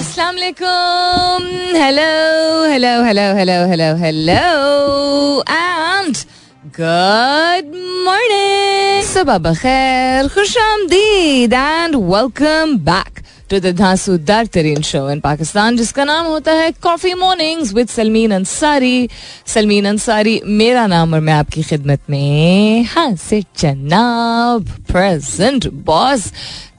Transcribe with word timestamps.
अस्सलाम 0.00 0.34
वालेकुम 0.34 1.46
hello 1.76 2.04
hello 2.70 2.92
hello 3.04 3.24
hello 3.38 3.56
hello 3.70 3.88
hello 4.02 4.38
and 5.50 6.16
good 6.78 7.74
morning 8.06 9.02
सुबह 9.08 9.38
बखैर 9.46 10.28
खुश 10.34 10.56
आमदीद 10.58 11.52
and 11.54 11.96
welcome 11.96 12.76
back 12.86 13.20
to 13.50 13.58
the 13.60 13.74
धांसूदार 13.76 14.46
तरीन 14.54 14.82
शो 14.88 15.08
इन 15.10 15.20
पाकिस्तान 15.20 15.76
जिसका 15.76 16.04
नाम 16.04 16.26
होता 16.26 16.52
है 16.62 16.70
coffee 16.82 17.12
mornings 17.24 17.72
with 17.74 17.88
Salmeen 17.88 18.30
Ansari 18.34 19.08
Salmeen 19.54 19.86
Ansari 19.92 20.40
मेरा 20.62 20.86
नाम 20.94 21.14
और 21.14 21.20
मैं 21.28 21.32
आपकी 21.34 21.62
खिदमत 21.72 22.10
में 22.10 22.84
हाँ 22.94 23.14
से 23.28 23.42
जनाब 23.58 24.70
प्रेजेंट 24.92 25.66
बॉस 25.84 26.32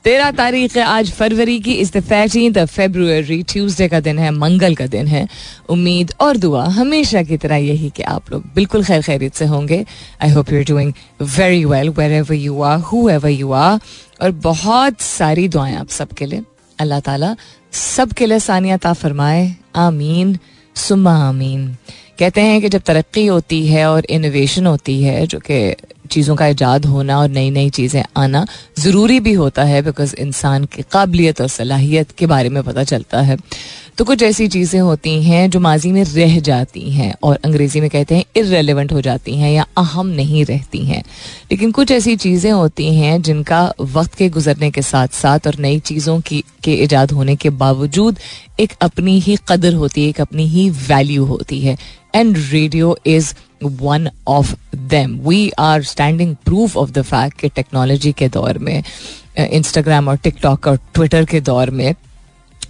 तेरह 0.03 0.31
तारीख 0.31 0.77
है 0.77 0.83
आज 0.83 1.11
फरवरी 1.11 1.59
की, 1.59 1.73
इस 1.73 1.93
द 1.93 2.65
फेब्रुवरी 2.65 3.43
ट्यूसडे 3.43 3.87
का 3.87 3.99
दिन 3.99 4.19
है, 4.19 4.31
मंगल 4.31 4.75
का 4.75 4.87
दिन 4.87 5.07
है। 5.07 5.27
उम्मीद 5.69 6.13
और 6.19 6.37
दुआ 6.37 6.65
हमेशा 6.65 7.23
की 7.23 7.37
तरह 7.37 7.55
यही 7.55 7.89
कि 7.89 8.03
आप 8.03 8.31
लोग 8.31 8.43
बिल्कुल 8.55 8.83
खैर 8.83 9.01
खैरियत 9.01 9.33
से 9.33 9.45
होंगे। 9.45 9.85
I 10.23 10.29
hope 10.29 10.51
you 10.51 10.57
are 10.57 10.65
doing 10.65 10.93
very 11.21 11.65
well 11.65 11.89
wherever 12.11 12.33
you 12.33 12.61
are 12.61 12.79
whoever 13.09 13.29
you 13.29 13.51
are 13.51 13.79
और 14.21 14.31
बहुत 14.31 15.01
सारी 15.01 15.47
दुआएँ 15.47 15.75
आप 15.75 15.89
सबके 15.89 16.25
लिए। 16.25 16.43
अल्लाह 16.79 16.99
ताला 16.99 17.35
सबके 17.71 18.25
लिए 18.25 18.39
सानियत 18.39 18.87
फरमाए। 18.87 19.55
आमीन। 19.75 20.37
सुमा 20.75 21.29
आमीन। 21.29 21.77
कहते 22.19 22.41
हैं 22.41 22.61
कि 22.61 22.69
जब 22.69 22.81
तरक्की 22.81 23.25
होती 23.25 23.67
है 23.67 23.85
और 23.91 24.05
इनोवेशन 24.05 24.65
होती 24.65 25.03
है, 25.03 25.27
जो 25.27 25.39
कि 25.39 25.75
चीज़ों 26.11 26.35
का 26.35 26.47
ईजाद 26.47 26.85
होना 26.85 27.19
और 27.19 27.29
नई 27.29 27.49
नई 27.49 27.69
चीज़ें 27.69 28.03
आना 28.17 28.45
ज़रूरी 28.79 29.19
भी 29.19 29.33
होता 29.33 29.63
है 29.63 29.81
बिकॉज़ 29.81 30.15
इंसान 30.15 30.65
की 30.65 30.83
काबिलियत 30.91 31.41
और 31.41 31.47
सलाहियत 31.49 32.11
के 32.11 32.25
बारे 32.27 32.49
में 32.49 32.63
पता 32.63 32.83
चलता 32.83 33.21
है। 33.21 33.37
तो 33.97 34.05
कुछ 34.05 34.21
ऐसी 34.23 34.47
चीज़ें 34.47 34.79
होती 34.79 35.11
हैं 35.23 35.49
जो 35.49 35.59
माजी 35.59 35.91
में 35.91 36.03
रह 36.05 36.39
जाती 36.39 36.89
हैं 36.91 37.13
और 37.23 37.39
अंग्रेज़ी 37.45 37.81
में 37.81 37.89
कहते 37.89 38.15
हैं 38.15 38.23
इरेलीवेंट 38.37 38.93
हो 38.93 39.01
जाती 39.01 39.35
हैं 39.37 39.51
या 39.51 39.65
अहम 39.77 40.07
नहीं 40.09 40.45
रहती 40.45 40.85
हैं। 40.85 41.03
लेकिन 41.51 41.71
कुछ 41.71 41.91
ऐसी 41.91 42.15
चीज़ें 42.15 42.51
होती 42.51 42.93
हैं 42.95 43.21
जिनका 43.21 43.61
वक्त 43.81 44.15
के 44.15 44.29
गुजरने 44.29 44.71
के 44.71 44.81
साथ 44.81 45.07
साथ 45.13 45.47
और 45.47 45.57
नई 45.59 45.79
चीज़ों 45.81 46.19
की, 46.21 46.43
के 46.63 46.73
ईजाद 46.83 47.11
होने 47.11 47.35
के 47.35 47.49
बावजूद 47.51 48.19
एक 48.59 48.73
अपनी 48.81 49.19
ही 49.19 49.37
कदर 49.49 49.73
होती 49.73 50.03
है, 50.03 50.09
एक 50.09 50.21
अपनी 50.21 50.47
ही 50.47 50.69
वैल्यू 50.69 51.25
होती 51.25 51.59
है। 51.61 51.77
And 52.15 52.37
radio 52.51 52.97
is 53.05 53.33
one 53.63 54.09
of 54.27 54.53
them 54.75 55.17
we 55.27 55.49
are 55.59 55.83
standing 55.83 56.35
proof 56.45 56.77
of 56.77 56.91
the 56.91 57.01
fact 57.01 57.39
कि 57.39 57.49
टेक्नोलॉजी 57.55 58.11
के 58.17 58.27
दौर 58.29 58.57
में 58.57 58.81
इंस्टाग्राम 59.39 60.07
और 60.09 60.17
टिकटॉक 60.23 60.67
और 60.67 60.79
ट्विटर 60.93 61.25
के 61.25 61.39
दौर 61.41 61.69
में, 61.69 61.93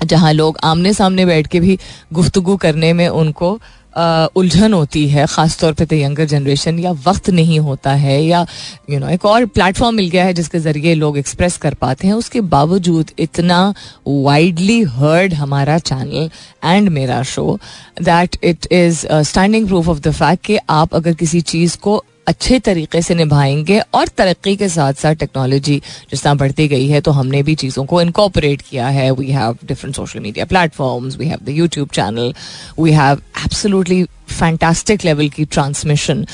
जहाँ 0.06 0.32
लोग 0.34 0.58
आमने 0.64 0.94
सामने 0.94 1.26
बैठ 1.26 1.48
के 1.48 1.60
भी 1.60 1.78
गुफ्तगु 2.14 2.56
करने 2.58 2.92
में 2.94 3.08
उनको 3.08 3.60
उलझन 3.94 4.74
होती 4.74 5.08
है 5.10 5.26
ख़ास 5.28 5.60
तौर 5.60 5.74
पे 5.74 5.86
तो 5.86 5.96
यंगर 5.96 6.26
जनरेशन 6.26 6.80
या 6.80 6.92
वक्त 7.08 7.30
नहीं 7.30 7.60
होता 7.60 7.94
है 7.94 8.22
या 8.22 8.42
यू 8.42 8.96
you 8.96 9.00
नो 9.00 9.06
know, 9.06 9.14
एक 9.14 9.26
और 9.26 9.46
प्लेटफॉर्म 9.48 9.96
मिल 9.96 10.10
गया 10.10 10.26
है 10.26 10.34
जिसके 10.34 10.60
ज़रिए 10.60 10.94
लोग 10.96 11.18
एक्सप्रेस 11.18 11.58
कर 11.58 11.74
पाते 11.74 12.08
हैं 12.08 12.14
उसके 12.14 12.42
बावजूद 12.52 13.12
इतना 13.20 13.62
वाइडली 14.08 14.82
हर्ड 14.92 15.34
हमारा 15.34 15.78
चैनल 15.82 16.30
एंड 16.66 16.90
मेरा 16.90 17.22
show 17.26 17.60
that 18.02 18.38
it 18.44 18.68
is 18.72 19.06
standing 19.24 19.68
proof 19.68 19.90
of 19.90 20.00
the 20.00 20.12
fact 20.14 20.46
कि 20.46 20.58
आप 20.72 20.96
अगर 20.96 21.14
किसी 21.16 21.42
चीज़ 21.44 21.78
को 21.78 22.04
अच्छे 22.28 22.60
तरीके 22.60 23.02
से 23.02 23.16
निभाएँगे 23.16 23.80
और 23.94 24.08
तरक्की 24.08 24.56
के 24.56 24.70
साथ 24.70 24.94
साथ 24.94 25.16
टेक्नोलॉजी 25.16 25.82
जिस 26.12 26.24
तरह 26.24 26.34
बढ़ती 26.34 26.68
गई 26.68 26.88
है 26.88 27.02
तो 27.02 27.12
हमने 27.12 27.44
भी 27.44 27.56
चीज़ों 27.56 27.86
को 27.86 28.02
इनकॉपरेट 28.02 28.62
किया 28.62 28.88
है। 28.88 29.12
We 29.12 29.32
have 29.32 29.58
different 29.66 29.96
social 29.96 30.20
media 30.20 30.46
platforms 30.46 31.18
we 31.18 31.28
have 31.28 31.40
the 31.44 31.50
YouTube 31.50 31.90
channel 31.90 32.34
we 32.80 32.92
have 32.92 33.22
absolutely 33.46 34.04
fantastic 34.30 35.06
level 35.06 35.30
की 35.30 35.46
transmission 35.46 36.26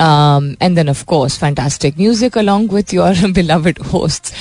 and 0.00 0.78
then 0.78 0.92
of 0.94 1.04
course 1.12 1.38
fantastic 1.44 1.98
music 2.00 2.36
along 2.36 2.68
with 2.74 2.94
your 2.98 3.12
beloved 3.38 3.78
hosts. 3.92 4.32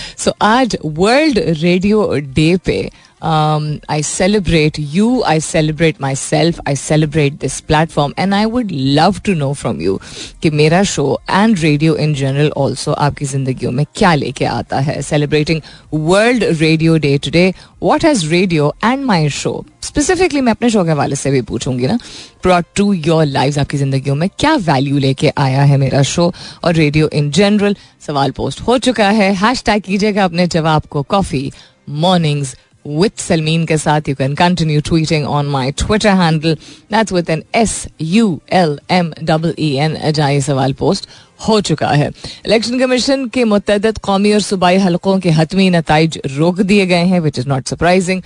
आज 0.41 0.77
वर्ल्ड 0.85 1.39
रेडियो 1.39 2.09
डे 2.35 2.55
पे 2.65 2.91
um, 3.31 3.65
I 3.89 4.01
celebrate 4.01 4.77
you, 4.95 5.07
I 5.23 5.39
celebrate 5.39 5.99
myself, 5.99 6.59
I 6.65 6.75
celebrate 6.75 7.39
this 7.43 7.59
platform, 7.61 8.13
and 8.23 8.35
I 8.35 8.45
would 8.55 8.71
love 8.99 9.21
to 9.23 9.35
know 9.41 9.51
from 9.61 9.81
you 9.85 9.99
कि 10.41 10.49
मेरा 10.49 10.81
show 10.83 11.05
and 11.29 11.59
radio 11.59 11.95
in 11.95 12.13
general 12.15 12.51
also 12.57 12.91
आपकी 12.91 13.25
जिंदगियों 13.25 13.71
में 13.71 13.85
क्या 13.95 14.13
लेके 14.15 14.45
आता 14.45 14.79
है? 14.79 15.01
Celebrating 15.01 15.61
world 15.93 16.43
radio 16.59 16.97
day 16.97 17.17
today 17.17 17.53
what 17.83 18.05
has 18.05 18.25
radio 18.29 18.73
and 18.83 19.05
my 19.05 19.29
show 19.29 19.65
specifically 19.81 20.41
मैं 20.41 20.51
अपने 20.51 20.69
शो 20.69 20.83
के 20.83 20.91
हवाले 20.91 21.15
से 21.15 21.31
भी 21.31 21.41
पूछूँगी 21.49 21.87
ना। 21.87 21.97
ब्रॉट 22.43 22.65
टू 22.75 22.91
योर 22.93 23.25
लाइफ 23.25 23.57
आपकी 23.59 23.77
जिंदगियों 23.77 24.15
में 24.15 24.29
क्या 24.39 24.55
वैल्यू 24.55 24.97
लेके 24.97 25.31
आया 25.37 25.63
है 25.63 25.77
मेरा 25.77 26.01
शो 26.03 26.33
और 26.63 26.73
रेडियो 26.73 27.09
इन 27.13 27.31
जनरल 27.31 27.75
सवाल 28.07 28.31
पोस्ट 28.31 28.61
हो 28.67 28.77
चुका 28.77 29.09
है। 29.09 29.33
हैश 29.35 29.63
टैग 29.65 29.81
कीजिएगा 29.83 30.23
अपने 30.25 30.47
जवाब 30.47 30.85
को। 30.91 31.01
कॉफ़ी 31.03 31.51
मॉर्निंग्स 31.89 32.55
with 32.85 33.17
Salmeen 33.17 33.65
के 33.67 33.77
साथ 33.77 34.07
you 34.07 34.15
can 34.15 34.35
continue 34.35 34.81
tweeting 34.81 35.27
on 35.27 35.47
my 35.47 35.71
Twitter 35.71 36.11
handle. 36.11 36.55
That's 36.89 37.11
with 37.11 37.29
an 37.29 37.43
S 37.53 37.87
U 37.99 38.41
L 38.49 38.77
M 38.89 39.13
E 39.57 39.69
N 39.79 39.95
अजाई 40.11 40.41
सवाल 40.41 40.73
पोस्ट 40.73 41.07
हो 41.47 41.59
चुका 41.61 41.89
है 41.91 42.09
इलेक्शन 42.45 42.79
कमीशन 42.79 43.27
के 43.27 43.43
मुतद 43.43 43.97
कौमी 44.03 44.33
और 44.33 44.41
सूबाई 44.41 44.77
हलकों 44.77 45.19
के 45.19 45.29
हतमी 45.31 45.69
नतज 45.69 46.19
रोक 46.37 46.61
दिए 46.61 46.85
गए 46.85 47.05
हैं 47.05 47.19
which 47.19 47.39
is 47.39 47.47
not 47.49 47.67
surprising 47.67 48.21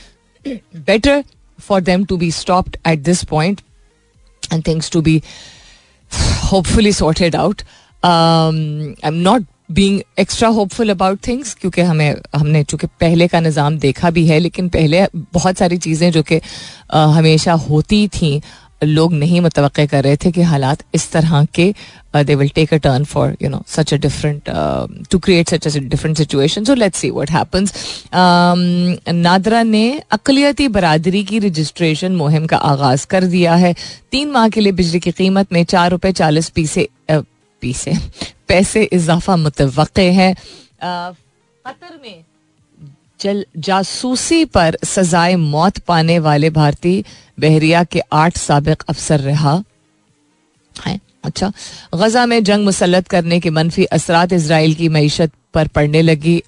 better 0.85 1.23
for 1.59 1.81
them 1.81 2.05
to 2.05 2.17
be 2.17 2.31
stopped 2.31 2.77
at 2.87 2.99
this 3.03 3.23
point 3.31 3.61
and 4.53 4.65
things 4.67 4.91
to 4.91 5.01
be 5.01 5.21
hopefully 6.51 6.93
sorted 6.93 7.35
out 7.35 7.61
I 8.03 9.07
am 9.07 9.13
not 9.21 9.45
being 9.69 9.99
extra 10.19 10.49
hopeful 10.49 10.89
about 10.89 11.19
things 11.27 11.53
क्योंकि 11.53 11.81
हमें, 11.81 12.15
हमने 12.35 12.63
चूँकि 12.63 12.87
पहले 12.99 13.27
का 13.27 13.39
निज़ाम 13.39 13.77
देखा 13.79 14.09
भी 14.09 14.25
है, 14.27 14.39
लेकिन 14.39 14.69
पहले 14.69 15.05
बहुत 15.33 15.57
सारी 15.57 15.77
चीज़ें 15.77 16.11
जो 16.11 16.23
कि 16.23 16.41
हमेशा 16.93 17.53
होती 17.69 18.07
थी, 18.07 18.41
लोग 18.83 19.13
नहीं 19.13 19.39
मुतव 19.41 19.69
कर 19.77 20.03
रहे 20.03 20.17
थे 20.17 20.31
कि 20.31 20.41
हालात 20.41 20.83
इस 20.95 21.11
तरह 21.11 21.43
के 21.55 21.73
they 22.15 22.35
will 22.35 22.49
take 22.49 22.73
a 22.73 22.77
turn 22.77 23.03
for 23.03 23.35
you 23.41 23.49
know 23.49 23.61
such 23.67 23.93
a 23.93 23.97
different 23.97 24.49
to 25.11 25.19
create 25.19 25.49
such 25.49 25.67
a 25.67 25.79
different 25.79 26.17
situation 26.17 26.63
so 26.65 26.73
let's 26.73 26.99
see 26.99 27.09
what 27.09 27.31
happens 27.31 27.73
NADRA 28.15 29.63
ने 29.63 30.01
अकलियती 30.11 30.67
बरदरी 30.67 31.23
की 31.23 31.39
रजिस्ट्रेशन 31.39 32.15
मुहिम 32.15 32.45
का 32.45 32.57
आगाज़ 32.57 33.05
कर 33.07 33.23
दिया 33.25 33.55
है। 33.55 33.73
तीन 34.11 34.31
माह 34.31 34.47
के 34.49 34.61
लिए 34.61 34.71
बिजली 34.71 34.99
की 34.99 35.11
कीमत 35.11 35.53
में 35.53 35.63
चार 35.65 35.91
रुपए 35.91 36.11
चालीस 36.11 36.49
पीसे 36.49 36.87
पीसे 37.61 37.93
पैसे 38.47 38.83
इजाफा 38.83 39.35
मुतव 39.35 39.85
है। 39.99 40.33
कतर 40.83 41.99
में 42.03 42.23
जल 43.21 43.45
जासूसी 43.57 44.43
पर 44.45 44.77
सजाए 44.83 45.35
मौत 45.35 45.79
पाने 45.79 46.19
वाले 46.19 46.49
भारतीय 46.49 47.03
बहरिया 47.39 47.83
के 47.83 48.01
आठ 48.13 48.37
सबक 48.37 48.83
अफसर 48.89 49.19
रहा। 49.19 49.63
है 50.75 50.99
अच्छा। 51.23 51.51
गजा 51.95 52.25
में 52.25 52.43
जंग 52.43 52.65
मुसलत 52.65 53.07
करने 53.07 53.39
के 53.39 53.49
मनफी 53.49 53.85
असरात 53.85 54.33
इसराइल 54.33 54.73
की 54.75 54.89
मीशत 54.89 55.31
पर 55.53 55.67
पड़ने 55.67 56.01
लगी। 56.01 56.41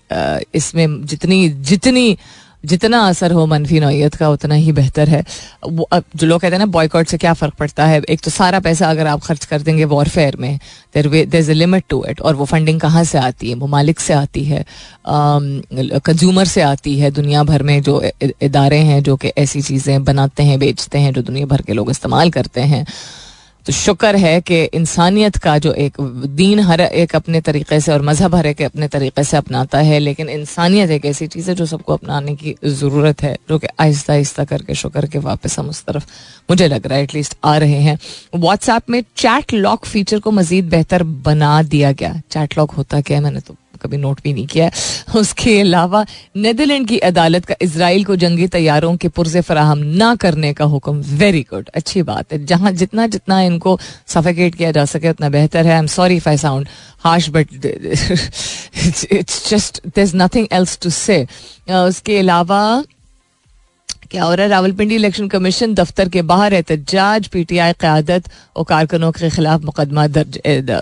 इसमें 0.55 1.05
जितनी 1.05 1.49
जितनी 1.49 2.17
जितना 2.63 2.99
असर 3.07 3.31
हो 3.31 3.45
मनफी 3.45 3.79
नौीयत 3.79 4.15
का, 4.15 4.29
उतना 4.29 4.55
ही 4.55 4.71
बेहतर 4.71 5.09
है। 5.09 5.23
जो 5.67 6.27
लोग 6.27 6.41
कहते 6.41 6.55
हैं 6.55 6.59
ना 6.59 6.65
बॉयकॉट 6.67 7.07
से 7.07 7.17
क्या 7.17 7.33
फ़र्क 7.33 7.53
पड़ता 7.53 7.85
है? 7.85 8.01
एक 8.09 8.21
तो 8.21 8.31
सारा 8.31 8.59
पैसा 8.59 8.89
अगर 8.89 9.07
आप 9.07 9.21
खर्च 9.21 9.45
कर 9.45 9.61
देंगे 9.61 9.85
वॉरफेयर 9.85 10.35
में 10.35 10.59
there 10.95 11.07
way 11.07 11.25
there 11.25 11.41
is 11.41 11.51
a 11.51 11.53
limit 11.53 11.83
to 11.89 12.03
it 12.09 12.21
और 12.21 12.35
वो 12.35 12.45
फंडिंग 12.45 12.79
कहाँ 12.79 13.03
से 13.03 13.17
आती 13.17 13.49
है? 13.49 13.55
ममालिक 13.57 13.99
से 13.99 14.13
आती 14.13 14.43
है 14.43 14.65
कंज्यूमर 15.07 16.45
से 16.45 16.61
आती 16.61 16.97
है, 16.99 17.11
दुनिया 17.11 17.43
भर 17.43 17.63
में 17.63 17.81
जो 17.81 18.01
इदारे 18.21 18.77
हैं, 18.79 19.01
जो 19.03 19.15
कि 19.15 19.27
ऐसी 19.37 19.61
चीज़ें 19.61 20.03
बनाते 20.03 20.43
हैं, 20.43 20.59
बेचते 20.59 20.99
हैं, 20.99 21.13
जो 21.13 21.21
दुनिया 21.21 21.45
भर 21.45 21.61
के 21.61 21.73
लोग 21.73 21.89
इस्तेमाल 21.91 22.29
करते 22.31 22.61
हैं। 22.63 22.85
तो 23.65 23.73
शुक्र 23.73 24.15
है 24.15 24.39
कि 24.41 24.63
इंसानियत 24.63 25.37
का 25.37 25.57
जो 25.57 25.71
एक 25.73 25.97
दीन 26.35 26.59
हर 26.59 26.81
एक 26.81 27.15
अपने 27.15 27.41
तरीके 27.41 27.79
से 27.79 27.91
और 27.91 28.01
मज़हब 28.01 28.35
हर 28.35 28.45
एक 28.47 28.61
अपने 28.61 28.87
तरीके 28.87 29.23
से 29.23 29.37
अपनाता 29.37 29.79
है, 29.79 29.99
लेकिन 29.99 30.29
इंसानियत 30.29 30.89
एक 30.89 31.05
ऐसी 31.05 31.27
चीज़ 31.27 31.49
है 31.49 31.55
जो 31.55 31.65
सबको 31.65 31.93
अपनाने 31.93 32.35
की 32.35 32.55
ज़रूरत 32.65 33.21
है, 33.23 33.37
जो 33.49 33.57
कि 33.59 33.67
आहिस्ता 33.79 34.13
आहिस्ता 34.13 34.43
करके 34.43 34.75
शुक्र 34.75 35.07
के 35.07 35.19
वापस 35.19 35.59
हम 35.59 35.69
उस 35.69 35.83
तरफ़, 35.85 36.05
मुझे 36.49 36.67
लग 36.67 36.87
रहा 36.87 36.97
है 36.97 37.03
एटलीस्ट 37.03 37.37
आ 37.43 37.57
रहे 37.57 37.81
हैं। 37.81 37.97
व्हाट्सएप 38.35 38.89
में 38.89 39.03
चैट 39.17 39.53
लॉक 39.53 39.85
फीचर 39.85 40.19
को 40.19 40.31
मजीद 40.31 40.69
बेहतर 40.69 41.03
बना 41.03 41.61
दिया 41.63 41.91
गया। 41.91 42.21
चैट 42.31 42.57
लॉक 42.57 42.71
होता 42.71 43.01
क्या 43.01 43.17
है? 43.17 43.23
मैंने 43.23 43.39
तो 43.39 43.55
कभी 43.81 43.97
नोट 43.97 44.21
भी 44.23 44.33
नहीं 44.33 44.47
किया 44.47 44.69
उसके 45.15 45.59
अलावा 45.61 46.05
नदरलैंड 46.37 46.87
की 46.87 46.97
अदालत 46.99 47.45
का 47.45 47.55
इसराइल 47.61 48.03
को 48.05 48.15
जंगी 48.15 48.47
तैयारों 48.47 48.95
के 48.97 49.07
पुर्जे 49.09 49.41
फराहम 49.41 49.77
ना 49.77 50.13
करने 50.15 50.53
का 50.53 50.65
हुक्म। 50.65 51.01
वेरी 51.17 51.41
गुड 51.49 51.69
अच्छी 51.75 52.01
बात 52.03 52.33
है। 52.33 52.45
जहाँ 52.45 52.71
जितना 52.73 53.07
जितना 53.07 53.41
इनको 53.41 53.79
सफेकेट 54.07 54.55
किया 54.55 54.71
जा 54.71 54.85
सके, 54.85 55.09
उतना 55.09 55.29
बेहतर 55.29 55.65
है। 55.65 55.73
I 55.73 55.79
am 55.79 55.87
sorry 55.87 56.15
if 56.15 56.29
I 56.29 56.37
sound 56.37 56.67
harsh 57.03 57.29
but 57.29 57.47
it's 59.11 59.49
just 59.49 59.81
nothing 59.97 60.47
else 60.51 60.79
to 60.81 60.89
say 60.89 61.23
उसके 61.69 62.17
अलावा 62.19 62.61
क्या 64.11 64.23
हो 64.23 64.33
रावलपिंडी 64.35 64.95
इलेक्शन 64.95 65.27
कमीशन 65.27 65.73
दफ्तर 65.73 66.09
के 66.09 66.21
बाहर 66.29 66.53
एहतजाज 66.53 67.27
पीटीआई 67.33 67.73
क्यादत 67.79 68.23
और 68.55 68.63
कारकुनों 68.69 69.11
के 69.11 69.29
खिलाफ 69.29 69.61
मुकदमा 69.65 70.05
दर्ज 70.07 70.39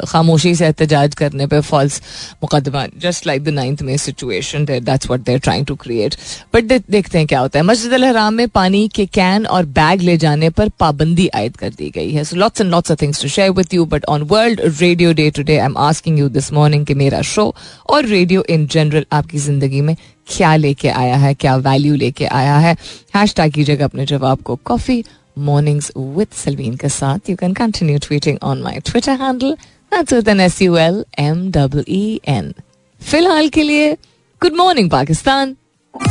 खामोशी 0.09 0.53
से 0.55 0.65
एहतजाज 0.65 1.15
करने 1.15 1.47
पर 1.47 1.61
फॉल्स 1.61 2.01
मुकदमा। 2.43 2.85
जस्ट 3.01 3.27
लाइक 3.27 3.43
द 3.43 3.49
नाइन्थ 3.49 3.81
में 3.81 3.95
situation 3.97 4.65
that's 4.65 5.07
what 5.07 5.21
they 5.21 5.33
are 5.33 5.39
trying 5.39 5.65
to 5.65 5.75
create 5.75 6.15
but 6.53 6.63
देखते 6.89 7.17
हैं 7.17 7.27
क्या 7.27 7.39
होता 7.39 7.59
है। 7.59 7.65
मस्जिद 7.65 7.93
अल 7.93 8.19
में 8.33 8.47
पानी 8.49 8.87
के 8.95 9.05
कैन 9.05 9.45
और 9.47 9.65
बैग 9.77 10.01
ले 10.01 10.17
जाने 10.17 10.49
पर 10.49 10.69
पाबंदी 10.79 11.27
आयद 11.35 11.57
कर 11.57 11.69
दी 11.69 11.89
गई 11.95 12.11
है। 12.11 12.23
So 12.23 12.35
lots 12.35 12.61
and 12.61 12.71
lots 12.71 12.91
of 12.91 13.01
things 13.01 13.21
to 13.21 13.29
share 13.29 13.51
with 13.51 13.73
you 13.73 13.85
but 13.87 14.05
on 14.09 14.21
world 14.31 14.61
radio 14.79 15.13
day 15.13 15.29
today 15.31 15.57
I 15.57 15.65
am 15.65 15.77
asking 15.87 16.19
you 16.19 16.29
this 16.29 16.53
morning 16.53 16.85
कि 16.85 16.93
मेरा 16.95 17.21
शो 17.29 17.53
और 17.89 18.05
रेडियो 18.07 18.43
इन 18.49 18.67
जनरल 18.67 19.05
आपकी 19.11 19.37
ज़िंदगी 19.39 19.81
में 19.81 19.95
क्या 20.29 20.55
लेके 20.55 20.89
आया 20.89 21.15
है, 21.17 21.33
क्या 21.33 21.55
वैल्यू 21.57 21.95
लेके 21.95 22.25
आया 22.25 22.57
है? 22.57 22.75
हैश 23.15 23.33
टैग 23.35 23.53
कीजिएगा 23.53 23.85
अपने 23.85 24.05
जवाब 24.05 24.41
को 24.41 24.55
कॉफ़ी 24.65 25.03
मॉर्निंग्स 25.37 25.91
विद 25.97 26.27
सलवीन 26.35 26.75
के 26.75 26.89
साथ। 26.89 27.29
You 27.29 27.35
can 27.35 27.53
continue 27.53 27.97
tweeting 28.07 28.37
on 28.43 28.61
my 28.61 28.79
Twitter 28.85 29.21
handle 29.21 30.41
S 30.41 30.61
U 30.61 30.75
L 30.77 31.03
M 31.19 31.49
W 31.51 32.19
N 32.33 32.53
फ़िलहाल 33.01 33.49
के 33.49 33.63
लिए 33.63 33.93
गुड 34.41 34.53
मॉर्निंग 34.55 34.91
पाकिस्तान 34.91 35.55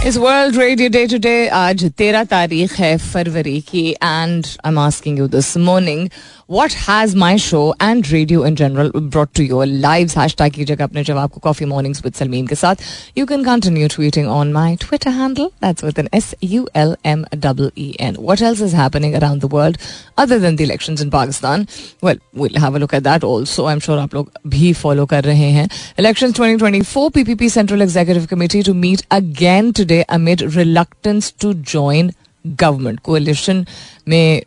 इस 0.06 0.17
वर्ल्ड 0.17 0.56
रेडियो 0.56 0.88
डे 0.88 1.06
टुडे 1.06 1.49
आज 1.49 1.85
तेरह 1.99 2.25
तारीख 2.25 2.73
है 2.81 2.97
फरवरी 2.99 3.61
की 3.61 3.88
and 3.91 4.47
I 4.47 4.69
am 4.69 4.79
asking 4.79 5.19
you 5.19 5.26
this 5.29 5.56
morning 5.56 6.09
what 6.50 6.72
has 6.78 7.16
my 7.16 7.38
show 7.38 7.58
and 7.82 8.06
radio 8.06 8.44
in 8.46 8.54
general 8.56 8.90
brought 8.96 9.28
to 9.36 9.42
your 9.42 9.66
live 9.66 10.10
hashtag 10.36 10.52
कीजिएगा 10.52 10.84
अपने 10.84 11.02
जवाब 11.04 11.30
को 11.30 11.40
कॉफ़ी 11.40 11.66
मॉर्निंग्स 11.66 12.04
विद 12.04 12.14
सलमीन 12.14 12.46
के 12.46 12.54
साथ 12.54 12.76
you 13.18 13.26
can 13.26 13.44
continue 13.44 13.88
tweeting 13.88 14.28
on 14.28 14.52
my 14.52 14.76
Twitter 14.76 15.10
handle 15.10 15.50
that's 15.64 15.84
with 15.84 15.98
N 15.98 16.08
S 16.14 16.34
U 16.44 16.68
L 16.76 16.96
M 17.06 17.24
double 17.36 17.70
E 17.78 17.94
N 18.00 18.16
what 18.20 18.42
else 18.42 18.62
is 18.62 18.76
happening 18.76 19.14
around 19.14 19.42
the 19.42 19.50
world 19.52 19.78
other 20.18 20.38
than 20.38 20.56
the 20.56 20.60
election 20.60 20.96
in 21.00 21.10
Pakistan 21.10 21.66
well 22.04 22.20
will 22.38 22.56
have 22.58 22.74
a 22.74 22.78
look 22.78 22.94
at 22.94 23.02
that 23.02 23.24
also 23.24 23.64
I 23.64 23.72
am 23.72 23.80
sure 23.80 23.98
आप 23.98 24.14
लोग 24.14 24.30
भी 24.48 24.72
follow 24.74 25.06
कर 25.06 25.24
रहे 25.24 25.50
हैं 25.50 25.68
election 25.98 26.32
twenty 26.32 26.58
twenty 26.58 26.80
four 26.82 27.10
PPP 27.10 27.48
central 27.50 27.82
executive 27.82 28.26
committee 28.30 28.62
to 28.62 28.74
meet 28.76 29.02
again 29.12 29.72
today 29.72 30.02
amid 30.10 30.50
reluctance 30.56 31.34
to 31.40 31.52
join 31.54 32.12
government 32.44 33.00
collision 33.00 33.64
में 34.08 34.42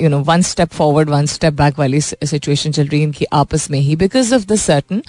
you 0.00 0.08
know 0.08 0.18
one 0.28 0.42
step 0.42 0.68
forward 0.72 1.10
one 1.10 1.26
step 1.26 1.52
back 1.54 1.78
वाली 1.78 2.00
situation 2.00 2.72
चल 2.72 2.86
रही 2.86 3.00
है 3.00 3.06
इनकी 3.06 3.26
आपस 3.32 3.70
में 3.70 3.78
ही 3.80 3.96
because 3.96 4.34
of 4.34 4.46
the 4.46 4.56
certain 4.58 5.02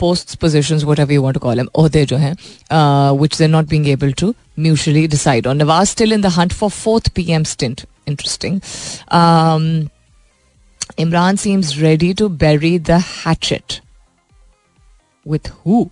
post 0.00 0.36
position 0.40 0.84
what 0.84 0.98
ever 0.98 1.12
you 1.12 1.22
want 1.22 1.38
call 1.38 1.60
M 1.60 1.68
ओहदे 1.74 2.04
जो 2.06 2.16
हैं 2.16 2.34
which 3.20 3.38
they 3.38 3.46
not 3.48 3.68
being 3.68 3.88
able 3.88 4.12
to 4.20 4.34
mutually 4.58 5.06
decide 5.06 5.46
on 5.46 5.62
Nawaz 5.62 5.88
still 5.90 6.12
in 6.12 6.20
the 6.22 6.32
hunt 6.38 6.52
for 6.52 6.70
fourth 6.70 7.08
P 7.14 7.30
M 7.32 7.44
stint 7.54 7.80
interesting 8.08 8.60
Imran 10.98 11.36
seems 11.36 11.76
ready 11.78 12.12
to 12.14 12.28
bury 12.28 12.78
the 12.78 13.02
hatchet 13.06 13.80
with 15.26 15.48
who? 15.64 15.90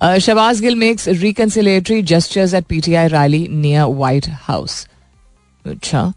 Uh, 0.00 0.14
Shabazz 0.16 0.60
Gill 0.60 0.76
makes 0.76 1.06
reconciliatory 1.06 2.04
gestures 2.04 2.54
at 2.54 2.68
PTI 2.68 3.10
rally 3.12 3.48
near 3.48 3.88
White 3.88 4.26
House. 4.26 4.86
अच्छा 5.64 6.02
uh, 6.02 6.12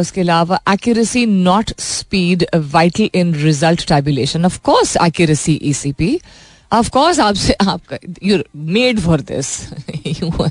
उसके 0.00 0.20
अलावा 0.20 0.60
accuracy 0.72 1.26
not 1.26 1.70
speed 1.78 2.46
vital 2.54 3.10
in 3.14 3.34
result 3.34 3.88
tabulation 3.88 4.44
of 4.44 4.60
course 4.60 4.96
accuracy 4.96 5.60
ECP 5.62 6.20
of 6.72 6.90
course 6.90 7.20
आपसे 7.20 7.52
आपका 7.52 7.98
you 8.22 8.38
made 8.56 9.00
for 9.00 9.20
this 9.20 9.72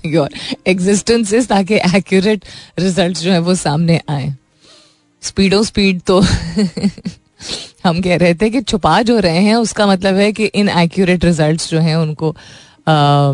your 0.06 0.30
existence 0.68 1.34
is 1.34 1.48
ताकि 1.48 1.76
accurate 1.76 2.46
result 2.80 3.18
जो 3.18 3.32
है 3.32 3.40
वो 3.40 3.56
सामने 3.56 4.02
आए. 4.10 4.36
स्पीडो 5.22 5.64
स्पीड 5.64 6.02
तो 6.02 6.20
हम 7.86 8.02
कह 8.02 8.18
रहे 8.18 8.34
थे 8.34 8.50
कि 8.50 8.62
छुपा 8.62 9.02
जो 9.02 9.20
रहे 9.20 9.38
हैं 9.38 9.56
उसका 9.56 9.88
मतलब 9.88 10.16
है 10.16 10.32
कि 10.32 10.46
इन 10.46 10.70
एक्यूरेट 10.70 11.26
रिज़ल्ट 11.26 11.70
जो 11.70 11.80
हैं 11.80 11.96
उनको 11.96 12.32
आ, 12.88 13.34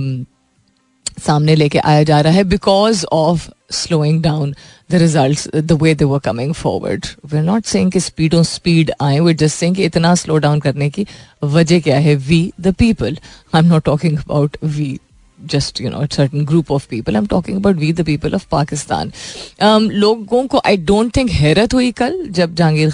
सामने 1.18 1.56
लेके 1.56 1.80
आया 1.80 2.04
जा 2.04 2.19
रहा 2.22 2.34
है 2.34 2.44
because 2.44 3.06
of 3.06 3.50
slowing 3.72 4.22
down 4.24 4.54
the 4.92 4.96
result 4.96 5.56
the 5.56 5.72
way 5.81 5.94
they 5.96 6.06
were 6.06 6.19
coming 6.19 6.54
forward 6.54 7.06
we 7.25 7.38
are 7.38 7.44
not 7.44 7.66
saying 7.66 7.92
कि 7.92 8.00
स्पीड 8.00 8.36
ऑन 8.36 8.44
स्पीड 8.44 8.92
आए 9.02 9.19
वी 9.19 9.34
जस्ट 9.34 9.56
सेइंग 9.56 9.75
कि 9.75 9.84
इतना 9.84 10.14
स्लो 10.16 10.38
डाउन 10.38 10.60
करने 10.60 10.90
की 10.90 11.06
वजह 11.44 11.80
क्या 11.80 11.98
है? 11.98 12.16
We 12.16 12.52
the 12.62 12.74
people 12.80 13.18
I 13.54 13.60
am 13.60 13.68
not 13.68 13.84
talking 13.86 14.18
about 14.18 14.58
we 14.64 14.98
just 15.40 15.81
you 15.81 15.90
know 15.90 16.06
certain 16.14 16.46
group 16.46 16.72
of 16.72 16.88
people 16.90 17.16
I 17.16 17.22
am 17.22 17.25
talking 17.28 17.58
about 17.58 17.75
we 17.75 17.92
the 17.94 18.06
people 18.06 18.34
of 18.34 18.46
um, 18.54 19.92
लोगों 19.92 20.46
को 20.48 20.62
आई 20.66 20.78
डोंट 20.78 21.16
थिंक 21.16 21.30
हैरत 21.31 21.74
हुई 21.74 21.92
कल 21.92 22.25
जब 22.30 22.56
जहांगीर 22.56 22.90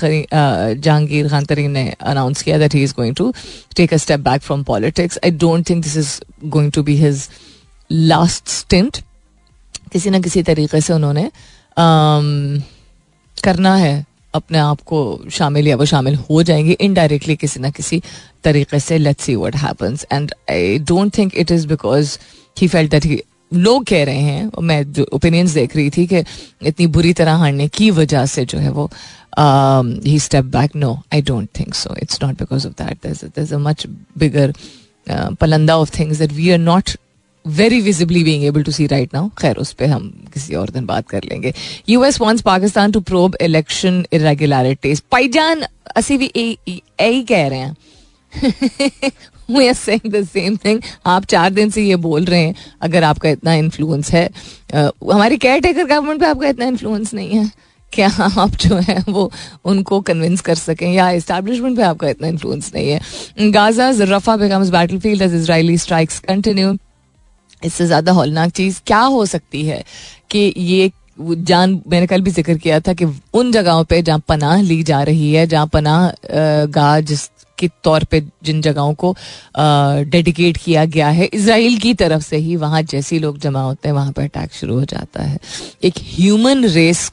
जहांगीर 0.75 1.29
खान 1.29 1.45
तरीन 1.45 1.71
ने 1.71 1.89
अनाउंस 2.01 2.41
किया 2.41 2.57
that 2.57 2.75
he 2.75 2.83
is 2.83 2.93
going 2.95 3.15
to 3.15 3.33
take 3.75 3.93
a 3.93 3.97
step 3.97 4.19
back 4.19 4.41
from 4.41 4.63
politics 4.63 5.19
I 5.25 5.31
don't 5.37 5.69
think 5.69 5.83
this 5.83 5.97
is 5.97 6.19
going 6.47 6.71
to 6.71 6.83
be 6.83 6.95
his 6.95 7.27
last 7.91 8.47
stint 8.47 8.97
किसी 9.91 10.09
ना 10.09 10.19
किसी 10.19 10.43
तरीके 10.43 10.81
से 10.81 10.93
उन्होंने 10.93 11.23
um, 11.23 12.61
करना 13.43 13.75
है 13.75 14.05
अपने 14.33 14.57
आप 14.57 14.81
को 14.81 15.21
शामिल 15.31 15.67
या 15.67 15.75
वो 15.75 15.85
शामिल 15.85 16.15
हो 16.15 16.43
जाएँगे 16.43 16.71
इनडायरेक्टली 16.71 17.35
किसी 17.35 17.59
ना 17.59 17.69
किसी 17.69 18.01
तरीके 18.43 18.79
से. 18.79 18.97
Let's 18.97 19.23
see 19.23 19.35
what 19.35 19.55
happens 19.55 20.05
and 20.11 20.33
I 20.51 20.79
don't 20.79 21.17
think 21.17 21.35
it 21.35 21.51
is 21.51 21.67
because 21.67 22.17
he 22.61 22.67
felt 22.67 22.91
that 22.91 23.05
ही 23.05 23.21
लोग 23.53 23.85
कह 23.85 24.03
रहे 24.03 24.17
हैं 24.17 24.51
मैं 24.61 24.93
जो 24.93 25.05
ओपिनियंस 25.13 25.51
देख 25.51 25.75
रही 25.75 25.89
थी 25.89 26.07
कि 26.07 26.23
इतनी 26.61 26.87
बुरी 26.87 27.13
तरह 27.13 27.33
हारने 27.33 27.67
की 27.67 27.91
वजह 27.91 28.25
से 28.25 28.45
जो 28.45 28.59
है 28.59 28.69
वो 28.69 28.89
ही 30.05 30.19
step 30.19 30.45
back 30.45 30.75
no 30.75 31.01
I 31.13 31.21
don't 31.21 31.49
think 31.59 31.73
so 31.73 31.95
it's 32.01 32.19
not 32.23 32.39
because 32.39 32.67
of 32.67 32.83
that 32.83 33.53
a 33.53 33.57
much 33.57 33.87
bigger 34.17 34.53
पलंदा 35.09 35.77
of 35.77 35.99
things 35.99 36.17
that 36.17 36.33
we 36.33 36.51
are 36.51 36.57
not 36.57 36.89
very 37.47 37.81
visibly 37.81 38.23
being 38.23 38.43
able 38.43 38.63
to 38.63 38.71
see 38.71 38.87
right 38.87 39.13
now 39.13 39.29
खैर 39.37 39.55
उस 39.55 39.73
पर 39.73 39.85
हम 39.85 40.27
किसी 40.33 40.55
और 40.55 40.69
दिन 40.69 40.85
बात 40.85 41.09
कर 41.09 41.23
लेंगे। 41.23 41.53
US 41.89 42.21
wants 42.21 42.43
Pakistan 42.43 42.91
to 42.91 42.99
probe 42.99 43.35
election 43.41 44.05
irregularities 44.13 44.99
पाईजान 45.11 45.63
असी 45.95 46.17
भी 46.17 46.31
यही 46.35 47.23
कह 47.23 47.47
रहे 47.47 47.59
हैं। 47.59 47.75
सेम 50.23 50.57
थिंग 50.57 50.81
आप 51.05 51.25
चार 51.25 51.49
दिन 51.49 51.69
से 51.69 51.83
ये 51.83 51.95
बोल 51.95 52.25
रहे 52.25 52.41
हैं 52.41 52.55
अगर 52.81 53.03
आपका 53.03 53.29
इतना 53.29 53.53
इन्फ्लुएंस 53.53 54.11
है। 54.11 54.29
uh, 54.29 54.91
हमारी 55.13 55.37
केयर 55.37 55.59
टेकर 55.59 55.83
गवर्नमेंट 55.83 56.19
पे 56.19 56.25
आपका 56.25 56.47
इतना 56.47 56.65
इन्फ्लुएंस 56.65 57.13
नहीं 57.13 57.29
है। 57.29 57.51
क्या 57.93 58.07
आप 58.37 58.55
जो 58.55 58.75
है 58.75 59.03
वो 59.09 59.31
उनको 59.65 59.99
कन्विंस 60.01 60.41
कर 60.41 60.55
सकें? 60.55 60.93
या 60.93 61.11
इस्टेब्लिशमेंट 61.11 61.77
पे 61.77 61.83
आपका 61.83 62.09
इतना 62.09 62.27
इन्फ्लुएंस 62.27 62.71
नहीं 62.75 62.89
है। 62.89 63.01
Gaza 63.51 63.89
Rafah 63.89 64.37
becomes 64.37 64.69
battlefield 64.99 65.21
as 65.21 65.33
Israeli 65.33 65.77
strikes 65.77 66.19
continue 66.19 66.77
इससे 67.65 67.85
ज़्यादा 67.85 68.11
हौलनाक 68.11 68.51
चीज़ 68.51 68.81
क्या 68.87 68.99
हो 68.99 69.25
सकती 69.27 69.65
है 69.65 69.83
कि 70.31 70.53
ये 70.57 70.91
जान, 71.19 71.81
मैंने 71.87 72.07
कल 72.07 72.21
भी 72.21 72.31
ज़िक्र 72.31 72.57
किया 72.57 72.79
था 72.79 72.93
कि 72.93 73.05
उन 73.33 73.51
जगहों 73.51 73.83
पे 73.83 74.01
जहाँ 74.01 74.21
पनाह 74.27 74.61
ली 74.61 74.81
जा 74.83 75.01
रही 75.03 75.33
है, 75.33 75.45
जहाँ 75.47 75.67
पनाह 75.73 76.09
गाह 76.67 76.99
जिस, 77.01 77.29
के 77.57 77.67
तौर 77.83 78.03
पे 78.03 78.21
जिन 78.43 78.61
जगहों 78.61 78.93
को 78.95 79.15
डेडिकेट 79.57 80.57
किया 80.57 80.85
गया 80.85 81.09
है 81.09 81.25
इसराइल 81.25 81.77
की 81.79 81.93
तरफ़ 81.93 82.23
से 82.23 82.37
ही 82.37 82.55
वहाँ 82.55 82.81
जैसे 82.83 83.19
लोग 83.19 83.37
जमा 83.39 83.61
होते 83.61 83.87
हैं, 83.87 83.95
वहाँ 83.95 84.11
पर 84.11 84.23
अटैक 84.23 84.53
शुरू 84.53 84.79
हो 84.79 84.85
जाता 84.85 85.23
है। 85.23 85.39
एक 85.83 85.93
ह्यूमन 86.07 86.65
रेस 86.67 87.09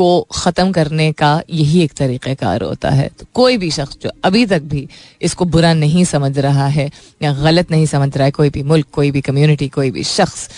को 0.00 0.08
ख़त्म 0.34 0.72
करने 0.72 1.10
का 1.12 1.30
यही 1.50 1.82
एक 1.82 1.92
तरीक़ेकार 1.94 2.62
होता 2.62 2.90
है। 2.90 3.08
तो 3.18 3.26
कोई 3.34 3.56
भी 3.56 3.70
शख्स 3.70 3.98
जो 4.02 4.10
अभी 4.24 4.44
तक 4.46 4.62
भी 4.64 4.86
इसको 5.22 5.44
बुरा 5.46 5.72
नहीं 5.74 6.04
समझ 6.06 6.38
रहा 6.38 6.66
है 6.68 6.90
या 7.22 7.32
गलत 7.34 7.70
नहीं 7.70 7.86
समझ 7.86 8.16
रहा 8.16 8.24
है, 8.24 8.30
कोई 8.30 8.50
भी 8.50 8.62
मुल्क, 8.64 8.86
कोई 8.92 9.10
भी 9.10 9.20
कम्युनिटी 9.22 9.68
कोई 9.70 9.90
भी 9.90 10.04
शख्स 10.06 10.48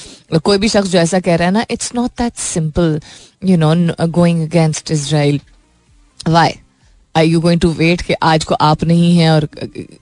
कोई 0.40 0.58
भी 0.58 0.68
शख्स 0.68 0.88
जो 0.88 0.98
ऐसा 0.98 1.20
कह 1.20 1.36
रहा 1.36 1.48
है 1.48 1.54
ना 1.54 1.64
it's 1.70 1.94
not 1.94 2.10
that 2.18 2.34
simple 2.40 3.00
you 3.44 3.56
know 3.58 3.74
going 4.10 4.42
against 4.42 4.90
Israel 4.90 5.40
why 6.28 6.54
I 7.14 7.28
you 7.28 7.40
going 7.40 7.60
to 7.60 7.70
wait 7.74 8.02
कि 8.02 8.14
आज 8.24 8.44
को 8.44 8.54
आप 8.62 8.84
नहीं 8.84 9.16
हैं 9.16 9.30
और 9.30 9.48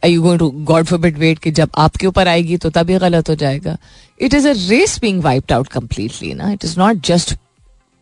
I 0.04 0.12
you 0.12 0.23
going 0.23 0.38
to 0.38 0.50
God 0.66 0.85
forbid 0.99 1.18
wait 1.18 1.38
कि 1.38 1.50
जब 1.52 1.70
आपके 1.78 2.06
ऊपर 2.06 2.28
आएगी 2.28 2.56
तो 2.56 2.70
तभी 2.70 2.99
गलत 2.99 3.28
हो 3.28 3.35
जाएगा? 3.35 3.76
It 4.20 4.35
is 4.35 4.49
a 4.49 4.52
race 4.59 4.99
being 5.00 5.23
wiped 5.23 5.52
out 5.52 5.68
completely 5.68 6.32
ना। 6.35 6.50
It 6.52 6.64
is 6.64 6.78
not 6.78 7.06
just 7.06 7.35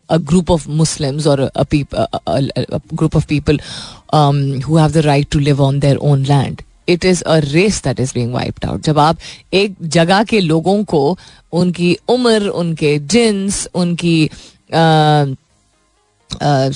a 0.09 0.19
group 0.19 0.49
of 0.49 0.67
Muslims 0.67 1.27
or 1.27 1.39
a, 1.41 1.51
a, 1.55 1.65
peop, 1.65 1.93
a, 1.93 2.07
a, 2.25 2.81
group 2.95 3.15
of 3.15 3.27
people 3.27 3.57
um, 4.11 4.61
who 4.61 4.77
have 4.77 4.93
the 4.93 5.03
right 5.03 5.29
to 5.31 5.39
live 5.39 5.61
on 5.61 5.79
their 5.79 5.97
own 6.01 6.23
land. 6.23 6.63
It 6.89 7.05
is 7.05 7.21
a 7.23 7.37
race 7.43 7.81
that 7.83 7.99
is 7.99 8.13
being 8.13 8.33
wiped 8.33 8.65
out 8.65 8.81
जब 8.83 8.99
आप 8.99 9.17
एक 9.53 9.75
जगह 9.95 10.23
के 10.31 10.39
लोगों 10.39 10.83
को 10.83 11.17
उनकी 11.59 11.97
उम्र 12.09 12.47
उनके 12.61 12.97
जिन्स 13.13 13.67
उनकी 13.81 14.29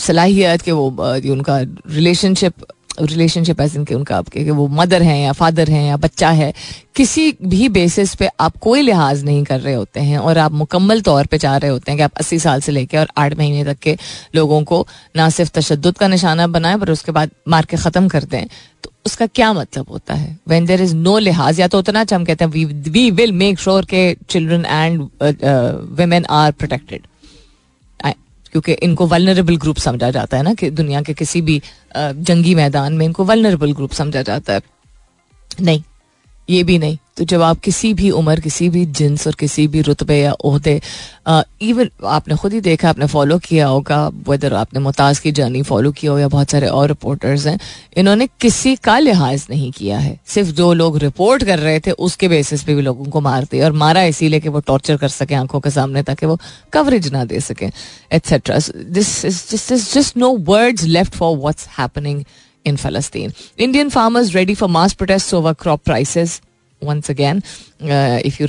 सलाहियत 0.05 0.61
के 0.61 0.71
वो 0.71 0.87
उनका 1.33 1.59
रिलेशनशिप 1.89 2.65
रिलेशनशिप 3.01 3.61
एज 3.61 3.75
इनके 3.75 3.95
उनका 3.95 4.17
आपके, 4.17 4.43
कि 4.43 4.51
वो 4.51 4.67
मदर 4.69 5.01
हैं 5.01 5.17
या 5.19 5.31
फादर 5.33 5.69
हैं 5.69 5.83
या 5.83 5.97
बच्चा 5.97 6.29
है, 6.31 6.53
किसी 6.95 7.31
भी 7.43 7.69
बेसिस 7.69 8.13
पे 8.15 8.29
आप 8.39 8.57
कोई 8.61 8.81
लिहाज 8.81 9.23
नहीं 9.25 9.43
कर 9.43 9.59
रहे 9.59 9.73
होते 9.73 9.99
हैं 9.99 10.17
और 10.17 10.37
आप 10.37 10.51
मुकम्मल 10.53 11.01
तौर 11.01 11.25
पे 11.25 11.37
चाह 11.37 11.57
रहे 11.57 11.71
होते 11.71 11.91
हैं 11.91 11.97
कि 11.97 12.03
आप 12.03 12.17
अस्सी 12.19 12.39
साल 12.39 12.61
से 12.61 12.71
लेकर 12.71 12.99
और 12.99 13.07
आठ 13.17 13.37
महीने 13.37 13.63
तक 13.65 13.79
के 13.79 13.97
लोगों 14.35 14.63
को 14.63 14.85
ना 15.15 15.29
सिर्फ़ 15.31 15.51
तशद 15.53 15.93
का 15.99 16.07
निशाना 16.07 16.47
बनाएँ, 16.49 16.77
पर 16.77 16.91
उसके 16.91 17.11
बाद 17.11 17.31
मार 17.47 17.65
के 17.65 17.77
ख़त्म 17.77 18.07
कर 18.07 18.23
दें। 18.25 18.45
तो 18.83 18.91
उसका 19.05 19.25
क्या 19.27 19.51
मतलब 19.53 19.85
होता 19.89 20.13
है? 20.13 20.37
वेन 20.47 20.65
देर 20.65 20.81
इज़ 20.81 20.95
नो 20.95 21.17
लिहाज, 21.19 21.59
या 21.59 21.67
तो 21.67 21.79
उतना 21.79 22.01
अच्छा 22.01 22.15
हम 22.15 22.25
कहते 22.25 22.45
हैं 22.45 22.51
वी 22.91 23.09
विल 23.11 23.31
मेक 23.33 23.59
श्योर 23.59 23.85
के 23.85 24.13
children 24.29 24.65
and 24.65 25.01
women 25.97 26.25
are 26.31 26.51
protected 26.53 27.07
क्योंकि 28.53 28.71
इनको 28.83 29.05
वलनरेबल 29.07 29.55
ग्रुप 29.57 29.77
समझा 29.77 30.09
जाता 30.11 30.37
है 30.37 30.43
ना 30.43 30.53
कि 30.53 30.69
दुनिया 30.71 31.01
के 31.01 31.13
किसी 31.13 31.41
भी 31.41 31.61
जंगी 31.97 32.53
मैदान 32.55 32.93
में 32.93 33.05
इनको 33.05 33.23
वलनरेबल 33.25 33.73
ग्रुप 33.73 33.91
समझा 33.91 34.21
जाता 34.21 34.53
है। 34.53 34.61
नहीं 35.61 35.81
ये 36.49 36.63
भी 36.63 36.77
नहीं। 36.79 36.97
तो 37.17 37.23
जब 37.23 37.41
आप 37.41 37.59
किसी 37.59 37.93
भी 37.93 38.09
उम्र, 38.11 38.39
किसी 38.39 38.67
भी 38.69 38.85
जिन्स 38.87 39.25
और 39.27 39.35
किसी 39.39 39.67
भी 39.67 39.81
रुतबे 39.81 40.15
या 40.15 40.31
अहदे 40.31 40.81
इवन 41.61 41.89
आपने 42.05 42.35
खुद 42.35 42.53
ही 42.53 42.61
देखा, 42.61 42.89
आपने 42.89 43.05
फॉलो 43.07 43.37
किया 43.39 43.67
होगा 43.67 44.07
वेदर 44.29 44.53
आपने 44.53 44.79
मुताज 44.79 45.19
की 45.19 45.31
जर्नी 45.31 45.61
फॉलो 45.63 45.91
किया 45.91 46.11
हो 46.11 46.17
या 46.19 46.27
बहुत 46.27 46.51
सारे 46.51 46.67
और 46.69 46.87
रिपोर्टर्स 46.87 47.45
हैं, 47.47 47.57
इन्होंने 47.97 48.27
किसी 48.41 48.75
का 48.75 48.97
लिहाज 48.99 49.45
नहीं 49.49 49.71
किया 49.71 49.97
है। 49.99 50.17
सिर्फ़ 50.25 50.49
जो 50.51 50.71
लोग 50.73 50.97
रिपोर्ट 50.99 51.43
कर 51.43 51.59
रहे 51.59 51.79
थे, 51.79 51.91
उसके 51.91 52.27
बेसिस 52.27 52.63
पे 52.63 52.75
भी 52.75 52.81
लोगों 52.81 53.05
को 53.05 53.21
मार 53.21 53.47
दिया 53.51 53.65
और 53.65 53.71
मारा 53.73 54.03
इसीलिए 54.05 54.39
कि 54.39 54.49
वो 54.49 54.59
टॉर्चर 54.61 54.97
कर 54.97 55.09
सकें, 55.09 55.35
आँखों 55.35 55.59
के 55.59 55.69
सामने 55.71 56.03
ताकि 56.03 56.25
वो 56.25 56.39
कवरेज 56.73 57.11
ना 57.13 57.23
दे 57.25 57.39
सकें 57.41 57.69
etcetera 58.11 58.57
this 58.89 59.25
is 59.25 59.93
just 59.93 60.17
no 60.17 60.35
words 60.45 60.83
left 60.85 61.15
for 61.15 61.37
what's 61.37 61.67
happening 61.79 62.23
in 62.65 62.77
Palestine. 62.77 63.33
Indian 63.57 63.89
farmers 63.89 64.33
ready 64.35 64.55
for 64.55 64.67
mass 64.67 64.93
protests 64.93 65.33
over 65.33 65.53
crop 65.53 65.83
prices. 65.83 66.41
Once 66.81 67.09
again, 67.09 67.43
uh, 67.81 68.19
if 68.23 68.39
you 68.39 68.47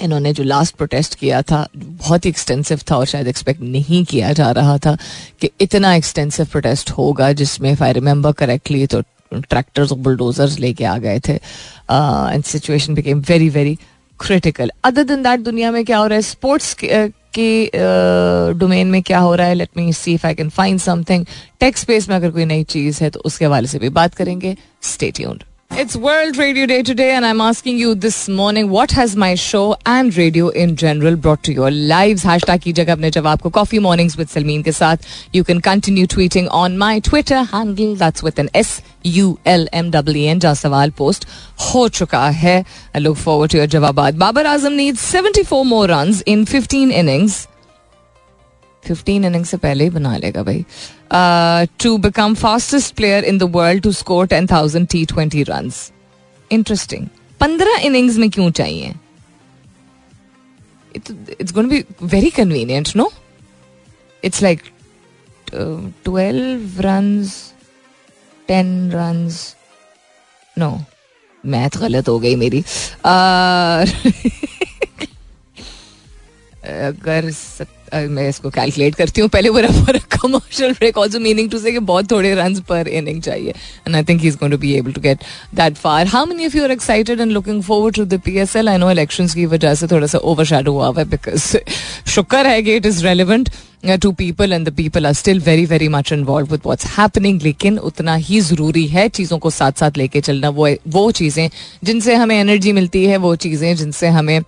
इन्होंने 0.00 0.32
जो 0.32 0.44
लास्ट 0.44 0.74
प्रोटेस्ट 0.76 1.14
किया 1.14 1.40
था 1.42 1.66
बहुत 1.74 2.24
ही 2.24 2.30
एक्सटेंसिव 2.30 2.80
था 2.90 2.96
और 2.96 3.06
शायद 3.06 3.28
एक्सपेक्ट 3.28 3.60
नहीं 3.60 4.04
किया 4.04 4.32
जा 4.32 4.50
रहा 4.50 4.76
था 4.78 4.96
कि 5.40 5.50
इतना 5.60 5.94
एक्सटेंसिव 5.94 6.46
प्रोटेस्ट 6.52 6.90
होगा 6.90 7.32
जिसमें 7.32 7.74
आई 7.82 7.92
रिमेंबर 7.92 8.32
करेक्टली 8.32 8.86
तो 8.86 9.00
ट्रैक्टर्स 9.34 9.92
और 9.92 9.98
बुलडोजर्स 9.98 10.58
लेके 10.58 10.84
आ 10.84 10.96
गए 10.98 11.20
थे 11.28 11.32
and 11.32 12.44
situation 12.44 12.94
became 12.94 13.20
very 13.28 13.48
very 13.48 13.76
critical 14.20 14.70
other 14.84 15.04
दिन 15.04 15.22
दैट 15.22 15.40
दुनिया 15.40 15.70
में 15.72 15.84
क्या 15.84 15.98
हो 15.98 16.06
रहा 16.06 16.16
है 16.16 16.22
स्पोर्ट्स 16.22 16.74
के 17.38 17.70
डोमेन 18.58 18.86
में 18.86 19.02
क्या 19.02 19.18
हो 19.18 19.34
रहा 19.34 19.46
है 19.46 19.54
let 19.54 19.68
me 19.76 19.92
see 19.92 20.14
if 20.14 20.26
I 20.26 20.34
can 20.34 20.48
find 20.50 20.80
something 20.80 21.26
takes 21.60 21.80
space 21.80 22.08
में 22.08 22.16
अगर 22.16 22.30
कोई 22.30 22.44
नई 22.44 22.62
चीज़ 22.70 23.02
है 23.04 23.10
तो 23.10 23.20
उसके 23.24 23.44
हवाले 23.44 23.68
से 23.68 23.78
भी 23.78 23.88
बात 23.90 24.14
करेंगे. 24.14 24.56
Stay 24.82 25.10
tuned 25.10 25.42
It's 25.70 25.94
World 25.94 26.36
Radio 26.38 26.66
Day 26.66 26.82
today, 26.82 27.10
and 27.12 27.24
I'm 27.24 27.40
asking 27.40 27.78
you 27.78 27.94
this 27.94 28.28
morning 28.28 28.68
what 28.70 28.90
has 28.92 29.14
my 29.14 29.34
show 29.36 29.76
and 29.86 30.16
radio 30.16 30.48
in 30.48 30.74
general 30.76 31.14
brought 31.14 31.42
to 31.44 31.52
your 31.52 31.70
lives? 31.70 32.24
Hashtag 32.24 32.62
कीजिएगा 32.62 32.92
अपने 32.92 33.10
जवाब 33.10 33.40
को 33.40 33.50
Coffee 33.52 33.78
Mornings 33.78 34.16
with 34.16 34.32
Salmeen 34.34 34.64
के 34.64 34.72
साथ. 34.72 35.04
You 35.32 35.44
can 35.44 35.60
continue 35.60 36.06
tweeting 36.06 36.48
on 36.50 36.78
my 36.78 36.98
Twitter 37.00 37.42
handle. 37.52 37.94
That's 37.94 38.22
with 38.22 38.38
an 38.38 38.48
S 38.54 38.80
U 39.04 39.38
L 39.44 39.66
M 39.72 39.90
W 39.90 40.26
N 40.28 40.40
जहाँ 40.40 40.54
सवाल 40.54 40.90
post 40.98 41.26
हो 41.74 41.88
चुका 42.00 42.28
है. 42.30 42.64
I 42.96 42.98
look 42.98 43.16
forward 43.16 43.50
to 43.50 43.58
your 43.58 43.68
जवाबात. 43.68 44.18
Babar 44.18 44.44
Azam 44.44 44.74
needs 44.74 45.00
74 45.00 45.64
more 45.64 45.86
runs 45.86 46.22
in 46.22 46.44
15 46.46 46.90
innings. 46.90 47.46
15 48.84 49.24
inning 49.24 49.44
से 49.44 49.56
पहले 49.56 49.84
ही 49.84 49.90
बना 49.90 50.16
लेगा 50.16 50.42
भाई। 50.42 50.64
To 51.82 51.98
become 51.98 52.34
fastest 52.34 52.94
player 52.94 53.24
in 53.24 53.38
the 53.38 53.56
world 53.56 53.82
to 53.82 53.92
score 53.92 54.26
ten 54.26 54.46
thousand 54.46 54.88
T 54.88 55.06
twenty 55.06 55.42
run 55.42 55.72
interesting 56.50 57.06
पंद्रह 57.40 57.76
इनिंग्स 57.76 58.16
में 58.16 58.30
क्यों 58.30 58.50
चाहिए? 58.50 58.94
It's 60.96 61.52
gonna 61.52 61.68
be 61.68 61.84
very 62.02 62.30
convenient 62.30 62.96
no 62.96 63.12
it's 64.24 64.42
like 64.42 64.62
twelve 65.54 66.80
run 66.80 67.28
ten 68.48 68.92
run 68.92 69.32
no 70.58 70.84
math 71.44 71.78
गलत 71.78 72.08
हो 72.08 72.18
गई 72.18 72.36
मेरी। 72.36 72.60
अगर 76.68 77.30
मैं 78.08 78.28
इसको 78.28 78.50
कैलकुलेट 78.50 78.94
करती 78.94 79.20
हूँ, 79.20 79.28
पहले 79.30 79.50
बुरा 79.50 79.68
for 79.68 79.98
commercial 80.12 80.72
break 80.72 80.98
also 80.98 81.18
meaning 81.20 81.50
to 81.50 81.58
say 81.58 81.72
कि 81.72 81.78
बहुत 81.90 82.10
थोड़े 82.10 82.34
रन 82.34 82.54
पर 82.68 82.88
इनिंग 82.88 83.20
चाहिए। 83.22 83.50
And 83.86 83.96
I 83.96 84.02
think 84.04 84.20
he 84.20 84.28
is 84.28 84.36
going 84.36 84.52
to 84.52 84.58
be 84.58 84.72
able 84.74 84.92
to 84.92 85.00
get 85.00 85.22
that 85.54 85.76
far 85.76 86.06
how 86.06 86.26
many 86.26 86.46
of 86.46 86.56
you 86.56 86.62
are 86.64 86.70
excited 86.70 87.20
and 87.20 87.32
looking 87.32 87.62
forward 87.62 87.96
to 87.96 88.04
the 88.04 88.20
PSL 88.24 88.68
I 88.68 88.78
know 88.78 88.90
elections 88.90 89.34
की 89.34 89.46
वजह 89.46 89.74
से 89.74 89.86
थोड़ा 89.86 90.06
सा 90.06 90.18
ओवर 90.18 90.66
हुआ 90.68 90.92
है 90.98 91.04
because 91.04 91.56
शुक्र 92.14 92.46
है 92.46 92.62
कि 92.62 92.76
it 92.76 92.86
is 92.86 93.04
relevant 93.04 93.50
to 94.02 94.10
people 94.12 94.52
and 94.52 94.68
the 94.68 94.72
people 94.74 95.06
are 95.06 95.12
still 95.12 95.40
very 95.40 95.64
very 95.66 95.88
much 95.88 96.12
involve 96.12 96.50
with 96.50 96.60
what's 96.64 96.86
happening 96.98 97.42
लेकिन 97.42 97.78
उतना 97.80 98.14
ही 98.14 98.40
ज़रूरी 98.40 98.86
है 98.86 99.08
चीज़ों 99.08 99.38
को 99.38 99.50
साथ 99.50 99.80
साथ 99.80 99.98
लेके 99.98 100.20
चलना। 100.20 100.48
वो 100.50 100.68
वो 100.88 101.10
चीज़ें 101.12 101.48
जिनसे 101.84 102.14
हमें 102.14 102.38
एनर्जी 102.38 102.72
मिलती 102.72 103.04
है, 103.04 103.16
वो 103.16 103.34
चीज़ें 103.36 103.74
जिनसे 103.76 104.08
हमें 104.08 104.40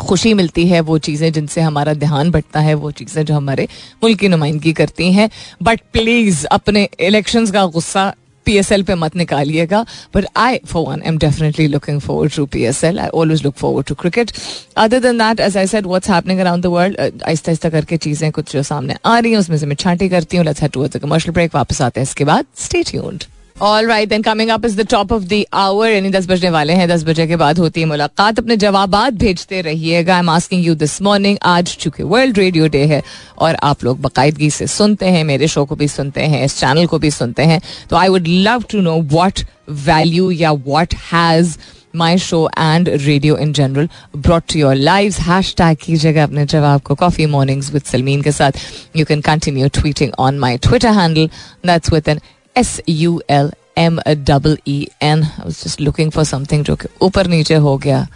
खुशी 0.00 0.32
मिलती 0.34 0.66
है, 0.68 0.80
वो 0.82 0.98
चीज़ें 1.00 1.30
जिनसे 1.32 1.60
हमारा 1.60 1.94
ध्यान 1.96 2.30
बढ़ता 2.30 2.60
है, 2.60 2.74
वो 2.76 2.90
चीज़ें 2.92 3.24
जो 3.24 3.34
हमारे 3.34 3.68
मुल्क 4.02 4.18
की 4.18 4.28
नुमाइंदगी 4.28 4.72
करती 4.72 5.12
हैं। 5.12 5.30
बट 5.62 5.80
प्लीज़ 5.92 6.46
अपने 6.48 6.88
इलेक्शंस 7.00 7.50
का 7.50 7.66
गुस्सा 7.68 8.12
पी 8.46 8.56
एस 8.58 8.70
एल 8.72 8.82
पे 8.82 8.94
मत 8.94 9.16
निकालिएगा। 9.16 9.84
But 10.14 10.26
I 10.36 10.58
for 10.66 10.86
one 10.86 11.02
am 11.06 11.18
definitely 11.18 11.66
looking 11.68 12.00
forward 12.00 12.34
to 12.36 12.44
P 12.46 12.62
S 12.64 12.82
L 12.84 12.98
I 12.98 13.08
always 13.14 13.44
look 13.44 13.54
forward 13.56 13.86
to 13.86 13.94
cricket 13.94 14.30
other 14.76 15.00
than 15.00 15.18
that 15.18 15.40
as 15.40 15.56
I 15.56 15.66
said 15.66 15.86
what's 15.86 16.10
happening 16.10 16.40
around 16.40 16.62
the 16.62 16.66
world 16.68 16.96
आहिस्ता 17.00 17.50
आहिस्ता 17.50 17.70
करके 17.70 17.96
चीज़ें 17.96 18.30
कुछ 18.32 18.52
जो 18.52 18.62
सामने 18.62 18.96
आ 19.04 19.18
रही 19.18 19.32
हैं, 19.32 19.38
उसमें 19.38 19.56
से 19.58 19.66
मैं 19.66 19.76
छांटी 19.76 20.08
करती 20.08 20.36
हूँ। 20.36 20.44
Let's 20.46 20.62
head 20.62 20.78
the 20.86 21.00
commercial 21.02 21.34
break 21.34 21.54
वापस 21.54 21.82
आते 21.82 22.00
हैं 22.00 22.06
इसके 22.06 22.24
बाद। 22.24 22.46
Stay 22.58 22.82
tuned 22.82 23.24
all 23.62 23.86
right 23.86 24.08
then 24.08 24.22
coming 24.22 24.50
up 24.50 24.64
is 24.64 24.76
the 24.76 24.86
top 24.90 25.12
of 25.12 25.22
the 25.22 25.42
hour 25.52 25.90
यानी 25.90 26.10
दस 26.10 26.26
बजने 26.26 26.50
वाले 26.50 26.72
हैं, 26.72 26.88
दस 26.88 27.02
बजे 27.04 27.26
के 27.26 27.36
बाद 27.36 27.58
होती 27.58 27.80
है 27.80 27.86
मुलाकात। 27.86 28.38
अपने 28.38 28.56
जवाब 28.56 28.94
भेजते 29.14 29.60
रहिएगा। 29.62 30.14
I 30.14 30.20
am 30.20 30.30
asking 30.30 30.64
you 30.66 30.74
this 30.74 31.00
morning 31.02 31.36
आज 31.44 31.76
चूँकि 31.80 32.02
वर्ल्ड 32.02 32.38
रेडियो 32.38 32.68
डे 32.68 32.84
है, 32.84 33.02
और 33.38 33.54
आप 33.54 33.84
लोग 33.84 34.00
बाकायदगी 34.00 34.50
से 34.50 34.66
सुनते 34.68 35.06
हैं, 35.06 35.24
मेरे 35.24 35.48
शो 35.48 35.64
को 35.64 35.76
भी 35.76 35.88
सुनते 35.88 36.20
हैं, 36.22 36.44
इस 36.44 36.58
चैनल 36.60 36.86
को 36.86 36.98
भी 36.98 37.10
सुनते 37.10 37.42
हैं 37.42 37.60
तो 37.90 37.96
I 37.96 38.08
would 38.08 38.28
love 38.28 38.64
to 38.70 38.80
know 38.80 38.96
what 39.12 39.40
value 39.68 40.30
या 40.30 40.50
what 40.50 40.94
has 41.12 41.56
my 41.96 42.18
show 42.20 42.48
and 42.58 42.88
radio 42.88 43.36
in 43.36 43.52
general 43.52 43.88
brought 44.16 44.42
to 44.52 44.58
your 44.58 44.74
live 44.74 45.14
hashtag 45.58 45.76
कीजिएगा 45.76 46.24
अपने 46.24 46.46
जवाब 46.46 46.80
को। 46.80 46.94
कॉफ़ी 46.96 47.26
मॉर्निंग्स 47.26 47.72
विद 47.72 47.82
सलमीन 47.82 48.22
के 48.22 48.32
साथ। 48.32 48.52
You 48.96 49.04
can 49.04 49.20
continue 49.20 49.68
tweeting 49.74 50.12
on 50.18 50.38
my 50.38 50.58
Twitter 50.58 50.92
handle 50.92 51.28
that's 51.66 51.92
with 51.92 52.08
N 52.08 52.20
S 52.56 52.80
U 52.88 53.20
L 53.30 53.50
M 53.78 54.00
double 54.08 54.56
E 54.68 54.86
N 55.02 55.22
just 55.48 55.80
looking 55.80 56.10
for 56.10 56.24
something 56.24 56.64
जो 56.64 56.76
ऊपर 57.02 57.26
नीचे 57.26 57.54
हो 57.56 57.76
गया। 57.78 58.06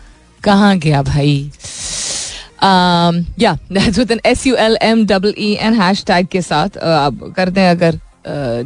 कहाँ 0.43 0.77
गया 0.79 1.03
भाई? 1.03 1.51
S 4.25 4.47
U 4.47 4.55
L 4.57 4.77
M 4.83 5.07
double 5.07 5.35
E 5.39 5.53
N 5.61 5.81
hashtag 6.07 6.27
के 6.27 6.43
साथ 6.43 6.79
आप 6.79 7.33
कर 7.37 7.51
दें 7.51 7.69
अगर 7.69 7.99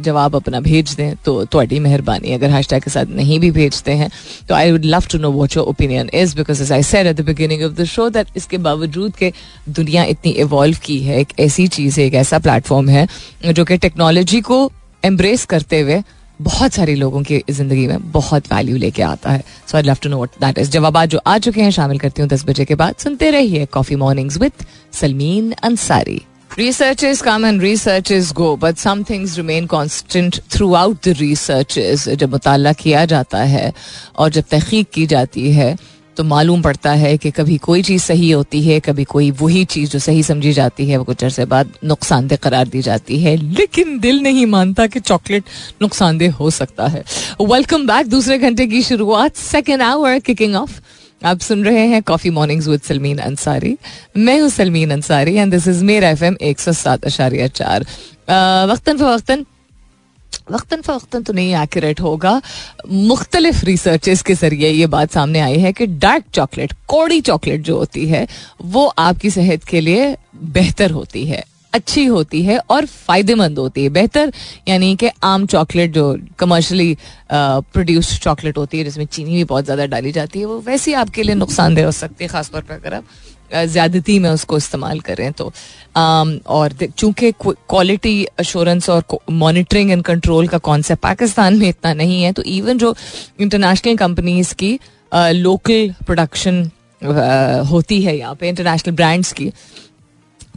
जवाब 0.03 0.35
अपना 0.35 0.59
भेज 0.61 0.93
दें 0.95 1.15
तो 1.25 1.45
थोड़ी 1.53 1.79
मेहरबानी। 1.79 2.33
अगर 2.33 2.49
हैश 2.49 2.67
टैग 2.69 2.83
के 2.83 2.89
साथ 2.89 3.05
नहीं 3.15 3.39
भी 3.39 3.51
भेजते 3.51 3.91
हैं 3.91 4.09
तो 4.49 4.55
I 4.55 4.71
would 4.71 4.85
love 4.85 5.03
to 5.11 5.17
know 5.17 5.31
what 5.31 5.55
your 5.57 5.65
opinion 5.67 6.09
is 6.13 6.35
because 6.35 6.61
as 6.63 6.71
I 6.71 6.83
said 6.83 7.07
at 7.07 7.15
the 7.15 7.25
beginning 7.25 7.63
of 7.63 7.73
the 7.73 7.85
show 7.85 8.09
that 8.09 8.27
इसके 8.37 8.57
बावजूद 8.57 9.15
के 9.15 9.31
दुनिया 9.69 10.03
इतनी 10.05 10.31
इवॉल्व 10.31 10.77
की 10.83 10.99
है, 10.99 11.19
एक 11.19 11.39
ऐसी 11.39 11.67
चीज़ 11.67 11.99
है, 11.99 12.05
एक 12.07 12.13
ऐसा 12.15 12.39
प्लेटफॉर्म 12.39 12.89
है, 12.89 13.07
जो 13.45 13.65
कि 13.65 13.77
टेक्नोलॉजी 13.77 14.41
को 14.41 14.71
एम्ब्रेस 15.05 15.45
करते 15.45 15.79
हुए 15.79 16.01
बहुत 16.41 16.73
सारे 16.73 16.95
लोगों 16.95 17.21
की 17.23 17.43
ज़िंदगी 17.49 17.85
में 17.87 18.11
बहुत 18.11 18.53
वैल्यू 18.53 18.77
लेके 18.77 19.01
आता 19.03 19.31
है। 19.31 19.43
So 19.67 19.77
I 19.77 19.83
love 19.83 19.97
to 20.03 20.09
know 20.09 20.25
that 20.41 20.57
is 20.57 20.69
जवाब 20.71 21.03
जो 21.05 21.19
आ 21.27 21.37
चुके 21.37 21.61
हैं 21.61 21.71
शामिल 21.71 21.99
करती 21.99 22.21
हूँ 22.21 22.29
दस 22.29 22.45
बजे 22.45 22.65
के 22.65 22.75
बाद 22.75 22.95
सुनते 23.03 23.31
रहिए 23.31 23.65
coffee 23.65 23.95
mornings 23.95 24.37
with 24.37 24.65
Salmeen 25.01 25.51
Ansari 25.51 26.21
Researchers 26.51 27.19
come 27.21 27.43
and 27.47 27.61
researchers 27.61 28.29
go, 28.37 28.45
but 28.57 28.79
some 28.83 29.03
things 29.09 29.37
remain 29.39 29.67
constant 29.67 30.39
throughout 30.49 31.03
the 31.03 31.13
researches. 31.19 32.07
जब 32.09 32.31
मुताला 32.31 32.73
किया 32.73 33.03
जाता 33.05 33.43
है 33.43 33.71
और 34.17 34.29
जब 34.29 34.43
तहकीक 34.51 34.89
की 34.93 35.05
जाती 35.07 35.51
है। 35.51 35.75
तो 36.19 36.23
मालूम 36.23 36.61
पड़ता 36.61 36.91
है 36.91 37.17
कि 37.17 37.29
कभी 37.31 37.57
कोई 37.57 37.81
चीज़ 37.81 38.03
सही 38.03 38.29
होती 38.31 38.61
है, 38.61 38.79
कभी 38.79 39.03
कोई 39.03 39.29
वही 39.31 39.63
चीज़ 39.65 39.91
जो 39.91 39.99
सही 39.99 40.23
समझी 40.23 40.51
जाती 40.53 40.87
है, 40.87 40.97
वो 40.97 41.03
कुछ 41.03 41.23
अरसे 41.23 41.45
बाद 41.45 41.69
नुकसानदेह 41.83 42.37
करार 42.43 42.67
दी 42.67 42.81
जाती 42.81 43.19
है। 43.19 43.35
लेकिन 43.35 43.99
दिल 43.99 44.19
नहीं 44.23 44.45
मानता 44.45 44.87
कि 44.87 44.99
चॉकलेट 44.99 45.43
नुकसानदेह 45.81 46.33
हो 46.33 46.49
सकता 46.49 46.87
है। 46.87 47.03
वेलकम 47.41 47.85
बैक 47.87 48.07
दूसरे 48.07 48.37
घंटे 48.37 48.65
की 48.67 48.81
शुरुआत 48.83 49.35
सेकेंड 49.35 49.81
आवर 49.81 50.19
किकिंग 50.19 50.55
ऑफ़ 50.55 50.79
आप 51.21 51.39
सुन 51.41 51.63
रहे 51.65 51.85
हैं 51.87 52.01
coffee 52.03 52.29
mornings 52.29 52.67
with 52.67 52.81
Salmeen 52.81 53.17
Ansari 53.19 53.75
मैं 54.17 54.39
हूँ 54.41 54.49
Salmeen 54.49 54.91
Ansari 54.91 55.35
and 55.35 55.51
this 55.51 55.67
is 55.67 55.83
मेरा 55.83 56.09
एफ़ 56.09 56.23
एम 56.23 56.37
एक 56.41 56.59
सौ 56.59 56.73
सात 56.73 57.05
अशारिया 57.05 57.47
चार। 57.53 57.85
वक्तन 58.71 58.97
फवक्तन 58.97 59.45
वक्ता 60.51 60.77
फ़वक्ता 60.77 61.19
तो 61.19 61.33
नहीं 61.33 61.55
एक्यूरेट 61.57 62.01
होगा। 62.01 62.41
मुख्तलिफ़ 62.87 63.63
रिसर्चेस 63.65 64.21
के 64.21 64.33
ज़रिए 64.35 64.69
ये 64.69 64.87
बात 64.89 65.11
सामने 65.11 65.39
आई 65.41 65.59
है 65.59 65.73
कि 65.73 65.85
डार्क 65.87 66.23
चॉकलेट 66.33 66.73
कौड़ी 66.87 67.21
चॉकलेट 67.23 67.61
जो 67.61 67.77
होती 67.77 68.07
है, 68.07 68.27
वो 68.63 68.85
आपकी 68.99 69.29
सेहत 69.31 69.63
के 69.63 69.81
लिए 69.81 70.15
बेहतर 70.35 70.91
होती 70.91 71.25
है, 71.25 71.43
अच्छी 71.73 72.05
होती 72.05 72.41
है 72.43 72.57
और 72.69 72.85
फ़ायदेमंद 72.85 73.59
होती 73.59 73.83
है। 73.83 73.89
बेहतर 73.91 74.31
यानी 74.67 74.95
कि 74.95 75.09
आम 75.23 75.45
चॉकलेट 75.47 75.91
जो 75.93 76.17
कमर्शली 76.39 76.95
प्रोड्यूस्ड 77.31 78.21
चॉकलेट 78.21 78.57
होती 78.57 78.77
है, 78.77 78.83
जिसमें 78.83 79.05
चीनी 79.07 79.31
भी 79.31 79.43
बहुत 79.45 79.65
ज़्यादा 79.65 79.85
डाली 79.87 80.11
जाती 80.11 80.39
है, 80.39 80.45
वो 80.45 80.59
वैसी 80.61 80.93
आपके 80.95 81.23
लिए 81.23 81.35
नुकसानदेह 81.37 81.85
हो 81.85 81.91
सकती 81.93 82.23
है, 82.23 82.29
ख़ासतौर 82.29 82.61
पर 82.61 82.73
अगर 82.75 82.93
आप 82.93 83.03
ज़्यादती 83.51 84.17
में 84.19 84.29
उसको 84.29 84.57
इस्तेमाल 84.57 84.99
करें 84.99 85.31
तो 85.31 85.51
और 85.95 86.73
चूँकि 86.97 87.31
क्वालिटी 87.41 88.23
अश्योरेंस 88.39 88.89
और 88.89 89.03
मॉनिटरिंग 89.39 89.91
एंड 89.91 90.03
कंट्रोल 90.03 90.47
का 90.47 90.57
कॉन्सेप्ट 90.63 91.01
पाकिस्तान 91.03 91.57
में 91.59 91.67
इतना 91.69 91.93
नहीं 91.93 92.21
है 92.23 92.31
तो 92.31 92.43
इवन 92.47 92.77
जो 92.77 92.95
इंटरनेशनल 93.39 93.97
कंपनीज़ 93.97 94.53
की 94.55 94.79
लोकल 95.13 95.93
प्रोडक्शन 96.05 96.69
होती 97.69 98.01
है 98.01 98.17
यहाँ 98.17 98.35
पे 98.35 98.49
इंटरनेशनल 98.49 98.95
ब्रांड्स 98.95 99.31
की 99.33 99.51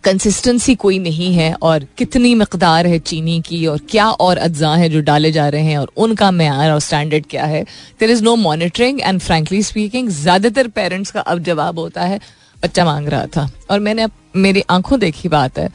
कंसिस्टेंसी 0.05 0.75
कोई 0.75 0.99
नहीं 0.99 1.33
है 1.35 1.53
और 1.63 1.87
कितनी 1.99 2.35
मकदार 2.35 2.87
है 2.87 2.99
चीनी 3.01 3.41
की 3.41 3.67
और 3.67 3.81
क्या 3.91 4.09
और 4.21 4.37
अज्जा 4.39 4.75
है 4.75 4.89
जो 4.89 5.01
डाले 5.01 5.31
जा 5.33 5.49
रहे 5.49 5.63
हैं 5.63 5.77
और 5.79 5.91
उनका 5.97 6.31
मैार 6.31 6.71
और 6.71 6.81
स्टैंडर्ड 6.81 7.27
क्या 7.27 7.45
है 7.45 7.63
there 8.01 8.11
is 8.11 8.23
no 8.25 8.35
monitoring 8.37 9.01
and 9.01 9.21
frankly 9.21 9.63
speaking 9.63 10.09
ज़्यादातर 10.11 10.69
पेरेंट्स 10.71 11.11
का 11.11 11.21
अब 11.23 11.43
जवाब 11.43 11.79
होता 11.79 12.05
है 12.05 12.19
बच्चा 12.65 12.85
मांग 12.85 13.09
रहा 13.09 13.27
था। 13.27 13.49
और 13.71 13.81
मैंने 13.81 14.03
अब 14.03 14.11
मेरी 14.37 14.63
आँखों 14.71 14.99
देखी 15.01 15.29
बात 15.29 15.59
है 15.59 15.69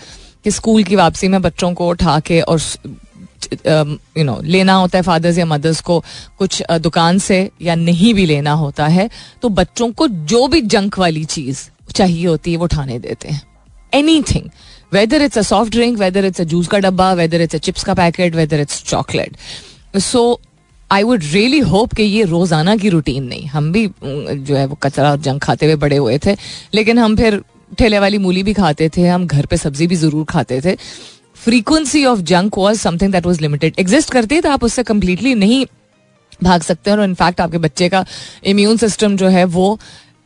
कि 0.44 0.51
स्कूल 0.51 0.84
की 0.84 0.96
वापसी 0.96 1.27
में 1.27 1.41
बच्चों 1.41 1.74
को 1.74 1.88
उठा 1.89 2.20
के 2.20 2.41
और 2.41 2.60
यू 4.17 4.24
नो 4.24 4.39
लेना 4.44 4.74
होता 4.74 4.98
है 4.98 5.01
फादर्स 5.03 5.38
या 5.38 5.46
मदर्स 5.46 5.82
को 5.82 6.00
कुछ 6.39 6.62
दुकान 6.72 7.20
से 7.20 7.50
या 7.62 7.75
नहीं 7.75 8.13
भी 8.13 8.25
लेना 8.25 8.51
होता 8.51 8.88
है 8.88 9.10
तो 9.41 9.50
बच्चों 9.51 9.91
को 9.91 10.08
जो 10.08 10.48
भी 10.48 10.62
जंक 10.63 10.98
वाली 11.00 11.24
चीज़ 11.25 11.67
चाहिए 11.94 12.25
होती 12.27 12.51
है 12.51 12.58
वो 12.58 12.63
उठाने 12.63 13.00
देते 13.00 13.27
हैं। 13.27 13.41
Anything 14.24 14.50
whether 14.94 15.22
it's 15.22 15.38
a 15.38 15.41
soft 15.41 15.72
drink 15.72 15.98
whether 16.00 16.25
it's 16.25 16.41
a 16.41 16.44
juice 16.44 16.67
का 16.67 16.79
डब्बा 16.79 17.12
वेदर 17.13 17.41
इट्स 17.41 17.56
अ 17.56 17.60
चिप्स 17.60 17.84
का 17.84 17.94
packet 17.94 18.36
whether 18.36 18.60
it's 18.60 18.84
chocolate 18.84 19.38
so 19.98 20.39
I 20.89 21.03
would 21.03 21.24
really 21.24 21.60
hope 21.62 21.94
कि 21.94 22.03
ये 22.03 22.24
रोज़ाना 22.25 22.75
की 22.77 22.89
रूटीन 22.89 23.24
नहीं। 23.24 23.46
हम 23.48 23.72
भी 23.72 23.88
जो 24.03 24.56
है 24.56 24.65
वो 24.65 24.75
कचरा 24.84 25.12
और 25.12 25.20
जंक 25.20 25.44
खाते 25.44 25.65
हुए 25.65 25.75
बड़े 25.77 25.98
हुए 25.98 26.17
थे, 26.25 26.36
लेकिन 26.74 27.00
हम 27.00 27.15
फिर 27.15 27.41
ठेले 27.72 28.00
वाली 28.00 28.17
मूली 28.17 28.44
भी 28.44 28.53
खाते 28.53 28.89
थे, 28.89 29.08
हम 29.08 29.25
घर 29.27 29.46
पे 29.46 29.58
सब्ज़ी 29.58 29.88
भी 29.88 29.96
ज़रूर 29.98 30.25
खाते 30.25 30.62
थे। 30.62 30.75
Frequency 31.38 32.06
of 32.06 32.20
junk 32.24 32.58
was 32.58 32.79
something 32.79 33.12
that 33.12 33.25
was 33.25 33.41
limited 33.41 33.74
exist 33.79 34.12
करती 34.12 34.36
है 34.36 34.41
तो 34.41 34.50
आप 34.51 34.63
उससे 34.63 34.84
कम्प्लीटली 34.86 35.34
नहीं 35.36 35.65
भाग 36.39 36.62
सकते 36.62 36.89
हैं 36.89 36.98
और 36.98 37.03
इनफैक्ट 37.03 37.41
आपके 37.41 37.58
बच्चे 37.60 37.89
का 37.89 38.06
इम्यून 38.46 38.77
सिस्टम 38.77 39.15
जो 39.17 39.27
है 39.29 39.44
वो 39.53 39.77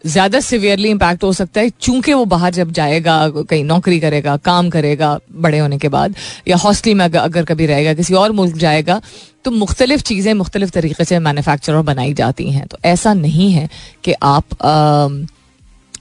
ज़्यादा 0.03 0.39
सिवियरली 0.39 0.89
इम्पैक्ट 0.89 1.23
हो 1.23 1.31
सकता 1.33 1.61
है, 1.61 1.69
चूँकि 1.71 2.13
वो 2.13 2.23
बाहर 2.25 2.53
जब 2.53 2.71
जाएगा, 2.71 3.17
कहीं 3.29 3.63
नौकरी 3.63 3.99
करेगा, 3.99 4.35
काम 4.39 4.69
करेगा 4.69 5.19
बड़े 5.35 5.59
होने 5.59 5.77
के 5.77 5.89
बाद, 5.89 6.15
या 6.47 6.57
हॉस्टल 6.57 6.95
में 6.95 7.05
अगर 7.05 7.45
कभी 7.45 7.65
रहेगा, 7.65 7.93
किसी 7.93 8.13
और 8.13 8.31
मुल्क 8.31 8.55
जाएगा 8.57 8.99
तो 9.45 9.51
मुख्तलिफ़ 9.51 10.01
चीज़ें 10.01 10.33
मुख्तलिफ़ 10.33 10.71
तरीके 10.71 11.05
से 11.05 11.19
मैन्युफैक्चर 11.19 11.81
बनाई 11.83 12.13
जाती 12.13 12.51
हैं। 12.51 12.65
तो 12.67 12.77
ऐसा 12.85 13.13
नहीं 13.13 13.51
है 13.51 13.69
कि 14.03 14.13
आप 14.23 14.61
आ, 14.63 15.09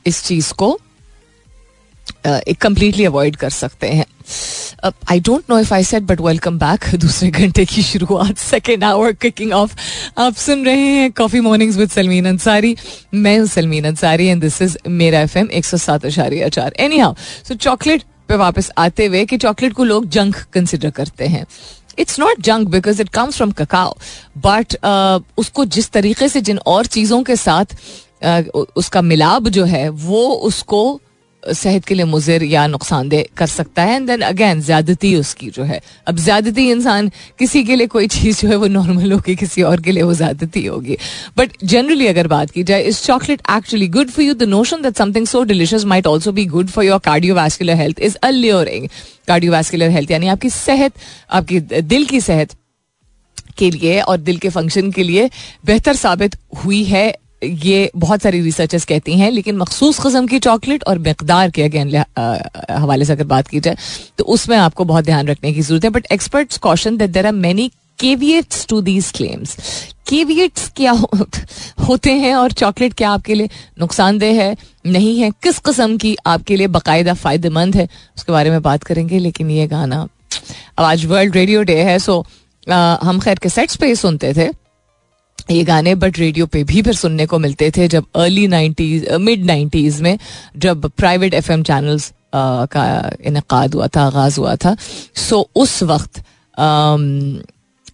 इस 0.06 0.22
चीज़ 0.24 0.52
को 0.54 0.78
कम्प्लीटली 2.60 3.04
अवॉइड 3.04 3.36
कर 3.36 3.50
सकते 3.50 3.88
हैं। 3.88 4.04
I 5.10 5.20
don't 5.20 5.50
know 5.50 5.58
if 5.58 5.72
I 5.74 5.84
set 5.84 6.02
but 6.02 6.20
welcome 6.20 6.58
back 6.58 6.84
दूसरे 7.00 7.30
घंटे 7.30 7.64
की 7.64 7.82
शुरुआत 7.82 8.38
सेकेंड 8.38 8.84
आवर 8.84 9.12
किकिंग 9.22 9.52
ऑफ़ 9.52 9.74
आप 10.18 10.34
सुन 10.36 10.64
रहे 10.66 10.76
हैं 10.76 11.10
coffee 11.12 11.40
mornings 11.40 11.76
with 11.76 11.90
Salmeen 11.90 12.26
Ansari 12.28 12.76
मैं 13.14 13.46
Salmeen 13.46 13.84
Ansari 13.86 14.26
and 14.26 14.40
this 14.42 14.60
is 14.62 14.76
मेरा 14.88 15.20
एफ़ 15.20 15.38
एम 15.38 15.50
एक 15.50 15.64
सौ 15.64 15.76
सात 15.78 16.06
अशारिया 16.06 16.48
चार। 16.48 16.72
एनी 16.80 16.98
हाउ 16.98 17.14
सो 17.48 17.54
चॉकलेट 17.56 18.02
पे 18.28 18.36
वापस 18.36 18.70
आते 18.78 19.06
हुए 19.06 19.24
कि 19.26 19.36
चॉकलेट 19.38 19.72
को 19.72 19.84
लोग 19.84 20.08
जंक 20.08 20.36
कंसिडर 20.52 20.90
करते 20.90 21.26
हैं। 21.26 21.44
It's 21.98 22.18
not 22.20 22.40
junk 22.40 22.68
because 22.68 23.00
it 23.02 23.08
comes 23.08 23.36
from 23.36 23.50
cacao 23.52 23.96
but 24.38 24.76
उसको 25.38 25.64
जिस 25.76 25.90
तरीके 25.90 26.28
से 26.28 26.40
जिन 26.40 26.58
और 26.66 26.86
चीज़ों 26.86 27.22
के 27.22 27.36
साथ 27.36 27.76
uh, 28.24 28.66
उसका 28.76 29.02
मिलाप 29.02 29.48
जो 29.48 29.64
है 29.64 29.88
वो 29.88 30.26
उसको 30.42 31.00
सेहत 31.42 31.84
के 31.84 31.94
लिए 31.94 32.04
मुजिर 32.04 32.42
या 32.44 32.66
नुकसानदेह 32.66 33.24
कर 33.36 33.46
सकता 33.46 33.82
है। 33.82 33.94
एंड 33.96 34.06
देन 34.06 34.20
अगेन 34.22 34.60
ज्यादती 34.62 35.14
उसकी 35.16 35.48
जो 35.50 35.62
है। 35.62 35.80
अब 36.08 36.18
ज्यादती 36.18 36.68
इंसान 36.70 37.10
किसी 37.38 37.62
के 37.64 37.76
लिए 37.76 37.86
कोई 37.86 38.06
चीज़ 38.08 38.40
जो 38.40 38.48
है, 38.48 38.56
वो 38.56 38.66
नॉर्मल 38.66 39.12
होगी, 39.12 39.36
किसी 39.36 39.62
और 39.62 39.80
के 39.80 39.92
लिए 39.92 40.02
वो 40.02 40.14
ज्यादती 40.14 40.64
होगी। 40.66 40.96
बट 41.38 41.52
जनरली 41.64 42.06
अगर 42.06 42.26
बात 42.26 42.50
की 42.50 42.62
जाए 42.62 42.82
is 42.82 43.02
chocolate 43.02 43.42
actually 43.50 43.88
good 43.88 44.10
for 44.10 44.24
you 44.24 44.34
the 44.34 44.42
notion 44.48 44.82
that 44.82 44.96
something 44.96 45.26
so 45.26 45.42
delicious 45.44 45.84
might 45.84 46.06
also 46.06 46.32
be 46.32 46.44
good 46.46 46.68
for 46.68 46.84
your 46.84 46.98
cardiovascular 47.04 47.76
health 47.76 48.00
is 48.00 48.16
alluring 48.22 48.88
cardiovascular 49.28 49.90
health 49.90 50.10
यानी 50.10 50.28
आपकी 50.28 50.50
सेहत, 50.50 50.92
आपकी 51.30 51.60
दिल 51.60 52.04
की 52.06 52.20
सेहत 52.20 52.54
के 53.58 53.70
लिए 53.70 54.00
और 54.00 54.16
दिल 54.18 54.38
के 54.38 54.48
फ़ंक्शन 54.48 54.90
के 54.90 55.02
लिए 55.02 55.28
बेहतर 55.66 55.96
साबित 55.96 56.36
हुई 56.64 56.82
है। 56.84 57.12
ये 57.42 57.90
बहुत 57.96 58.22
सारी 58.22 58.40
रिसर्चर्स 58.40 58.84
कहती 58.84 59.18
हैं 59.18 59.30
लेकिन 59.30 59.56
मखसूस 59.56 59.98
कस्म 60.00 60.26
की 60.26 60.38
चॉकलेट 60.38 60.84
और 60.84 60.98
मकदार 60.98 61.50
के 61.50 61.62
अगेन 61.62 61.96
हवाले 62.70 63.04
से 63.04 63.12
अगर 63.12 63.24
बात 63.24 63.48
की 63.48 63.60
जाए 63.60 63.76
तो 64.18 64.24
उसमें 64.24 64.56
आपको 64.56 64.84
बहुत 64.84 65.04
ध्यान 65.04 65.28
रखने 65.28 65.52
की 65.52 65.60
ज़रूरत 65.60 65.84
है 65.84 65.90
but 65.90 66.06
experts 66.12 66.58
caution 66.58 66.96
that 66.96 67.10
there 67.10 67.26
are 67.26 67.32
many 67.32 67.70
caveats 67.98 68.66
to 68.66 68.80
these 68.80 69.10
claims 69.10 69.56
caveats 70.08 70.68
क्या 70.76 70.92
हो, 70.92 71.10
होते 71.88 72.12
हैं 72.12 72.34
और 72.34 72.52
चॉकलेट 72.52 72.94
क्या 72.94 73.10
आपके 73.10 73.34
लिए 73.34 73.48
नुकसानदेह 73.80 74.42
है 74.42 74.56
नहीं 74.86 75.18
है 75.20 75.30
किस 75.30 75.58
कस्म 75.58 75.96
की 75.96 76.16
आपके 76.26 76.56
लिए 76.56 76.66
बाकायदा 76.66 77.14
फ़ायदेमंद 77.14 77.76
है 77.76 77.88
उसके 78.16 78.32
बारे 78.32 78.50
में 78.50 78.62
बात 78.62 78.82
करेंगे 78.82 79.18
लेकिन 79.18 79.50
ये 79.50 79.66
गाना 79.66 80.08
अब 80.78 80.84
आज 80.84 81.04
वर्ल्ड 81.04 81.36
रेडियो 81.36 81.62
डे 81.62 81.82
है 81.82 81.98
सो 81.98 82.26
आ, 82.72 82.96
हम 83.02 83.20
खैर 83.20 83.38
के 83.38 83.48
सेट्स 83.48 83.76
पे 83.76 83.86
ही 83.86 83.94
सुनते 83.96 84.32
थे। 84.34 84.48
ये 85.54 85.64
गाने 85.64 85.94
बट 85.94 86.18
रेडियो 86.18 86.46
पे 86.46 86.64
भी 86.64 86.82
फिर 86.82 86.94
सुनने 86.94 87.26
को 87.26 87.38
मिलते 87.38 87.70
थे 87.76 87.88
जब 87.88 88.06
अर्ली 88.16 88.46
नाइन्टीज 88.48 89.08
मिड 89.20 89.44
नाइन्टीज 89.46 90.00
में 90.00 90.18
जब 90.56 90.90
प्राइवेट 90.98 91.34
एफ़ 91.34 91.52
एम 91.52 91.62
चैनल्स 91.62 92.12
का 92.34 93.10
इनका 93.24 93.58
हुआ 93.74 93.86
था, 93.86 94.02
आगाज़ 94.02 94.40
हुआ 94.40 94.56
था। 94.56 94.76
सो 95.28 95.48
उस 95.56 95.82
वक्त 95.82 96.22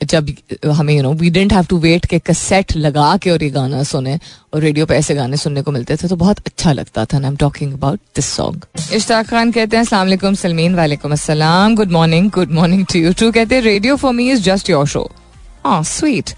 जब 0.05 0.27
हमें 0.67 0.95
you 0.95 1.03
know 1.03 1.13
we 1.13 1.29
didn't 1.31 1.53
have 1.53 1.65
to 1.65 1.79
wait 1.79 2.07
के 2.07 2.19
कसेट 2.19 2.77
लगा 2.77 3.17
के 3.17 3.31
और 3.31 3.43
ये 3.43 3.49
गाना 3.51 3.83
सुने 3.83 4.19
और 4.55 4.61
रेडियो 4.63 4.87
पे 4.87 4.95
ऐसे 4.95 5.15
गाने 5.15 5.37
सुनने 5.37 5.63
को 5.63 5.71
मिलते 5.73 5.97
थे 5.97 6.09
तो 6.09 6.17
बहुत 6.17 6.39
अच्छा 6.47 6.73
लगता 6.73 7.05
था। 7.05 7.19
I 7.19 7.25
am 7.25 7.37
talking 7.37 7.73
about 7.73 8.01
this 8.17 8.27
song 8.27 8.67
Ishtiaq 8.93 9.27
Khan 9.29 9.53
कहते 9.53 9.77
हैं, 9.77 9.85
अस्सलाम 9.85 10.35
सलमीन, 10.35 10.75
वालेकुम 10.75 11.13
अस्सलाम 11.13 11.75
good 11.77 11.91
morning 11.93 12.31
good 12.31 12.53
morning 12.53 12.85
to 12.93 12.99
you 12.99 13.13
too 13.13 13.31
कहते 13.33 13.55
हैं 13.55 13.63
radio 13.63 13.97
for 13.97 14.13
me 14.13 14.31
is 14.31 14.43
just 14.43 14.71
your 14.71 14.87
show 14.87 15.11
हाँ 15.65 15.83
sweet 15.85 16.31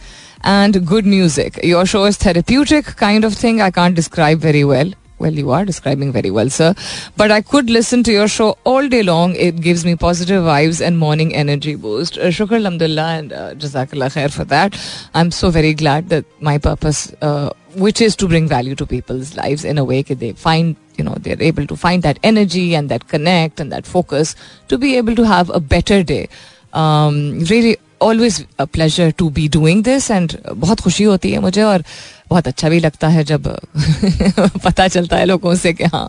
and 0.43 0.87
good 0.87 1.07
music. 1.07 1.59
Your 1.63 1.87
show 1.87 2.05
is 2.05 2.17
therapeutic 2.17 2.87
kind 2.97 3.25
of 3.25 3.35
thing. 3.35 3.61
I 3.61 3.71
can't 3.71 3.95
describe 3.95 4.39
very 4.39 4.65
well. 4.65 4.93
Well, 5.19 5.33
you 5.33 5.51
are 5.51 5.65
describing 5.65 6.13
very 6.13 6.31
well, 6.31 6.49
sir. 6.49 6.75
But 7.17 7.33
I 7.33 7.41
could 7.41 7.69
listen 7.69 8.05
to 8.05 8.13
your 8.13 8.29
show 8.29 8.57
all 8.65 8.89
day 8.89 9.03
long. 9.03 9.35
It 9.35 9.61
gives 9.61 9.85
me 9.85 9.97
positive 9.97 10.45
vibes 10.45 10.81
and 10.81 10.97
morning 10.97 11.35
energy 11.35 11.75
boost. 11.75 12.19
Uh, 12.19 12.29
shukr 12.29 12.55
alhamdulillah 12.55 13.09
and 13.19 13.33
uh, 13.33 13.55
jazakallah 13.55 14.13
khair 14.15 14.33
for 14.33 14.45
that. 14.45 14.79
I'm 15.15 15.33
so 15.33 15.51
very 15.51 15.75
glad 15.75 16.09
that 16.11 16.25
my 16.41 16.57
purpose, 16.57 17.13
uh, 17.21 17.51
which 17.75 18.01
is 18.01 18.15
to 18.17 18.29
bring 18.29 18.47
value 18.47 18.77
to 18.77 18.87
people's 18.87 19.37
lives 19.37 19.65
in 19.65 19.77
a 19.77 19.85
way 19.85 20.03
that 20.03 20.21
they 20.21 20.33
find, 20.33 20.77
you 20.97 21.03
know, 21.03 21.17
they're 21.19 21.43
able 21.43 21.67
to 21.67 21.77
find 21.77 22.05
that 22.05 22.21
energy 22.23 22.77
and 22.77 22.89
that 22.89 23.09
connect 23.09 23.59
and 23.59 23.73
that 23.73 23.87
focus 23.87 24.37
to 24.69 24.79
be 24.79 24.97
able 24.97 25.17
to 25.17 25.27
have 25.27 25.51
a 25.51 25.59
better 25.59 26.05
day. 26.05 26.29
Um, 26.73 27.41
really 27.51 27.77
always 28.03 28.45
pleasure 28.61 29.11
to 29.19 29.29
be 29.31 29.49
doing 29.49 29.83
this 29.85 30.11
and 30.11 30.37
बहुत 30.55 30.81
खुशी 30.81 31.05
होती 31.05 31.31
है 31.33 31.39
मुझे 31.41 31.63
और 31.63 31.85
बहुत 32.31 32.49
अच्छा 32.49 32.69
भी 32.69 32.79
लगता 32.81 33.09
है 33.09 33.23
जब 33.25 33.47
पता 34.65 34.87
चलता 34.89 35.17
है 35.17 35.25
लोगों 35.25 35.55
से 35.55 35.73
कि 35.73 35.85
हाँ 35.95 36.09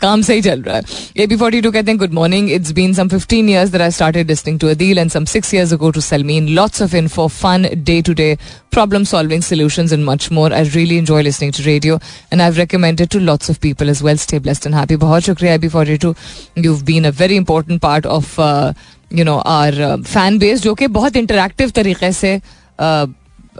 काम 0.00 0.22
सही 0.22 0.42
चल 0.42 0.62
रहा 0.62 0.76
है 0.76 0.82
ए 1.16 1.26
बी 1.26 1.36
फोर्टी 1.36 1.60
टू 1.60 1.70
कहते 1.72 1.90
हैं 1.90 1.98
good 1.98 2.12
morning 2.14 2.50
it's 2.52 2.72
been 2.72 2.92
some 2.94 3.08
fifteen 3.08 3.48
years 3.48 3.70
that 3.70 3.82
I 3.82 3.90
started 3.90 4.30
listening 4.30 4.58
to 4.60 4.68
Adeel 4.68 4.98
and 4.98 5.10
some 5.10 5.24
six 5.34 5.54
years 5.54 5.72
ago 5.72 5.90
to 5.90 6.00
Salmeen 6.00 6.48
lots 6.54 6.82
of 6.82 6.96
info 6.96 7.26
fun 7.40 7.68
day 7.74 8.00
to 8.02 8.12
day 8.14 8.36
problem 8.74 9.04
solving 9.04 9.42
solutions 9.46 9.92
and 9.92 10.04
much 10.04 10.24
more. 10.30 10.46
I 10.52 10.62
really 10.70 10.96
enjoy 10.98 11.18
listening 11.22 11.52
to 11.52 11.64
radio 11.64 11.98
and 12.30 12.42
I've 12.42 12.56
recommended 12.58 13.10
to 13.14 13.20
lots 13.20 13.52
of 13.52 13.60
people 13.60 13.92
as 13.92 14.02
well. 14.02 14.20
Stay 14.22 14.40
blessed 14.46 14.66
and 14.66 14.78
happy. 14.78 14.96
बहुत 14.96 15.22
शुक्रिया 15.22 15.52
A 15.54 15.58
B 15.58 15.68
forty 15.68 15.96
two 15.98 16.14
been 16.88 17.06
a 17.06 17.12
very 17.12 17.36
important 17.36 17.82
part 17.82 18.10
of 18.16 18.32
uh, 18.38 18.72
you 19.14 19.24
know 19.24 19.36
our 19.36 19.74
fan 20.04 20.38
base 20.38 20.62
जो 20.62 20.74
कि 20.74 20.86
बहुत 20.86 21.16
interactive 21.16 21.70
तरीके 21.70 22.12
से 22.12 22.38
uh, 22.38 23.08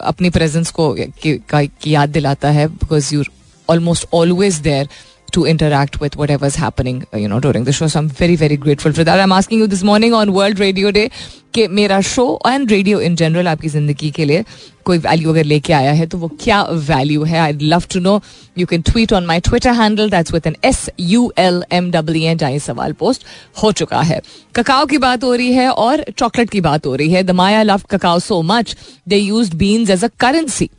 अपनी 0.03 0.31
presence 0.31 0.71
को 0.71 0.95
की, 1.27 1.71
याद 1.87 2.09
दिलाता 2.09 2.51
है 2.51 2.67
because 2.69 3.15
you're 3.15 3.31
almost 3.69 4.07
always 4.15 4.55
there 4.55 4.89
to 5.37 5.45
interact 5.53 6.01
with 6.01 6.17
whatever's 6.23 6.57
happening, 6.65 6.99
uh, 7.13 7.23
you 7.23 7.29
know, 7.29 7.41
during 7.47 7.65
the 7.69 7.73
show. 7.79 7.87
So 7.95 8.01
I'm 8.01 8.11
very, 8.21 8.37
very 8.43 8.57
grateful 8.67 8.93
for 8.99 9.05
that. 9.09 9.25
I'm 9.25 9.33
asking 9.39 9.65
you 9.65 9.73
this 9.73 9.83
morning 9.89 10.21
on 10.21 10.33
World 10.37 10.63
Radio 10.67 10.93
Day 10.99 11.09
कि 11.55 11.67
मेरा 11.69 12.01
show 12.03 12.25
and 12.47 12.71
radio 12.71 13.01
in 13.01 13.17
general 13.17 13.49
आपकी 13.49 13.69
ज़िंदगी 13.69 14.11
के 14.11 14.25
लिए 14.25 14.45
कोई 14.85 14.99
value 14.99 15.31
अगर 15.31 15.45
लेके 15.45 15.73
आया 15.73 15.93
है 15.93 16.07
तो 16.07 16.19
वो 16.19 16.29
क्या 16.41 16.63
वैल्यू 16.89 17.25
है? 17.25 17.39
I 17.41 17.53
love 17.63 17.83
to 17.93 18.01
know 18.01 18.21
you 18.59 18.67
can 18.67 18.83
tweet 18.83 19.13
on 19.13 19.27
my 19.27 19.41
Twitter 19.41 19.73
handle 19.81 20.11
that's 20.11 20.33
with 20.33 20.47
N 20.47 20.57
S 20.65 20.89
U 21.01 21.33
L 21.39 21.63
M 21.73 21.91
W 21.91 22.23
N 22.31 22.39
जहाँ 22.39 22.59
सवाल 22.59 22.93
पोस्ट 22.93 23.25
हो 23.63 23.73
चुका 23.73 24.01
है। 24.03 24.21
ककाओ 24.57 24.87
की 24.87 24.99
बात 24.99 25.25
हो 25.25 25.35
रही 25.35 25.53
है 25.53 25.69
और 25.71 26.05
चॉकलेट 26.19 26.51
की 26.51 26.61
बात 26.61 26.87
हो 26.87 26.95
रही 26.95 27.11
है। 27.13 27.23
The 27.23 27.31
Maya 27.31 27.63
love 27.63 27.83
cacao 27.91 28.19
so 28.19 28.43
much 28.43 28.77
they 29.09 29.17
use 29.17 29.55
beans 29.57 29.91
as 29.91 30.05
a 30.05 30.09
currency 30.21 30.71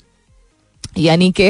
यानी 0.97 1.31
कि 1.31 1.49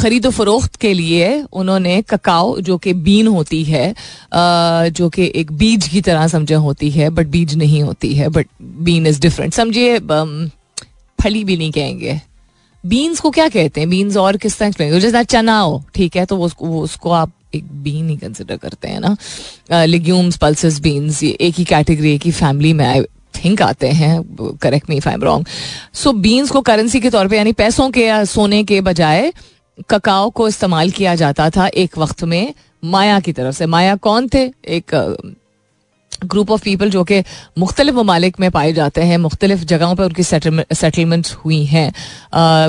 ख़रीदो 0.00 0.30
फरोख्त 0.30 0.76
के 0.76 0.92
लिए 0.94 1.42
उन्होंने 1.52 2.00
ककाओ 2.10 2.58
जो 2.60 2.76
कि 2.78 2.92
बीन 2.94 3.26
होती 3.26 3.62
है 3.64 3.94
जो 4.90 5.08
कि 5.08 5.30
एक 5.34 5.52
बीज 5.52 5.88
की 5.88 6.00
तरह 6.00 6.26
समझे 6.28 6.54
होती 6.56 6.90
है 6.90 7.10
बट 7.10 7.26
बीज 7.28 7.54
नहीं 7.58 7.82
होती 7.82 8.14
है 8.14 8.28
बट 8.28 8.46
बीन 8.62 9.06
इज़ 9.06 9.20
डिफरेंट 9.20 9.54
समझिए 9.54 9.98
फली 11.18 11.44
भी 11.44 11.56
नहीं 11.56 11.70
कहेंगे। 11.72 12.20
बीन्स 12.84 13.20
को 13.20 13.30
क्या 13.30 13.48
कहते 13.48 13.80
हैं? 13.80 13.88
बीन्स 13.90 14.16
और 14.16 14.36
किस 14.36 14.58
तरह 14.58 14.68
एक्सप्लेन 14.68 14.98
जैसे 15.00 15.24
चना 15.24 15.58
हो 15.58 15.82
ठीक 15.94 16.16
है 16.16 16.24
तो 16.26 16.36
वो 16.36 16.46
उसको, 16.46 16.66
वो 16.66 16.82
उसको 16.82 17.10
आप 17.10 17.32
एक 17.54 17.64
बीन 17.82 18.08
ही 18.08 18.16
कंसिडर 18.16 18.56
करते 18.56 18.88
हैं 18.88 19.00
ना। 19.00 19.84
लिग्यूम्स 19.84 20.36
पल्सेस 20.36 20.78
बीन्स 20.80 21.22
ये 21.22 21.30
एक 21.40 21.54
ही 21.54 21.64
कैटेगरी 21.64 22.14
एक 22.14 22.22
ही 22.22 22.30
फैमिली 22.32 22.72
में 22.72 22.84
आए। 22.86 23.04
थिंक 23.44 23.62
आते 23.62 23.88
हैं 23.90 24.22
correct 24.62 24.90
me 24.90 24.96
if 24.96 25.08
I 25.08 25.14
am 25.14 25.22
wrong 25.22 25.46
so 25.94 26.12
beans 26.12 26.50
को 26.50 26.60
करेंसी 26.62 27.00
के 27.00 27.10
तौर 27.10 27.28
पे, 27.28 27.36
यानी 27.36 27.52
पैसों 27.54 27.90
के 27.90 28.06
या 28.06 28.24
सोने 28.26 28.62
के 28.64 28.80
बजाय 28.82 29.32
ककाओ 29.90 30.30
को 30.30 30.48
इस्तेमाल 30.48 30.90
किया 30.90 31.14
जाता 31.14 31.50
था 31.50 31.66
एक 31.68 31.98
वक्त 31.98 32.24
में 32.24 32.54
माया 32.82 33.20
की 33.20 33.32
तरफ़ 33.32 33.54
से। 33.54 33.66
माया 33.66 33.94
कौन 33.98 34.28
थे? 34.28 34.50
एक 34.68 34.94
ग्रुप 36.24 36.50
ऑफ़ 36.50 36.62
पीपल 36.62 36.90
जो 36.90 37.02
कि 37.04 37.22
मुख्तलिफ़ 37.58 37.96
ममालिक 37.96 38.40
में 38.40 38.50
पाए 38.50 38.72
जाते 38.72 39.02
हैं, 39.02 39.18
मुख्तलिफ़ 39.18 39.64
जगहों 39.64 39.94
पर 39.94 40.04
उनकी 40.04 40.22
सेटलमेंट्स 40.22 41.34
हुई 41.34 41.64
हैं। 41.64 41.92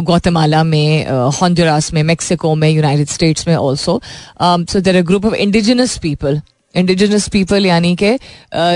गौतमाला 0.04 0.64
में 0.64 1.08
हॉन्जुरास 1.32 1.92
में, 1.94 2.02
मेक्सिको 2.04 2.54
में, 2.56 2.70
यूनाइटेड 2.70 3.08
स्टेट्स 3.10 3.48
में 3.48 3.56
also 3.56 4.02
so 4.42 4.80
there 4.80 4.98
a 4.98 5.02
group 5.02 5.26
of 5.26 5.36
indigenous 5.36 5.98
people 5.98 6.42
indigenous 6.76 7.28
people 7.30 7.66
यानी 7.66 7.96
के 7.96 8.18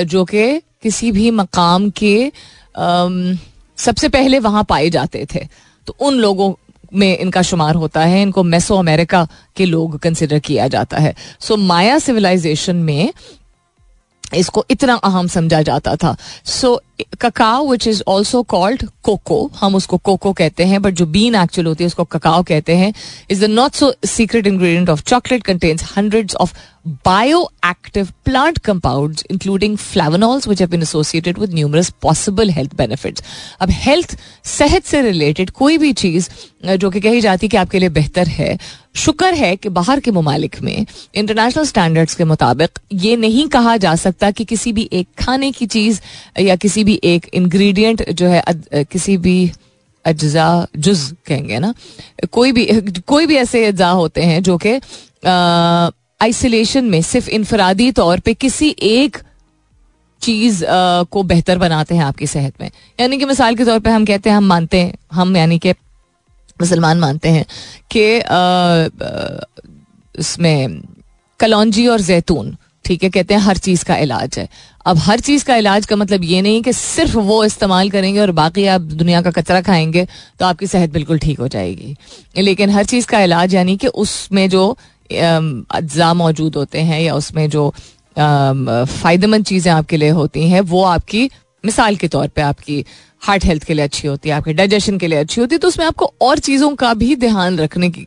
जो 0.06 0.24
कि 0.26 0.60
किसी 0.84 1.12
भी 1.12 1.30
मकाम 1.32 1.90
के 1.98 2.32
सबसे 3.78 4.10
पहले 4.10 4.40
वहाँ 4.40 4.64
पाए 4.64 4.90
जाते 4.90 5.26
थे। 5.34 5.48
तो 5.88 5.96
उन 6.00 6.20
लोगों 6.20 6.54
में 6.94 7.18
इनका 7.18 7.42
शुमार 7.42 7.76
होता 7.76 8.02
है 8.02 8.22
इनको 8.22 8.44
मेसो 8.44 8.76
अमेरिका 8.76 9.28
के 9.58 9.66
लोग 9.66 9.98
कंसिडर 10.00 10.40
किया 10.40 10.68
जाता 10.68 10.98
है। 10.98 11.16
सो 11.40 11.54
so, 11.54 11.60
माया 11.62 11.98
सिविलाइजेशन 12.00 12.76
में 12.76 13.12
इसको 14.34 14.64
इतना 14.72 14.94
अहम 14.96 15.28
समझा 15.28 15.62
जाता 15.62 15.96
था। 15.96 16.16
So 16.46 16.82
cacao 17.22 17.68
which 17.68 17.88
is 17.88 18.02
also 18.08 18.42
called 18.44 18.84
cocoa 19.04 19.40
हम 19.60 19.76
उसको 19.76 19.98
कोको 19.98 20.32
कहते 20.34 20.66
हैं 20.66 20.82
बट 20.82 20.94
जो 20.94 21.06
बीन 21.06 21.36
एक्चुअल 21.36 21.68
होती 21.68 21.84
है 21.84 21.88
उसको 21.88 22.04
ककाओ 22.04 22.44
कहते 22.44 22.76
हैं 22.78 22.94
is 23.32 23.46
the 23.46 23.50
not 23.50 23.74
so 23.74 23.94
secret 24.06 24.48
ingredient 24.48 24.90
of 24.90 25.04
chocolate 25.04 25.44
contains 25.44 25.92
hundreds 25.98 26.36
of 26.36 26.54
bioactive 26.86 28.12
plant 28.24 28.62
compounds, 28.62 29.24
including 29.24 29.76
flavonols, 29.76 30.46
which 30.46 30.60
have 30.60 30.70
been 30.70 30.84
associated 30.84 31.38
with 31.38 31.54
numerous 31.54 31.90
possible 31.90 32.52
health 32.52 32.76
benefits. 32.78 33.24
अब 33.62 33.70
हेल्थ 33.72 34.18
सेहत 34.46 34.84
से 34.86 35.02
रिलेटेड 35.02 35.50
कोई 35.52 35.78
भी 35.78 35.92
चीज़ 35.94 36.30
जो 36.78 36.90
कि 36.90 37.00
कही 37.02 37.22
जाती 37.22 37.48
कि 37.48 37.58
आपके 37.58 37.80
लिए 37.80 37.90
बेहतर 37.90 38.28
है, 38.28 38.58
शुक्र 38.96 39.34
है 39.34 39.56
कि 39.56 39.70
बाहर 39.70 40.00
के 40.00 40.12
ममालिक 40.12 40.62
में 40.62 40.86
इंटरनेशनल 41.16 41.66
स्टैंडर्ड्स 41.66 42.16
के 42.16 42.24
मुताबिक, 42.24 42.80
ये 42.94 43.16
नहीं 43.18 43.48
कहा 43.50 43.76
जा 43.78 43.96
सकता 43.96 44.32
कि 44.32 44.46
किसी 44.46 44.74
भी 44.74 44.90
एक 44.94 45.08
खाने 45.20 45.52
की 45.52 45.66
चीज़, 45.66 46.02
या 46.40 46.56
किसी 46.56 46.84
भी 46.84 47.00
एक 47.04 47.30
इंग्रेडिएंट 47.34 48.10
जो 48.10 48.28
है 48.28 48.44
किसी 48.74 49.18
भी 49.18 49.52
अज्जा, 50.06 50.66
जुज 50.78 51.12
कहेंगे 51.28 51.60
ना, 51.60 51.74
कोई 52.32 52.52
भी 52.52 52.66
कोई 53.08 53.26
भी 53.26 53.36
ऐसे 53.38 53.66
अज्जा 53.66 53.90
होते 53.90 54.24
हैं 54.24 54.42
जो 54.44 54.58
कि 54.66 54.80
आइसोलेशन 56.22 56.86
में, 56.86 57.02
सिर्फ़ 57.02 57.30
इनफरादी 57.30 57.92
तौर 57.92 58.20
पे 58.20 58.34
किसी 58.34 58.76
एक 58.82 59.18
चीज़ 60.22 60.64
को 61.12 61.24
बेहतर 61.24 61.58
बनाते 61.58 61.96
हैं 61.96 62.04
आपकी 62.04 62.28
सेहत 62.28 62.62
में। 62.62 62.70
यानी 63.00 63.18
कि 63.18 63.26
मिसाल 63.26 63.56
के 63.56 63.66
तौर 63.66 63.80
पे 63.80 63.90
हम 63.90 64.06
कहते 64.06 64.30
हैं, 64.30 64.38
हम 64.38 64.46
मानते 64.46 64.80
हैं, 64.80 64.94
हम 65.12 65.36
यानी 65.38 65.60
कि 65.60 65.72
मुसलमान 66.62 67.00
मानते 67.00 67.30
हैं 67.30 67.46
कि 67.92 68.06
इसमें 70.16 70.82
कलौजी 71.40 71.86
और 71.88 72.02
जैतून, 72.02 72.56
ठीक 72.86 73.04
है, 73.04 73.10
कहते 73.10 73.34
हैं 73.34 73.42
हर 73.42 73.58
चीज़ 73.58 73.84
का 73.86 73.96
इलाज 73.98 74.38
है। 74.40 74.48
अब 74.86 74.98
हर 74.98 75.20
चीज़ 75.20 75.46
का 75.46 75.56
इलाज 75.56 75.86
का 75.86 75.96
मतलब 75.96 76.24
ये 76.24 76.42
नहीं 76.42 76.62
कि 76.64 76.74
सिर्फ़ 76.74 77.18
वो 77.20 77.44
इस्तेमाल 77.46 77.90
करेंगे 77.90 78.20
और 78.20 78.32
बाकी 78.34 78.66
आप 78.68 78.82
दुनिया 78.82 79.22
का 79.22 79.32
कचरा 79.32 79.62
खाएँगे 79.62 80.08
तो 80.40 80.46
आपकी 80.46 80.68
सेहत 80.68 80.90
बिल्कुल 80.90 81.20
ठीक 81.20 81.40
हो 81.40 81.48
जाएगी। 81.48 81.96
लेकिन 82.38 82.70
हर 82.70 82.86
चीज़ 82.86 83.08
का 83.08 83.22
इलाज 83.22 83.56
यानी 83.56 83.78
कि 83.78 83.88
उसमें 83.88 84.48
जो 84.50 84.78
अज्जा 85.12 86.14
मौजूद 86.14 86.56
होते 86.56 86.80
हैं 86.82 87.02
या 87.02 87.16
उसमें 87.16 87.50
जो 87.50 87.70
फ़ायदेमंद 88.18 89.46
चीज़ें 89.46 89.72
आपके 89.72 89.98
लिए 89.98 90.10
होती 90.10 90.50
हैं 90.50 90.62
वो 90.62 90.84
आपकी 90.84 91.30
मिसाल 91.64 91.96
के 91.96 92.08
तौर 92.08 92.28
पे 92.28 92.42
आपकी 92.42 92.86
हार्ट 93.22 93.46
हेल्थ 93.46 93.64
के 93.64 93.74
लिए 93.74 93.86
अच्छी 93.86 94.08
होती 94.08 94.30
है 94.30 94.36
आपके 94.36 94.54
डाइजेशन 94.54 94.98
के 94.98 95.08
लिए 95.08 95.20
अच्छी 95.20 95.42
होती 95.42 95.56
है 95.56 95.60
तो 95.60 95.68
उसमें 95.68 95.86
आपको 95.86 96.14
और 96.22 96.40
चीज़ों 96.40 96.76
का 96.76 96.94
भी 96.94 97.16
ध्यान 97.16 97.58
रखने 97.60 97.90
की 97.90 98.06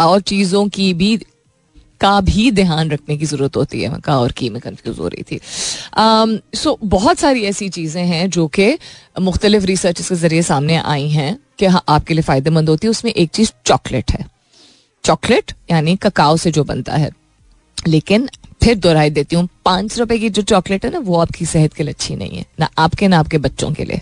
और 0.00 0.20
चीज़ों 0.20 0.68
की 0.68 0.92
भी 0.94 1.16
का 2.00 2.20
भी 2.20 2.50
ध्यान 2.50 2.90
रखने 2.90 3.16
की 3.16 3.26
ज़रूरत 3.26 3.56
होती 3.56 3.82
है 3.82 3.98
का 4.04 4.18
और 4.20 4.32
की 4.32 4.50
में 4.50 4.60
कंफ्यूज 4.62 4.98
हो 4.98 5.08
रही 5.08 5.22
थी। 5.22 5.38
सो 5.38 5.90
um, 6.00 6.60
so, 6.60 6.76
बहुत 6.84 7.18
सारी 7.18 7.42
ऐसी 7.44 7.68
चीज़ें 7.68 8.04
हैं 8.04 8.30
जो 8.30 8.46
कि 8.48 8.78
मुख्तलिफ़ 9.20 9.64
रिसर्च 9.64 10.08
के 10.08 10.14
ज़रिए 10.14 10.42
सामने 10.42 10.76
आई 10.76 11.08
हैं 11.08 11.38
कि 11.58 11.66
हाँ 11.66 11.82
आपके 11.88 12.14
लिए 12.14 12.22
फ़ायदेमंद 12.22 12.68
होती 12.68 12.86
है 12.86 12.90
उसमें 12.90 13.12
एक 13.12 13.30
चीज़ 13.30 13.52
चॉकलेट 13.66 14.12
है। 14.12 14.37
चॉकलेट, 15.04 15.52
यानी 15.70 15.96
ककाओ 15.96 16.36
से 16.36 16.50
जो 16.50 16.64
बनता 16.64 16.92
है। 16.94 17.10
लेकिन 17.86 18.28
फिर 18.62 18.74
दोहराई 18.76 19.10
देती 19.10 19.36
हूँ, 19.36 19.48
पाँच 19.64 19.98
रुपए 19.98 20.18
की 20.18 20.28
जो 20.30 20.42
चॉकलेट 20.44 20.84
है 20.84 20.90
ना, 20.90 20.98
वो 20.98 21.16
आपकी 21.16 21.46
सेहत 21.46 21.74
के 21.74 21.82
लिए 21.82 21.92
अच्छी 21.92 22.16
नहीं 22.16 22.38
है, 22.38 22.44
ना 22.60 22.68
आपके 22.78 23.08
ना 23.08 23.18
आपके 23.18 23.38
बच्चों 23.38 23.70
के 23.72 23.84
लिए। 23.84 24.00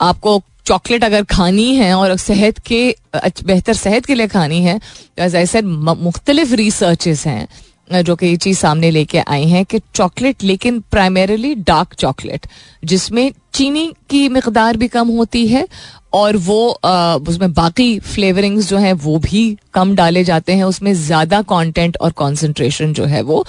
आपको 0.00 0.42
चॉकलेट 0.66 1.04
अगर 1.04 1.24
खानी 1.26 1.74
है 1.76 1.92
और 1.94 2.16
सेहत 2.18 2.58
के 2.66 2.94
बेहतर 3.16 3.74
सेहत 3.74 4.06
के 4.06 4.14
लिए 4.14 4.26
खानी 4.28 4.62
है 4.62 4.78
तो 5.18 5.62
मुख्तलिफ़ 5.96 6.54
रिसर्चेस 6.54 7.26
हैं, 7.26 8.02
जो 8.02 8.16
कि 8.16 8.26
ये 8.26 8.36
चीज़ 8.36 8.58
सामने 8.58 8.90
लेके 8.90 9.18
आई 9.18 9.48
हैं 9.48 9.64
कि 9.64 9.78
चॉकलेट, 9.94 10.42
लेकिन 10.42 10.80
प्राइमरीली 10.90 11.54
डार्क 11.56 11.94
चॉकलेट, 11.94 12.46
जिसमें 12.84 13.30
चीनी 13.54 13.86
की 14.10 14.28
मकदार 14.28 14.76
भी 14.76 14.88
कम 14.88 15.08
होती 15.08 15.46
है 15.48 15.66
और 16.12 16.36
वो 16.36 16.68
आ, 16.70 17.16
उसमें 17.16 17.52
बाकी 17.52 17.98
फ्लेवरिंग्स 17.98 18.68
जो 18.68 18.78
हैं 18.78 18.92
वो 19.04 19.18
भी 19.18 19.44
कम 19.74 19.94
डाले 19.94 20.24
जाते 20.24 20.52
हैं 20.52 20.64
उसमें 20.64 20.92
ज़्यादा 20.94 21.42
कंटेंट 21.52 21.96
और 22.00 22.12
कॉन्सेंट्रेशन 22.22 22.92
जो 22.92 23.04
है 23.04 23.22
वो 23.22 23.44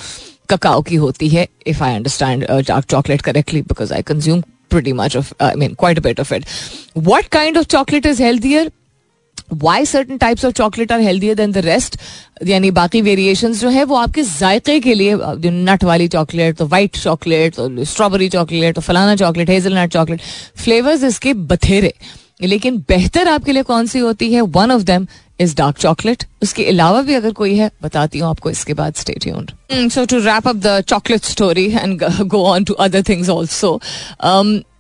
ककाओ 0.50 0.82
की 0.82 0.96
होती 0.96 1.30
है 1.30 1.48
if 1.68 1.84
I 1.84 1.96
understand 1.96 2.46
dark 2.68 2.86
chocolate 2.86 3.22
correctly 3.22 3.62
because 3.62 3.94
I 3.94 4.02
consume 4.08 4.44
pretty 4.72 4.94
much 4.94 5.16
of 5.16 5.34
uh, 5.34 5.52
I 5.54 5.56
mean 5.56 5.76
quite 5.76 6.00
of 6.20 6.34
it. 6.34 6.46
What 7.08 7.30
kind 7.30 7.58
of 7.58 7.68
chocolate 7.68 8.06
is 8.06 8.20
healthier? 8.20 8.70
Why 9.54 9.86
certain 9.86 10.18
types 10.18 10.46
of 10.46 10.54
chocolate 10.54 10.92
are 10.92 11.02
healthier 11.02 11.36
than 11.36 11.52
the 11.52 11.58
rest 11.66 11.98
यानी 12.48 12.72
बाकी 12.72 13.02
variation 13.02 13.54
जो 13.54 13.70
है, 13.70 13.84
वो 13.84 13.96
आपके 13.96 14.24
जायके 14.24 14.80
के 14.80 14.94
लिए 14.94 15.18
नट 15.46 15.84
वाली 15.84 16.08
चॉकलेट 16.08 16.58
तो 16.58 16.68
वाइट 16.68 16.98
चॉकलेट 16.98 17.56
तो 17.56 17.84
स्ट्रॉबेरी 17.86 18.30
चॉकलेट 18.30 18.76
तो 18.76 18.82
फलाना 18.82 19.16
चॉकलेट 19.16 19.50
हेजल 19.50 19.78
नट 19.78 19.92
चॉकलेट 19.94 20.22
फ्लेवर्स 20.64 21.04
इसके 21.04 21.34
बथेरे। 21.34 21.94
लेकिन 22.42 22.78
बेहतर 22.90 23.28
आपके 23.28 23.52
लिए 23.52 23.64
कौन 23.64 23.88
सी 23.88 24.00
होती 24.00 24.32
है? 24.34 24.42
One 24.42 24.72
of 24.72 24.82
them 24.84 25.06
is 25.40 25.56
dark 25.56 25.78
chocolate 25.78 26.24
उसके 26.44 26.66
अलावा 26.70 27.02
भी 27.02 27.14
अगर 27.16 27.32
कोई 27.34 27.56
है, 27.56 27.70
बताती 27.84 28.20
हूँ 28.20 28.30
आपको 28.30 28.50
इसके 28.50 28.74
बाद 28.74 28.96
stay 28.96 29.14
tuned 29.22 29.52
so 29.92 30.06
to 30.06 30.18
wrap 30.20 30.48
up 30.48 30.56
the 30.56 30.80
chocolate 30.88 31.24
story 31.26 31.66
and 31.74 32.04
go 32.24 32.44
on 32.46 32.64
to 32.64 32.74
other 32.86 33.04
things 33.10 33.30
also 33.30 33.80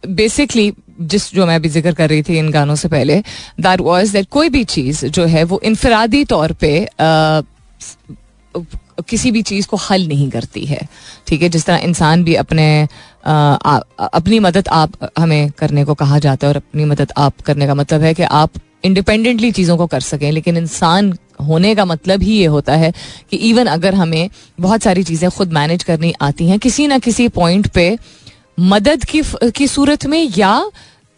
basically 0.08 0.72
जिस 1.02 1.34
जो 1.34 1.46
मैं 1.46 1.56
अभी 1.56 1.70
ज़िक्र 1.70 1.94
कर 1.94 2.10
रही 2.10 2.24
थी 2.24 2.38
इन 2.38 2.52
गानों 2.52 2.76
से 2.76 2.88
पहले 2.88 3.24
दैट 3.60 3.82
वॉज़ 3.82 4.14
दैट 4.14 4.28
कोई 4.32 4.50
भी 4.50 4.64
चीज़ 4.64 5.06
जो 5.06 5.26
है 5.26 5.44
वो 5.44 5.62
इनफरादी 5.64 6.26
तौर 6.26 6.52
पे 6.52 6.88
uh, 7.02 7.46
किसी 9.10 9.32
भी 9.32 9.42
चीज़ 9.42 9.68
को 9.68 9.78
हल 9.78 10.08
नहीं 10.08 10.30
करती 10.30 10.66
है। 10.66 10.88
ठीक 11.28 11.42
है? 11.42 11.50
जिस 11.50 11.66
तरह 11.66 11.78
इंसान 11.78 12.24
भी 12.24 12.36
अपने 12.36 12.88
आ, 13.26 13.32
आ, 13.32 13.80
अपनी 14.00 14.40
मदद 14.40 14.68
आप 14.68 14.92
हमें 15.20 15.52
करने 15.52 15.86
को 15.86 15.94
कहा 15.94 16.20
जाता 16.20 16.48
है 16.48 16.54
और 16.54 16.58
अपनी 16.58 16.86
मदद 16.86 17.12
आप 17.18 17.42
करने 17.42 17.68
का 17.68 17.76
मतलब 17.76 18.02
है 18.02 18.14
कि 18.14 18.24
आप 18.24 18.52
इंडिपेंडेंटली 18.84 19.52
चीज़ों 19.52 19.78
को 19.78 19.88
कर 19.88 20.00
सकें 20.00 20.32
लेकिन 20.32 20.58
इंसान 20.58 21.18
होने 21.48 21.76
का 21.76 21.86
मतलब 21.86 22.22
ही 22.22 22.32
ये 22.32 22.46
होता 22.46 22.74
है 22.74 22.94
कि 23.32 23.38
इवन 23.38 23.66
अगर 23.66 23.96
हमें 23.96 24.30
बहुत 24.60 24.84
सारी 24.84 25.04
चीज़ें 25.04 25.32
खुद 25.32 25.54
मैनेज 25.54 25.84
करनी 25.84 26.14
आती 26.22 26.48
हैं 26.48 26.60
किसी 26.60 26.88
ना 26.88 27.00
किसी 27.00 27.28
पॉइंट 27.28 27.68
पे 27.68 27.98
मदद 28.60 29.06
की 29.06 29.22
की 29.52 29.68
सूरत 29.68 30.06
में 30.06 30.30
या 30.38 30.72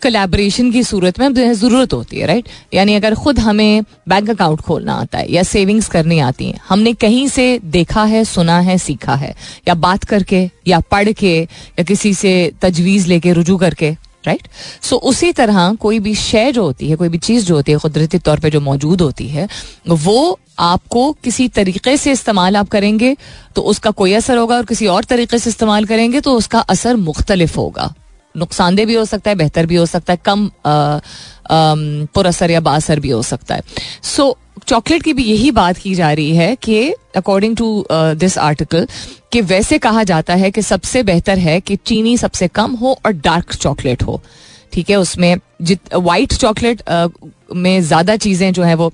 कोलैबोरेशन 0.03 0.71
की 0.71 0.83
सूरत 0.83 1.19
में 1.19 1.33
ज़रूरत 1.33 1.93
होती 1.93 2.19
है 2.19 2.27
राइट 2.27 2.47
यानी 2.73 2.95
अगर 2.95 3.15
खुद 3.15 3.39
हमें 3.39 3.83
बैंक 4.09 4.29
अकाउंट 4.29 4.61
खोलना 4.61 4.93
आता 4.95 5.17
है 5.17 5.31
या 5.31 5.43
सेविंग्स 5.45 5.87
करनी 5.89 6.19
आती 6.21 6.45
हैं, 6.45 6.59
हमने 6.69 6.93
कहीं 6.95 7.27
से 7.29 7.59
देखा 7.65 8.03
है, 8.05 8.23
सुना 8.25 8.59
है, 8.59 8.77
सीखा 8.79 9.15
है, 9.15 9.35
या 9.67 9.73
बात 9.75 10.03
करके, 10.03 10.49
या 10.67 10.79
पढ़ 10.81 11.11
के, 11.11 11.37
या 11.41 11.83
किसी 11.83 12.13
से 12.13 12.51
तजवीज़ 12.61 13.07
लेके, 13.07 13.33
रुजू 13.33 13.57
करके 13.57 13.95
राइट 14.27 14.47
सो 14.81 14.95
उसी 15.03 15.31
तरह 15.33 15.73
कोई 15.75 15.99
भी 15.99 16.13
शय 16.15 16.51
जो 16.51 16.63
होती 16.63 16.89
है, 16.89 16.95
कोई 16.95 17.09
भी 17.09 17.17
चीज़ 17.19 17.45
जो 17.45 17.55
होती 17.55 17.71
है, 17.71 17.77
कुदरती 17.77 18.17
तौर 18.19 18.39
पे 18.39 18.49
जो 18.49 18.61
मौजूद 18.61 19.01
होती 19.01 19.27
है, 19.27 19.47
वो 19.87 20.39
आपको 20.59 21.11
किसी 21.23 21.47
तरीके 21.49 21.95
से 21.97 22.11
इस्तेमाल 22.11 22.57
आप 22.57 22.69
करेंगे 22.69 23.15
तो 23.55 23.61
उसका 23.63 23.91
कोई 23.93 24.13
असर 24.13 24.37
होगा 24.37 24.55
और 24.55 24.65
किसी 24.65 24.87
और 24.87 25.03
तरीके 25.03 25.39
से 25.39 25.49
इस्तेमाल 25.49 25.85
करेंगे 25.85 26.21
तो 26.21 26.37
उसका 26.37 26.59
असर 26.69 26.95
मुख्तलिफ़ 26.97 27.57
होगा। 27.57 27.93
नुकसानदेह 28.35 28.85
भी 28.85 28.93
हो 28.93 29.05
सकता 29.05 29.29
है 29.29 29.35
बेहतर 29.35 29.65
भी 29.65 29.75
हो 29.75 29.85
सकता 29.85 30.13
है 30.13 30.19
कम 30.25 30.49
पुरअसर 32.15 32.51
या 32.51 32.59
बासर 32.61 32.99
भी 32.99 33.09
हो 33.09 33.21
सकता 33.23 33.55
है। 33.55 33.61
सो 34.03 34.23
so, 34.23 34.63
चॉकलेट 34.67 35.03
की 35.03 35.13
भी 35.13 35.23
यही 35.23 35.51
बात 35.51 35.77
की 35.77 35.93
जा 35.95 36.11
रही 36.11 36.35
है 36.35 36.55
कि 36.55 36.93
अकॉर्डिंग 37.15 37.55
टू 37.57 37.85
दिस 37.91 38.37
आर्टिकल 38.37 38.87
कि 39.31 39.41
वैसे 39.43 39.77
कहा 39.79 40.03
जाता 40.03 40.35
है 40.35 40.51
कि 40.51 40.61
सबसे 40.61 41.03
बेहतर 41.03 41.39
है 41.39 41.59
कि 41.61 41.75
चीनी 41.77 42.17
सबसे 42.17 42.47
कम 42.49 42.71
हो 42.73 42.97
और 43.05 43.11
डार्क 43.13 43.53
चॉकलेट 43.53 44.03
हो। 44.03 44.21
ठीक 44.73 44.89
है 44.89 44.95
उसमें 44.95 45.35
जित 45.61 45.93
वाइट 45.95 46.33
चॉकलेट 46.33 46.81
में 47.55 47.81
ज़्यादा 47.81 48.15
चीज़ें 48.17 48.51
जो 48.53 48.63
है 48.63 48.75
वो 48.75 48.91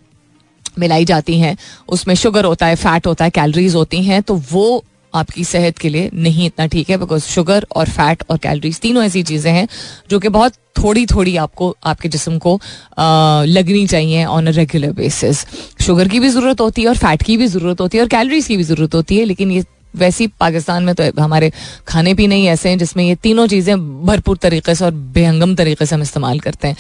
मिलाई 0.80 1.06
जाती 1.06 1.40
हैं। 1.40 1.56
उसमें 1.90 2.16
शुगर 2.16 2.46
होता 2.46 2.66
है 2.66 2.76
फैट 2.76 3.08
होता 3.08 3.26
है 3.26 3.32
कैलोरीज 3.32 3.76
होती 3.76 4.04
हैं 4.04 4.22
तो 4.22 4.42
वो 4.52 4.84
आपकी 5.14 5.44
सेहत 5.44 5.78
के 5.78 5.90
लिए 5.90 6.10
नहीं 6.16 6.46
इतना 6.46 6.66
ठीक 6.68 6.90
है 6.90 6.98
बिकॉज़ 6.98 7.24
शुगर 7.26 7.66
और 7.76 7.90
फैट 7.90 8.24
और 8.30 8.38
कैलोरीज 8.38 8.80
तीनों 8.80 9.04
ऐसी 9.04 9.24
चीज़ें 9.24 9.52
हैं 9.52 9.68
जो 10.10 10.20
कि 10.20 10.30
बहुत 10.30 10.54
थोड़ी 10.78 11.06
थोड़ी 11.06 11.36
आपको 11.38 11.76
आपके 11.84 12.10
जिसम 12.10 12.38
को 12.38 12.56
आ, 12.98 13.44
लगनी 13.44 13.86
चाहिए 13.88 14.26
on 14.28 14.48
a 14.48 14.52
regular 14.52 14.92
basis 14.94 15.46
sugar 15.82 16.08
की 16.08 16.20
भी 16.20 16.30
ज़रूरत 16.30 16.62
होती 16.62 16.82
है 16.82 16.88
और 16.88 16.98
फैट 16.98 17.24
की 17.24 17.38
भी 17.38 17.48
ज़रूरत 17.48 17.82
होती 17.82 17.98
है 17.98 18.04
और 18.04 18.10
कैलोरीज 18.10 18.48
की 18.48 18.58
भी 18.58 18.64
ज़रूरत 18.64 18.96
होती 18.96 19.18
है 19.18 19.26
लेकिन 19.26 19.52
ये 19.52 19.64
वैसी 19.96 20.28
पाकिस्तान 20.40 20.84
में 20.84 20.94
तो 20.96 21.04
हमारे 21.22 21.52
खाने 21.88 22.14
पीने 22.14 22.36
ही 22.36 22.46
ऐसे 22.48 22.70
हैं 22.70 22.78
जिसमें 22.78 23.04
ये 23.04 23.16
तीनों 23.16 23.46
चीज़ें 23.48 24.06
भरपूर 24.06 24.38
तरीके 24.38 24.76
से 24.76 24.86
और 24.86 24.92
बेहंगम 24.92 25.56
तरीके 25.56 25.86
से 25.86 25.96
हम 25.96 26.02
इस्तेमाल 26.02 26.40
करते 26.40 26.68
हैं 26.68 26.76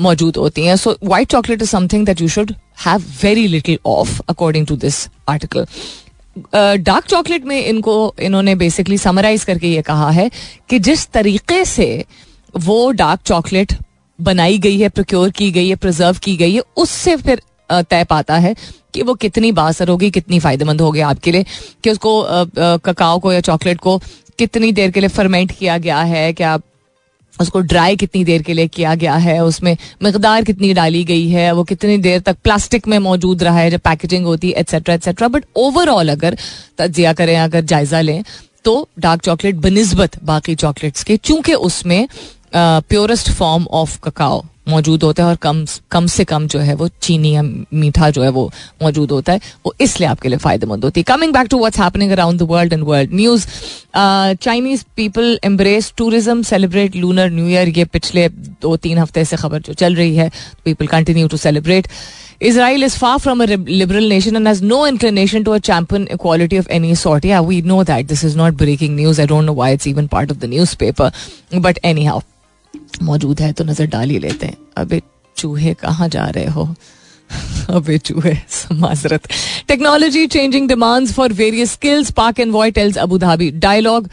मौजूद 0.00 0.36
होती 0.36 0.64
हैं. 0.64 0.76
So 0.76 0.96
white 1.04 1.28
chocolate 1.28 1.62
is 1.62 1.70
something 1.70 2.06
that 2.06 2.20
you 2.20 2.28
should 2.28 2.52
have 2.86 3.04
very 3.22 3.46
little 3.46 3.78
of 3.86 4.20
according 4.28 4.66
to 4.66 4.76
this 4.76 5.08
article 5.28 5.66
dark 6.36 7.04
chocolate 7.04 7.44
में 7.44 7.58
इनको, 7.58 8.14
इन्होंने 8.20 8.54
बेसिकली 8.54 8.98
समराइज 8.98 9.44
करके 9.44 9.68
ये 9.68 9.82
कहा 9.82 10.10
है 10.10 10.30
कि 10.70 10.78
जिस 10.78 11.06
तरीके 11.08 11.64
से 11.64 12.04
वो 12.54 12.90
डार्क 12.92 13.20
चॉकलेट 13.26 13.72
बनाई 14.18 14.58
गई 14.58 14.78
है 14.78 14.88
प्रोक्योर 14.88 15.30
की 15.30 15.50
गई 15.50 15.68
है 15.68 15.76
प्रिजर्व 15.76 16.18
की 16.22 16.36
गई 16.36 16.54
है, 16.54 16.62
उससे 16.76 17.16
फिर 17.16 17.42
तय 17.70 18.04
पाता 18.04 18.36
है 18.36 18.54
कि 18.94 19.02
वो 19.02 19.14
कितनी 19.14 19.52
बासर 19.52 19.88
होगी, 19.88 20.10
कितनी 20.10 20.38
फ़ायदेमंद 20.40 20.80
होगी 20.80 21.00
आपके 21.02 21.32
लिए, 21.32 21.44
कि 21.84 21.90
उसको 21.90 22.22
ककाओ 22.84 23.18
को 23.18 23.32
या 23.32 23.40
चॉकलेट 23.40 23.80
को 23.80 24.00
कितनी 24.38 24.72
देर 24.72 24.90
के 24.90 25.00
लिए 25.00 25.08
फर्मेंट 25.08 25.52
किया 25.52 25.78
गया 25.78 26.00
है, 26.00 26.32
क्या 26.32 26.58
उसको 27.36 27.60
ड्राई 27.62 27.96
कितनी 27.96 28.24
देर 28.24 28.42
के 28.42 28.52
लिए 28.52 28.68
किया 28.68 28.94
गया 28.94 29.14
है, 29.16 29.38
उसमें 29.44 29.76
मकदार 30.02 30.44
कितनी 30.44 30.72
डाली 30.74 31.02
गई 31.04 31.28
है, 31.28 31.50
वो 31.52 31.64
कितनी 31.64 31.96
देर 31.98 32.20
तक 32.20 32.36
प्लास्टिक 32.44 32.88
में 32.88 32.98
मौजूद 32.98 33.42
रहा 33.42 33.58
है, 33.58 33.70
जब 33.70 33.80
पैकेजिंग 33.80 34.26
होती 34.26 34.50
है 34.50 34.60
एट्सेट्रा 34.60 34.94
एट्सेट्रा 34.94 35.28
बट 35.28 35.44
ओवरऑल 35.56 36.08
अगर 36.08 36.36
तजिया 36.78 37.12
करें, 37.12 37.36
अगर 37.38 37.60
जायजा 37.62 38.00
लें 38.00 38.22
तो 38.64 38.88
डार्क 38.98 39.20
चॉकलेट 39.22 39.56
बनस्बत 39.56 40.22
बाकी 40.24 40.54
चॉकलेट्स 40.56 41.04
के, 41.04 41.16
चूँकि 41.16 41.54
उसमें 41.54 42.06
प्योरेस्ट 42.54 43.30
फॉर्म 43.30 43.66
ऑफ़ 43.72 43.98
ककाओ 44.04 44.44
मौजूद 44.68 45.02
होता 45.02 45.22
है 45.22 45.28
और 45.28 45.36
कम 45.42 45.64
कम 45.90 46.06
से 46.14 46.24
कम 46.24 46.46
जो 46.46 46.58
है 46.58 46.74
वो 46.74 46.88
चीनी 47.02 47.34
या 47.34 47.42
मीठा 47.42 48.10
जो 48.10 48.22
है 48.22 48.28
वो 48.30 48.50
मौजूद 48.82 49.10
होता 49.10 49.32
है 49.32 49.40
वो 49.66 49.74
इसलिए 49.80 50.08
आपके 50.08 50.28
लिए 50.28 50.38
फ़ायदेमंद 50.38 50.84
होती 50.84 51.00
है 51.00 51.04
coming 51.14 51.32
back 51.32 51.48
to 51.50 51.58
what's 51.58 51.80
happening 51.80 52.12
around 52.12 52.38
the 52.40 52.46
world 52.50 52.72
and 52.72 52.84
world 52.84 53.14
news 53.14 53.46
Chinese 53.96 54.84
people 54.96 55.38
embrace 55.44 55.92
tourism 55.96 56.42
celebrate 56.52 56.96
lunar 56.96 57.30
new 57.30 57.48
year 57.48 57.68
ये 57.78 57.84
पिछले 57.92 58.28
दो 58.62 58.76
तीन 58.76 58.98
हफ़्ते 58.98 59.24
से 59.24 59.36
खबर 59.36 59.60
जो 59.68 59.72
चल 59.74 59.94
रही 59.94 60.16
है 60.16 60.30
people 60.64 60.86
continue 60.86 61.28
to 61.28 61.36
celebrate 61.36 61.88
Israel 62.40 62.82
is 62.82 62.96
far 62.96 63.18
from 63.18 63.42
a 63.42 63.46
liberal 63.46 64.08
nation 64.08 64.34
and 64.34 64.46
has 64.46 64.62
no 64.62 64.86
inclination 64.86 65.44
to 65.44 65.52
a 65.52 65.60
champion 65.60 66.06
equality 66.08 66.56
of 66.56 66.66
any 66.70 66.94
sort. 66.94 67.22
Yeah, 67.22 67.42
we 67.42 67.60
know 67.62 67.84
that. 67.84 68.08
This 68.08 68.24
is 68.24 68.34
not 68.34 68.56
breaking 68.56 68.96
news. 68.96 69.20
I 69.20 69.26
don't 69.26 69.44
know 69.44 69.52
why 69.52 69.70
it's 69.70 69.86
even 69.86 70.08
part 70.08 70.30
of 70.30 70.40
the 70.40 70.48
newspaper. 70.48 71.10
But 71.60 71.78
anyhow, 71.84 72.22
मौजूद 73.02 73.40
है 73.40 73.52
तो 73.52 73.64
नज़र 73.64 73.86
डाल 73.86 74.10
ही 74.10 74.18
लेते 74.18 74.46
हैं। 74.46 74.56
अबे, 74.76 75.02
चूहे 75.36 75.74
कहाँ 75.74 76.08
जा 76.08 76.24
रहे 76.26 76.46
हो? 76.46 76.74
अबे, 77.70 77.98
चूहे 77.98 78.36
माजरत 78.72 79.28
technology 79.68 80.26
changing 80.26 80.68
demands 80.68 81.12
for 81.12 81.32
various 81.32 81.72
skills 81.72 82.10
Pak 82.10 82.40
envoy 82.52 82.70
tells 82.70 82.98
Abu 82.98 83.18
Dhabi 83.18 83.50
dialogue 83.50 84.08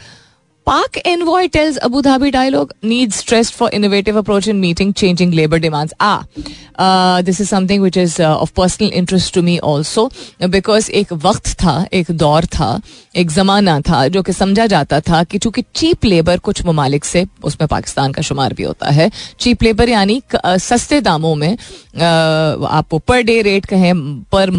Pak 0.68 0.96
envoy 1.06 1.46
tells 1.48 1.76
Abu 1.76 2.00
Dhabi 2.00 2.30
dialogue 2.30 2.72
need 2.84 3.12
stressed 3.12 3.54
for 3.54 3.70
innovative 3.74 4.16
approach 4.18 4.48
in 4.48 4.56
meeting 4.56 4.92
changing 4.94 5.32
labour 5.34 5.58
demands 5.58 5.92
uh 6.00 7.20
this 7.22 7.40
is 7.40 7.48
something 7.48 7.82
which 7.82 7.96
is 7.98 8.20
of 8.22 8.50
personal 8.56 8.88
interest 8.94 9.34
to 9.34 9.42
me 9.42 9.56
also 9.58 10.08
because 10.42 10.90
एक 10.90 11.12
वक्त 11.14 11.48
था, 11.52 11.86
एक 11.92 12.10
दौर 12.12 12.46
था, 12.46 12.80
एक 13.16 13.30
जमाना 13.30 13.78
था 13.80 14.06
जो 14.08 14.22
कि 14.22 14.32
समझा 14.32 14.66
जाता 14.66 14.98
था 15.00 15.22
कि 15.24 15.38
चूँकि 15.38 15.62
चीप 15.74 16.04
लेबर 16.04 16.38
कुछ 16.38 16.64
ममालिक 16.66 17.04
से, 17.04 17.24
उसमें 17.44 17.66
पाकिस्तान 17.68 18.12
का 18.12 18.22
शुमार 18.22 18.54
भी 18.54 18.62
होता 18.62 18.90
है। 18.90 19.10
चीप 19.40 19.62
लेबर 19.62 19.88
यानी 19.88 20.20
सस्ते 20.36 21.00
दामों 21.00 21.34
में 21.34 21.52
आपको 21.96 22.98
पर 22.98 23.22
डे 23.22 23.40
रेट 23.42 23.66
कहें 23.66 23.94
पर 24.32 24.50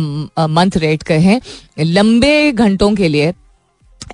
मंथ 0.50 0.78
रेट 0.78 1.04
कहें, 1.04 1.40
लंबे 1.80 2.52
घंटों 2.52 2.94
के 2.96 3.08
लिए 3.08 3.34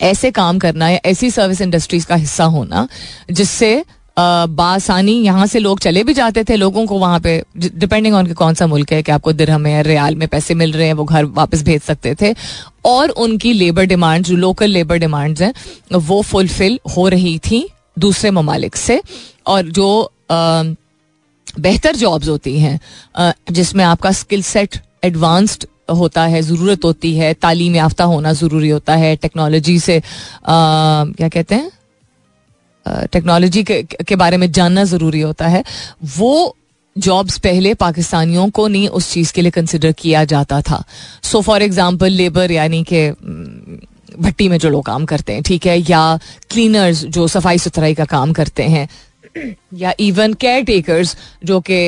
ऐसे 0.01 0.31
काम 0.31 0.60
करना 0.60 0.89
या 0.89 0.99
ऐसी 1.05 1.29
सर्विस 1.31 1.62
इंडस्ट्रीज़ 1.62 2.05
का 2.05 2.15
हिस्सा 2.15 2.43
होना, 2.45 2.88
जिससे 3.31 3.84
बासानी 4.17 5.13
यहाँ 5.21 5.45
से 5.47 5.60
लोग 5.60 5.79
चले 5.79 6.03
भी 6.03 6.13
जाते 6.13 6.43
थे 6.43 6.55
लोगों 6.55 6.86
को 6.86 6.97
वहाँ 6.99 7.19
पे 7.19 7.43
डिपेंडिंग 7.55 8.15
ऑन 8.15 8.31
कौन 8.34 8.53
सा 8.53 8.67
मुल्क 8.67 8.91
है 8.93 9.01
कि 9.03 9.12
आपको 9.12 9.34
दिरहम 9.34 9.65
है 9.65 9.81
रियाल 9.84 10.15
में 10.15 10.27
पैसे 10.27 10.53
मिल 10.53 10.71
रहे 10.71 10.88
हैं, 10.88 10.93
वो 10.93 11.03
घर 11.03 11.25
वापस 11.25 11.63
भेज 11.63 11.81
सकते 11.81 12.15
थे। 12.21 12.34
और 12.86 13.10
उनकी 13.10 13.53
लेबर 13.53 13.86
डिमांड 13.86 14.25
जो 14.25 14.36
लोकल 14.36 14.69
लेबर 14.69 14.97
डिमांड्स 14.97 15.41
हैं, 15.41 15.53
वो 15.93 16.21
फुलफिल 16.21 16.79
हो 16.97 17.08
रही 17.10 17.38
थी 17.41 17.67
दूसरे 17.99 18.31
ममालिक 18.31 18.75
से। 18.75 19.01
और 19.47 19.69
जो 19.69 20.12
बेहतर 21.60 21.95
जॉब्स 21.95 22.27
होती 22.27 22.60
हैं 22.60 22.79
जिसमें 23.51 23.84
आपका 23.86 24.12
स्किल 24.13 24.41
सेट 24.43 24.79
एडवांस्ड 25.03 25.65
होता 25.89 26.26
है 26.26 26.41
ज़रूरत 26.41 26.84
होती 26.84 27.15
है 27.15 27.34
तालीम 27.36 27.76
याफ्ता 27.76 28.04
होना 28.06 28.34
ज़रूरी 28.34 28.69
होता 28.69 28.95
है 28.95 29.15
टेक्नोलॉजी 29.17 29.80
से 29.80 30.02
क्या 30.48 31.30
कहते 31.30 31.56
हैं? 31.56 31.71
टेक्नोलॉजी 33.12 33.63
के, 33.63 33.82
के 33.84 34.15
बारे 34.15 34.38
में 34.38 34.52
जानना 34.52 34.84
ज़रूरी 34.86 35.21
होता 35.21 35.48
है। 35.48 35.63
वो 36.17 36.56
जॉब्स 36.95 37.38
पहले 37.39 37.74
पाकिस्तानियों 37.76 38.50
को 38.50 38.67
नहीं 38.67 38.88
उस 38.89 39.12
चीज़ 39.12 39.34
के 39.34 39.41
लिए 39.41 39.52
कंसिडर 39.52 39.91
किया 39.91 40.24
जाता 40.26 40.62
था। 40.62 40.84
सो 41.24 41.41
फॉर 41.41 41.62
एग्ज़ाम्पल 41.62 42.12
लेबर 42.12 42.52
यानी 42.52 42.84
कि 42.84 43.10
भट्टी 44.19 44.48
में 44.50 44.58
जो 44.58 44.69
लोग 44.69 44.86
काम 44.86 45.06
करते 45.06 45.34
हैं 45.34 45.41
ठीक 45.43 45.65
है 45.67 45.78
या 45.80 46.19
क्लीनर्स 46.52 47.04
जो 47.06 47.28
सफ़ाई 47.28 47.58
सुथराई 47.58 47.93
का 47.93 48.06
काम 48.08 48.34
करते 48.34 48.63
हैं 48.63 48.88
या 49.74 49.93
इवन 50.00 50.34
केयर 50.34 50.63
टेकर्स 50.63 51.15
जो 51.45 51.60
कि 51.69 51.80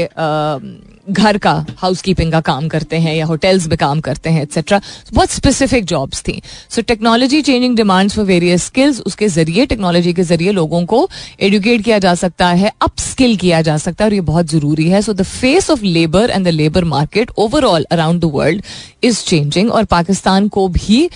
घर 1.10 1.38
का 1.38 1.54
हाउस 1.78 2.02
कीपिंग 2.02 2.32
का 2.32 2.40
काम 2.42 2.68
करते 2.68 2.98
हैं 3.00 3.14
या 3.16 3.26
होटल्स 3.26 3.68
में 3.68 3.78
काम 3.78 4.00
करते 4.02 4.30
हैं 4.30 4.42
एक्सेट्रा 4.44 4.80
बहुत 5.14 5.30
स्पेसिफिक 5.32 5.86
जॉब्स 5.86 6.22
थी. 6.22 6.42
So 6.70 6.82
technology 6.82 7.42
changing 7.42 7.76
demands 7.78 8.16
for 8.16 8.26
various 8.26 8.66
skills 8.66 9.00
उसके 9.02 9.28
ज़रिए 9.30 9.66
टेक्नोलॉजी 9.66 10.14
के 10.14 10.24
ज़रिए 10.24 10.52
लोगों 10.52 10.86
को 10.86 11.08
एडुकेट 11.42 11.84
किया 11.84 12.00
जा 12.00 12.16
सकता 12.16 12.48
है 12.50 12.72
अप 12.82 13.00
स्किल 13.00 13.36
किया 13.38 13.62
जा 13.62 13.78
सकता 13.78 14.04
है, 14.04 14.10
और 14.10 14.14
ये 14.14 14.22
बहुत 14.24 14.46
ज़रूरी 14.48 14.90
है. 14.90 15.02
So 15.02 15.14
the 15.14 15.24
face 15.24 15.70
of 15.72 15.84
labour 15.84 16.30
and 16.30 16.46
the 16.46 16.50
labour 16.50 16.84
market 16.86 17.32
overall 17.38 17.86
around 17.92 18.22
the 18.22 18.32
world 18.34 18.64
is 19.04 19.24
changing 19.26 19.72
और 19.72 19.86
पाकिस्तान 19.88 20.48
को 20.50 20.68
भी 20.70 21.10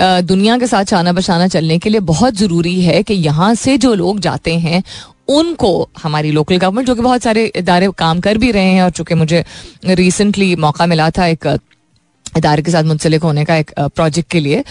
दुनिया 0.00 0.56
के 0.58 0.66
साथ 0.66 0.84
छाना 0.84 1.12
बशाना 1.12 1.46
चलने 1.48 1.78
के 1.78 1.90
लिए 1.90 2.00
बहुत 2.02 2.34
ज़रूरी 2.34 2.80
है 2.82 3.02
कि 3.02 3.14
यहाँ 3.14 3.54
से 3.54 3.76
जो 3.78 3.92
लोग 3.94 4.20
जाते 4.20 4.54
हैं 4.58 4.82
उनको, 5.28 5.88
हमारी 6.02 6.30
लोकल 6.30 6.56
गवर्नमेंट 6.56 6.86
जो 6.86 6.94
कि 6.94 7.02
बहुत 7.02 7.22
सारे 7.22 7.44
इदारे 7.56 7.90
काम 7.98 8.20
कर 8.20 8.38
भी 8.38 8.50
रहे 8.50 8.72
हैं 8.72 8.82
और 8.82 8.90
चूँकि 8.90 9.14
मुझे 9.14 9.44
रिसेंटली 9.84 10.54
मौका 10.56 10.86
मिला 10.86 11.10
था 11.10 11.26
एक 11.26 11.58
इदारे 12.36 12.62
के 12.62 12.70
साथ 12.70 12.82
मुंसलिक 12.82 13.22
होने 13.22 13.44
का 13.44 13.56
एक 13.56 13.70
प्रोजेक्ट 13.78 14.30
के 14.30 14.40
लिए 14.40 14.62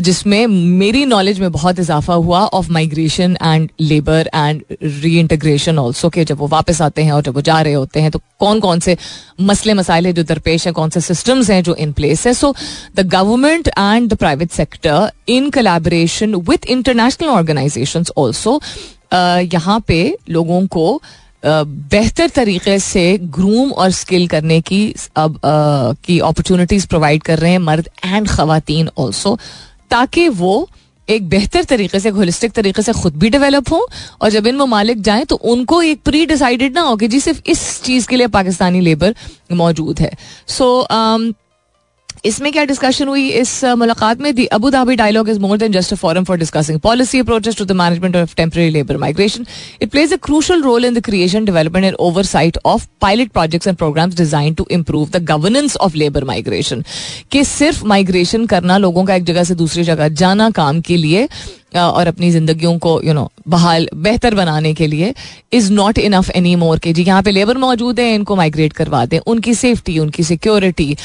जिसमें 0.00 0.46
मेरी 0.46 1.04
नॉलेज 1.04 1.38
में 1.40 1.50
बहुत 1.52 1.78
इजाफा 1.78 2.14
हुआ 2.14 2.40
of 2.40 2.70
migration 2.72 3.36
and 3.42 3.68
labour 3.80 4.30
and 4.34 4.62
reintegration 5.20 5.78
also 5.78 6.08
के 6.08 6.24
जब 6.24 6.38
वो 6.38 6.46
वापस 6.46 6.82
आते 6.82 7.02
हैं 7.02 7.12
और 7.12 7.22
जब 7.22 7.34
वो 7.34 7.40
जा 7.40 7.60
रहे 7.60 7.72
होते 7.72 8.00
हैं 8.00 8.10
तो 8.10 8.20
कौन 8.40 8.60
कौन 8.60 8.80
से 8.80 8.96
मसले, 9.40 9.74
मसाइल 9.74 10.12
जो 10.12 10.22
दरपेश 10.22 10.66
हैं, 10.66 10.74
कौन 10.74 10.90
से 10.90 11.00
सिस्टम्स 11.00 11.50
हैं 11.50 11.62
जो 11.62 11.74
इन 11.74 11.92
प्लेस 11.92 12.26
है। 12.26 12.32
So 12.34 12.54
the 12.96 13.06
government 13.08 13.68
and 13.68 14.08
the 14.10 14.14
private 14.14 14.50
sector 14.50 15.10
in 15.28 15.48
collaboration 15.50 16.34
with 16.50 16.66
international 16.66 17.28
organization 17.28 18.04
also 18.16 18.60
यहाँ 19.12 19.80
पे 19.80 20.18
लोगों 20.30 20.66
को 20.66 21.02
बेहतर 21.44 22.28
तरीके 22.28 22.78
से 22.78 23.18
ग्रूम 23.18 23.72
और 23.72 23.90
स्किल 23.90 24.26
करने 24.28 24.60
की 24.60 24.94
अब 25.16 25.40
की 26.04 26.18
अपॉर्चुनिटीज़ 26.18 26.86
प्रोवाइड 26.86 27.22
कर 27.22 27.38
रहे 27.38 27.50
हैं 27.50 27.58
मर्द 27.58 27.88
एंड 28.04 28.28
खातन 28.28 28.88
ऑल्सो 28.98 29.38
ताकि 29.90 30.28
वो 30.28 30.68
एक 31.08 31.28
बेहतर 31.28 31.64
तरीके 31.64 32.00
से 32.00 32.08
होलिस्टिक 32.08 32.52
तरीके 32.52 32.82
से 32.82 32.92
खुद 32.92 33.16
भी 33.16 33.30
डेवलप 33.30 33.72
हो 33.72 33.88
और 34.20 34.30
जब 34.30 34.46
इन 34.46 34.56
ममालिक 34.56 35.02
जाए 35.02 35.24
तो 35.24 35.36
उनको 35.36 35.82
एक 35.82 36.00
प्री 36.04 36.26
डिसाइडेड 36.26 36.74
ना 36.74 36.80
हो 36.80 36.96
कि 36.96 37.08
जी 37.08 37.20
सिर्फ़ 37.20 37.42
इस 37.46 37.82
चीज़ 37.82 38.08
के 38.08 38.16
लिए 38.16 38.26
पाकिस्तानी 38.26 38.80
लेबर 38.80 39.14
मौजूद 39.52 40.00
है। 40.00 40.10
सो 40.48 40.64
so, 40.82 40.94
um, 40.96 41.32
इसमें 42.24 42.50
क्या 42.52 42.64
डिस्कशन 42.64 43.08
हुई 43.08 43.28
इस 43.30 43.64
मुलाकात 43.78 44.20
में? 44.20 44.34
The 44.34 44.44
Abu 44.48 44.70
Dhabi 44.70 44.96
dialogue 44.96 45.28
is 45.30 45.38
more 45.40 45.58
than 45.58 45.72
just 45.72 45.92
a 45.92 45.96
forum 45.96 46.24
for 46.24 46.38
discussing 46.38 46.80
policy 46.80 47.20
approaches 47.20 47.56
to 47.56 47.64
the 47.64 47.72
management 47.72 48.16
of 48.16 48.34
temporary 48.36 48.70
labour 48.70 48.96
migration 48.96 49.46
it 49.82 49.90
plays 49.90 50.12
a 50.12 50.16
crucial 50.22 50.62
role 50.62 50.84
in 50.84 50.94
the 50.94 51.02
creation 51.04 51.44
development 51.44 51.84
and 51.84 51.96
oversight 52.24 52.58
of 52.66 52.86
pilot 53.00 53.30
projects 53.30 53.68
and 53.68 53.76
programmes 53.76 54.16
design 54.16 54.54
to 54.54 54.66
improve 54.70 55.08
the 55.10 55.24
governance 55.24 55.76
of 55.78 55.96
labour 55.96 56.24
migration 56.24 56.84
कि 57.32 57.44
सिर्फ़ 57.46 57.84
migration 57.86 58.46
करना 58.46 58.78
लोगों 58.78 59.04
का 59.04 59.14
एक 59.14 59.24
जगह 59.24 59.44
से 59.44 59.54
दूसरी 59.54 59.84
जगह 59.84 60.08
जाना 60.22 60.50
काम 60.56 60.80
के 60.80 60.96
लिए 60.96 61.28
और 61.78 62.06
अपनी 62.06 62.30
जिंदगियों 62.30 62.78
को 62.78 63.00
यू 63.04 63.12
नो 63.12 63.30
बहाल 63.48 63.88
बेहतर 63.94 64.34
बनाने 64.34 64.72
के 64.74 64.86
लिए 64.86 65.12
is 65.52 65.72
not 65.72 65.98
enough 65.98 66.30
any 66.30 66.54
more 66.56 66.78
के 66.78 66.92
जी 66.92 67.02
यहाँ 67.04 67.22
पे 67.22 67.30
लेबर 67.30 67.58
मौजूद 67.58 68.00
है 68.00 68.14
इनको 68.14 68.36
माइग्रेट 68.36 68.72
करवा 68.72 69.04
दें। 69.06 69.18
उनकी 69.18 69.54
सेफ्टी 69.54 69.98
उनकी 69.98 70.22
सिक्योरिटी 70.22 70.96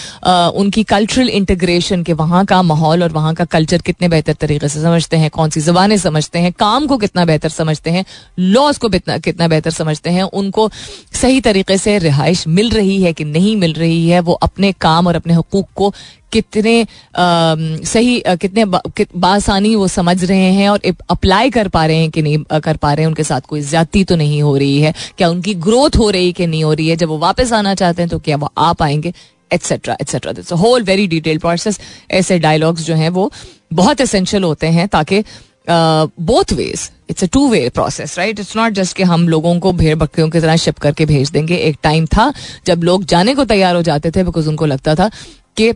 उनकी 0.62 0.84
कल्चरल 0.84 1.30
इंटीग्रेशन 1.30 2.04
के 2.04 2.14
वहाँ 2.14 2.44
का 2.46 2.62
माहौल 2.62 3.04
और 3.04 3.12
वहाँ 3.12 3.34
का 3.36 3.46
कल्चर 3.46 3.82
कितने 3.82 4.08
बेहतर 4.10 4.34
तरीके 4.42 4.70
से 4.70 4.82
समझते 4.82 5.18
हैं 5.18 5.30
कौन 5.30 5.50
सी 5.50 5.62
जबानें 5.62 5.98
समझते 5.98 6.40
हैं 6.40 6.52
काम 6.60 6.88
को 6.88 6.98
कितना 6.98 7.26
बेहतर 7.26 7.50
समझते 7.50 7.90
हैं 7.90 8.06
लॉज 8.40 8.78
को 8.78 8.90
कितना 8.90 9.48
बेहतर 9.48 9.72
समझते 9.72 10.10
हैं 10.10 10.24
उनको 10.24 10.70
सही 11.22 11.42
तरीके 11.42 11.78
से 11.78 11.98
रिहाइश 12.00 12.48
मिल 12.48 12.70
रही 12.70 13.02
है 13.04 13.14
कि 13.14 13.24
नहीं 13.26 13.56
मिल 13.58 13.74
रही 13.74 14.08
है 14.10 14.20
वो 14.20 14.34
अपने 14.44 14.72
काम 14.82 15.08
और 15.08 15.16
अपने 15.16 15.34
हकूक 15.34 15.68
को 15.76 15.94
कितने 16.32 16.82
आ, 16.82 16.86
सही 17.16 18.20
आ, 18.22 18.36
कितने 18.36 18.66
बासानी 18.66 19.76
वो 19.76 19.88
समझ 19.88 20.24
रहे 20.24 20.52
हैं 20.54 20.70
और 20.70 20.82
अप्लाई 21.10 21.50
कर 21.50 21.68
पा 21.68 21.86
रहे 21.86 21.98
हैं 21.98 22.10
कि 22.12 22.22
नहीं। 22.22 22.31
कर 22.38 22.78
पा 22.78 22.94
रहे 22.94 23.04
हैं, 23.04 23.08
उनके 23.08 23.24
साथ 23.24 23.42
कोई 23.42 23.62
ज़्यादा 23.64 24.04
तो 24.04 24.16
नहीं 24.16 24.42
हो 24.42 24.56
रही 24.58 24.82
है। 24.82 24.94
क्या 25.18 25.30
उनकी 25.30 25.54
ग्रोथ 25.58 25.98
हो 25.98 26.10
रही 26.10 26.32
कि 26.34 26.48
नहीं 26.48 26.64
हो 26.64 26.74
रही 26.74 26.88
है? 26.88 26.96
जब 26.96 27.08
वो 27.08 27.18
वापस 27.20 27.54
आना 27.54 27.76
चाहते 27.76 28.02
हैं 28.02 28.10
तो 28.10 28.20
क्या 28.20 28.38
वो 28.38 28.52
आ 28.58 28.72
पाएँगे? 28.74 29.14
Et cetera 29.52 29.96
et cetera 30.02 30.32
it's 30.32 30.52
whole 30.54 30.84
very 30.84 31.08
detail 31.08 31.38
process 31.38 31.80
ऐसे 32.12 32.40
डायलॉग्स 32.40 32.84
जो 32.84 32.96
हैं, 32.96 33.10
वो 33.10 33.32
बहुत 33.74 34.02
एसेंशियल 34.02 34.44
होते 34.44 34.68
हैं 34.70 34.88
ताकि 34.88 35.24
both 35.70 36.54
ways 36.54 36.90
it's 37.10 37.24
a 37.24 37.28
two 37.34 37.48
way 37.50 37.68
process 37.70 38.18
right 38.18 38.40
it's 38.40 38.56
not 38.58 38.74
just 38.74 38.96
कि 38.98 39.04
हम 39.04 39.28
लोगों 39.30 39.60
को 39.60 39.72
भेड़ 39.74 39.96
बकरियों 39.96 40.30
की 40.30 40.40
तरह 40.40 40.56
शिप 40.56 40.78
करके 40.80 41.06
भेज 41.06 41.30
देंगे। 41.32 41.56
एक 41.58 41.78
टाइम 41.84 42.06
था 42.08 42.32
जब 42.66 42.84
लोग 42.84 43.06
जाने 43.06 43.36
को 43.36 43.46
तैयार 43.46 43.76
हो 43.76 43.82
जाते 43.82 44.12
थे 44.12 44.24
बिकॉज़ 44.24 44.50
उनको 44.50 44.66
लगता 44.66 44.96
था 44.96 45.10
कि 45.58 45.72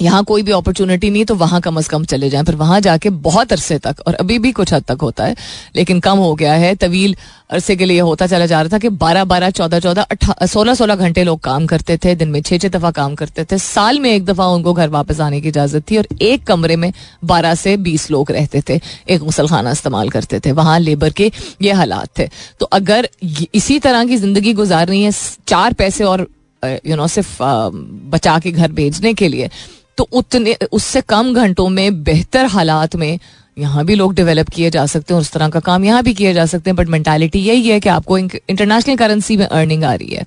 यहाँ 0.00 0.22
कोई 0.24 0.42
भी 0.42 0.52
अपॉर्चुनिटी 0.52 1.10
नहीं 1.10 1.24
तो 1.24 1.34
वहाँ 1.36 1.60
कम 1.60 1.76
अज 1.76 1.88
कम 1.88 2.04
चले 2.04 2.30
जाएँ। 2.30 2.44
फिर 2.44 2.54
वहाँ 2.56 2.80
जाके 2.80 3.10
बहुत 3.10 3.52
अरसे 3.52 3.78
तक, 3.78 4.02
और 4.06 4.14
अभी 4.16 4.38
भी 4.38 4.52
कुछ 4.52 4.72
हद 4.72 4.84
तक 4.88 5.00
होता 5.02 5.24
है, 5.24 5.34
लेकिन 5.76 6.00
कम 6.00 6.18
हो 6.18 6.34
गया 6.34 6.52
है। 6.54 6.74
तवील 6.76 7.16
अरसे 7.50 7.76
के 7.76 7.84
लिए 7.84 8.00
होता 8.00 8.26
चला 8.26 8.46
जा 8.46 8.60
रहा 8.60 8.72
था 8.72 8.78
कि 8.78 8.88
बारह 8.90 9.24
बारह 9.24 9.50
चौदह 9.50 9.80
चौदह 9.80 10.46
सोलह 10.46 10.74
सोलह 10.74 10.94
घंटे 10.96 11.24
लोग 11.24 11.40
काम 11.40 11.66
करते 11.66 11.96
थे, 11.96 12.14
दिन 12.14 12.28
में 12.28 12.40
छह 12.42 12.58
छह 12.58 12.68
दफ़ा 12.68 12.90
काम 12.92 13.14
करते 13.14 13.44
थे। 13.44 13.58
साल 13.58 14.00
में 14.00 14.10
एक 14.10 14.24
दफ़ा 14.24 14.46
उनको 14.48 14.72
घर 14.72 14.88
वापस 14.90 15.20
आने 15.20 15.40
की 15.40 15.48
इजाज़त 15.48 15.90
थी, 15.90 15.96
और 15.98 16.06
एक 16.22 16.46
कमरे 16.46 16.76
में 16.76 16.92
बारह 17.24 17.54
से 17.56 17.76
बीस 17.78 18.10
लोग 18.10 18.32
रहते 18.32 18.62
थे, 18.68 18.80
एक 19.08 19.22
मुसलखाना 19.22 19.70
इस्तेमाल 19.70 20.08
करते 20.10 20.40
थे। 20.40 20.52
वहाँ 20.52 20.78
लेबर 20.80 21.10
के 21.12 21.30
ये 21.62 21.72
हालात 21.72 22.18
थे। 22.18 22.28
तो 22.60 22.66
अगर 22.72 23.08
इसी 23.54 23.78
तरह 23.78 24.04
की 24.04 24.16
ज़िंदगी 24.18 24.52
गुजारनी 24.54 25.02
है, 25.02 25.12
चार 25.46 25.72
पैसे 25.74 26.04
और 26.04 26.26
यू 26.86 26.96
नो 26.96 27.06
सिर्फ़ 27.08 27.36
बचा 28.12 28.38
के 28.38 28.50
घर 28.52 28.72
भेजने 28.72 29.12
के 29.14 29.28
लिए 29.28 29.50
तो 29.98 30.08
उतने 30.12 30.56
उससे 30.72 31.00
कम 31.00 31.34
घंटों 31.34 31.68
में 31.68 32.02
बेहतर 32.02 32.46
हालात 32.46 32.96
में 32.96 33.18
यहाँ 33.58 33.84
भी 33.84 33.94
लोग 33.94 34.14
डेवलप 34.14 34.48
किए 34.48 34.70
जा 34.70 34.86
सकते 34.86 35.14
हैं 35.14 35.20
उस 35.20 35.32
तरह 35.32 35.48
का 35.48 35.60
काम 35.60 35.84
यहाँ 35.84 36.02
भी 36.02 36.14
किया 36.14 36.32
जा 36.32 36.46
सकते 36.46 36.70
हैं 36.70 36.76
बट 36.76 36.88
मैंटेलिटी 36.88 37.38
यही 37.38 37.68
है 37.68 37.80
कि 37.80 37.88
आपको 37.88 38.18
इंटरनेशनल 38.18 38.96
करेंसी 38.96 39.36
में 39.36 39.46
अर्निंग 39.46 39.84
आ 39.84 39.94
रही 39.94 40.08
है। 40.08 40.26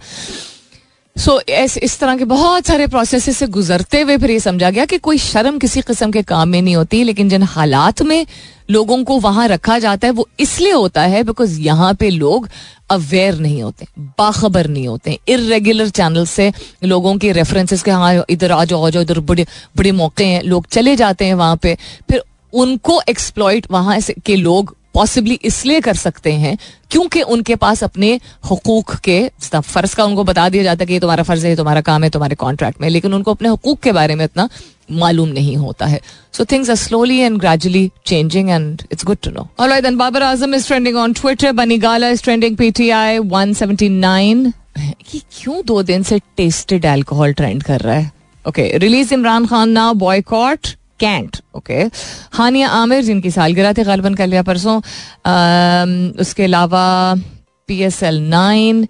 सो 1.16 1.32
so, 1.32 1.50
इस 1.84 2.00
तरह 2.00 2.18
के 2.18 2.26
बहुत 2.26 2.66
सारे 2.66 2.88
प्रोसेस 2.88 3.38
से 3.38 3.48
गुजरते 3.48 4.02
हुए 4.02 4.18
फिर 4.18 4.32
ये 4.32 4.40
समझा 4.40 4.70
गया 4.70 4.86
कि 4.86 4.98
कोई 4.98 5.18
शर्म 5.18 5.58
किसी 5.60 5.82
किस्म 5.82 6.12
के 6.12 6.22
काम 6.24 6.50
में 6.50 6.62
नहीं 6.62 6.76
होती 6.76 7.04
लेकिन 7.04 7.30
जिन 7.30 7.44
हालात 7.44 8.02
में 8.02 8.26
लोगों 8.72 9.04
को 9.04 9.20
वहाँ 9.20 9.48
रखा 9.48 9.78
जाता 9.80 10.08
है, 10.08 10.14
वो 10.14 10.28
इसलिए 10.40 10.72
होता 10.72 11.02
है 11.04 11.24
बिकॉज़ 11.24 11.60
यहाँ 11.62 11.94
पे 11.94 12.10
लोग 12.10 12.48
अवेयर 12.92 13.38
नहीं 13.38 13.62
होते, 13.64 13.86
बाखबर 14.18 14.68
नहीं 14.68 14.88
होते 14.88 15.20
इरेगुलर 15.28 15.90
चैनल 15.92 16.26
से 16.28 16.52
लोगों 16.86 17.16
के 17.18 17.32
रेफरेंसेस 17.32 17.84
के 17.84 17.92
हाँ 17.94 18.14
इधर 18.30 18.52
आ 18.52 18.64
जाओ 18.66 18.86
आ 18.86 18.90
जाओ, 18.90 19.02
इधर 19.02 19.20
बड़े 19.22 19.46
बड़े 19.78 19.92
मौके 19.94 20.26
हैं, 20.26 20.44
लोग 20.44 20.68
चले 20.68 20.96
जाते 20.96 21.26
हैं 21.26 21.34
वहाँ 21.36 21.58
पे, 21.58 21.78
फिर 22.10 22.24
उनको 22.54 23.02
एक्सप्लॉइट 23.10 23.68
वहाँ 23.72 24.00
के 24.26 24.36
लोग 24.36 24.76
पॉसिबली 24.94 25.40
इसलिए 25.46 25.82
कर 25.82 25.96
सकते 25.96 26.32
हैं 26.34 26.58
क्योंकि 26.92 27.22
उनके 27.24 27.56
पास 27.56 27.84
अपने 27.84 28.10
हकूक 28.46 28.94
के 29.04 29.20
फ़र्ज़ 29.52 29.96
का 29.96 30.06
उनको 30.06 30.24
बता 30.24 30.48
दिया 30.50 30.64
जाता 30.64 30.84
है 30.84 30.88
कि 30.88 30.94
ये 30.94 31.00
तुम्हारा 31.00 31.24
फ़र्ज़ 31.24 31.46
है 31.48 31.56
तुम्हारा 31.56 31.82
काम 31.82 32.04
है, 32.04 32.10
तुम्हारे 32.10 32.36
कॉन्ट्रैक्ट 32.36 32.82
में 32.82 32.90
लेकिन 32.90 33.14
उनको 33.14 33.32
अपने 33.32 33.50
हकूक 33.50 33.80
के 33.80 33.92
बारे 33.92 34.16
में 34.16 34.26
इतना 34.26 34.48
मालूम 35.00 35.30
नहीं 35.30 35.56
होता 35.58 35.86
है। 35.86 36.00
So 36.34 36.46
things 36.52 36.70
are 36.70 36.76
slowly 36.76 37.18
and 37.18 37.40
gradually 37.40 37.90
changing 38.06 38.50
and 38.50 38.82
it's 38.92 39.06
good 39.06 39.18
to 39.24 39.32
know 39.32 39.48
alright 39.60 39.84
then 39.84 39.98
Babar 39.98 40.24
Azam 40.24 40.56
is 40.56 40.68
trending 40.68 40.98
on 40.98 41.14
Twitter 41.14 41.52
Banigala 41.52 42.10
is 42.10 42.24
trending 42.24 42.58
PTI 42.58 43.20
179 43.20 44.52
ये 44.80 45.22
क्यों 45.40 45.62
दो 45.66 45.82
दिन 45.84 46.04
से 46.04 46.20
टेस्टेड 46.38 46.86
अल्कोहल 46.86 47.34
ट्रेंड 47.34 47.64
कर 47.64 47.80
रहा 47.80 47.96
है? 47.96 48.12
Okay 48.46 48.72
release 48.78 49.14
Imran 49.14 49.46
Khan 49.46 49.70
now 49.70 49.94
boycott 50.04 50.68
can't 51.00 51.38
okay 51.56 51.84
Hania 52.34 52.68
Aamir 52.70 53.04
जिनकी 53.04 53.32
सालगिरह 53.32 53.74
थी 53.74 53.84
गालबन 53.84 54.14
कर 54.16 54.28
लिया 54.28 54.44
परसों 54.44 54.78
उसके 56.22 56.44
अलावा 56.44 56.84
P 57.68 57.80
S 57.84 58.02
L 58.04 58.20
nine 58.30 58.88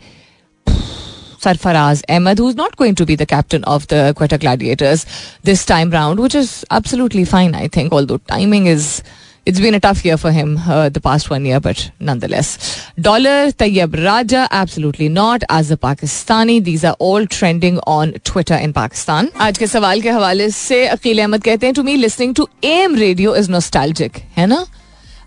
Sarfaraz 1.41 2.03
Ahmed, 2.09 2.39
who's 2.39 2.57
not 2.57 2.77
going 2.77 2.95
to 2.95 3.07
be 3.07 3.15
the 3.15 3.27
captain 3.27 3.63
of 3.65 3.87
the 3.89 4.15
Quetta 4.17 4.39
Gladiators 4.39 5.07
this 5.45 5.65
time 5.65 5.91
round, 5.91 6.19
which 6.19 6.35
is 6.35 6.65
absolutely 6.71 7.25
fine, 7.25 7.55
I 7.55 7.69
think, 7.69 7.93
although 7.93 8.19
timing 8.19 8.67
is 8.67 9.03
it's 9.47 9.61
been 9.61 9.75
a 9.75 9.79
tough 9.79 10.05
year 10.05 10.17
for 10.17 10.33
him 10.33 10.59
uh, 10.59 10.89
the 10.89 11.01
past 11.01 11.31
one 11.31 11.45
year, 11.45 11.61
but 11.61 11.91
nonetheless. 12.01 12.59
Dollar 13.01 13.53
Tayyab 13.53 13.95
Raja, 14.05 14.49
absolutely 14.51 15.09
not. 15.09 15.45
As 15.49 15.71
a 15.71 15.77
Pakistani, 15.77 16.63
these 16.65 16.83
are 16.85 16.97
all 16.99 17.27
trending 17.27 17.79
on 17.87 18.15
Twitter 18.25 18.55
in 18.55 18.73
Pakistan. 18.73 19.29
आज 19.41 19.59
के 19.59 19.67
सवाल 19.67 20.01
के 20.03 20.11
हवाले 20.11 20.51
से 20.51 20.87
अकील 20.87 21.21
अहमद 21.21 21.43
कहते 21.43 21.67
हैं 21.67 21.75
to 21.75 21.83
me 21.83 21.95
listening 21.97 22.35
to 22.35 22.49
M 22.65 22.97
radio 22.97 23.37
is 23.37 23.51
nostalgic 23.51 24.17
है 24.37 24.47
ना 24.47 24.65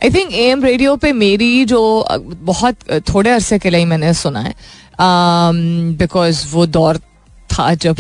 I 0.03 0.11
think 0.11 0.33
A 0.33 0.47
M 0.51 0.65
radio 0.65 0.97
पे 0.97 1.13
मेरी 1.13 1.65
जो 1.65 1.83
बहुत 2.21 2.77
थोड़े 3.09 3.31
अरसे 3.31 3.59
के 3.59 3.71
लिए 3.71 3.85
मैंने 3.85 4.13
सुना 4.15 4.41
है। 4.41 4.55
बिकॉज़ 5.01 6.45
um, 6.45 6.53
वो 6.53 6.67
दौर 6.67 6.99
था 7.53 7.73
जब 7.75 7.97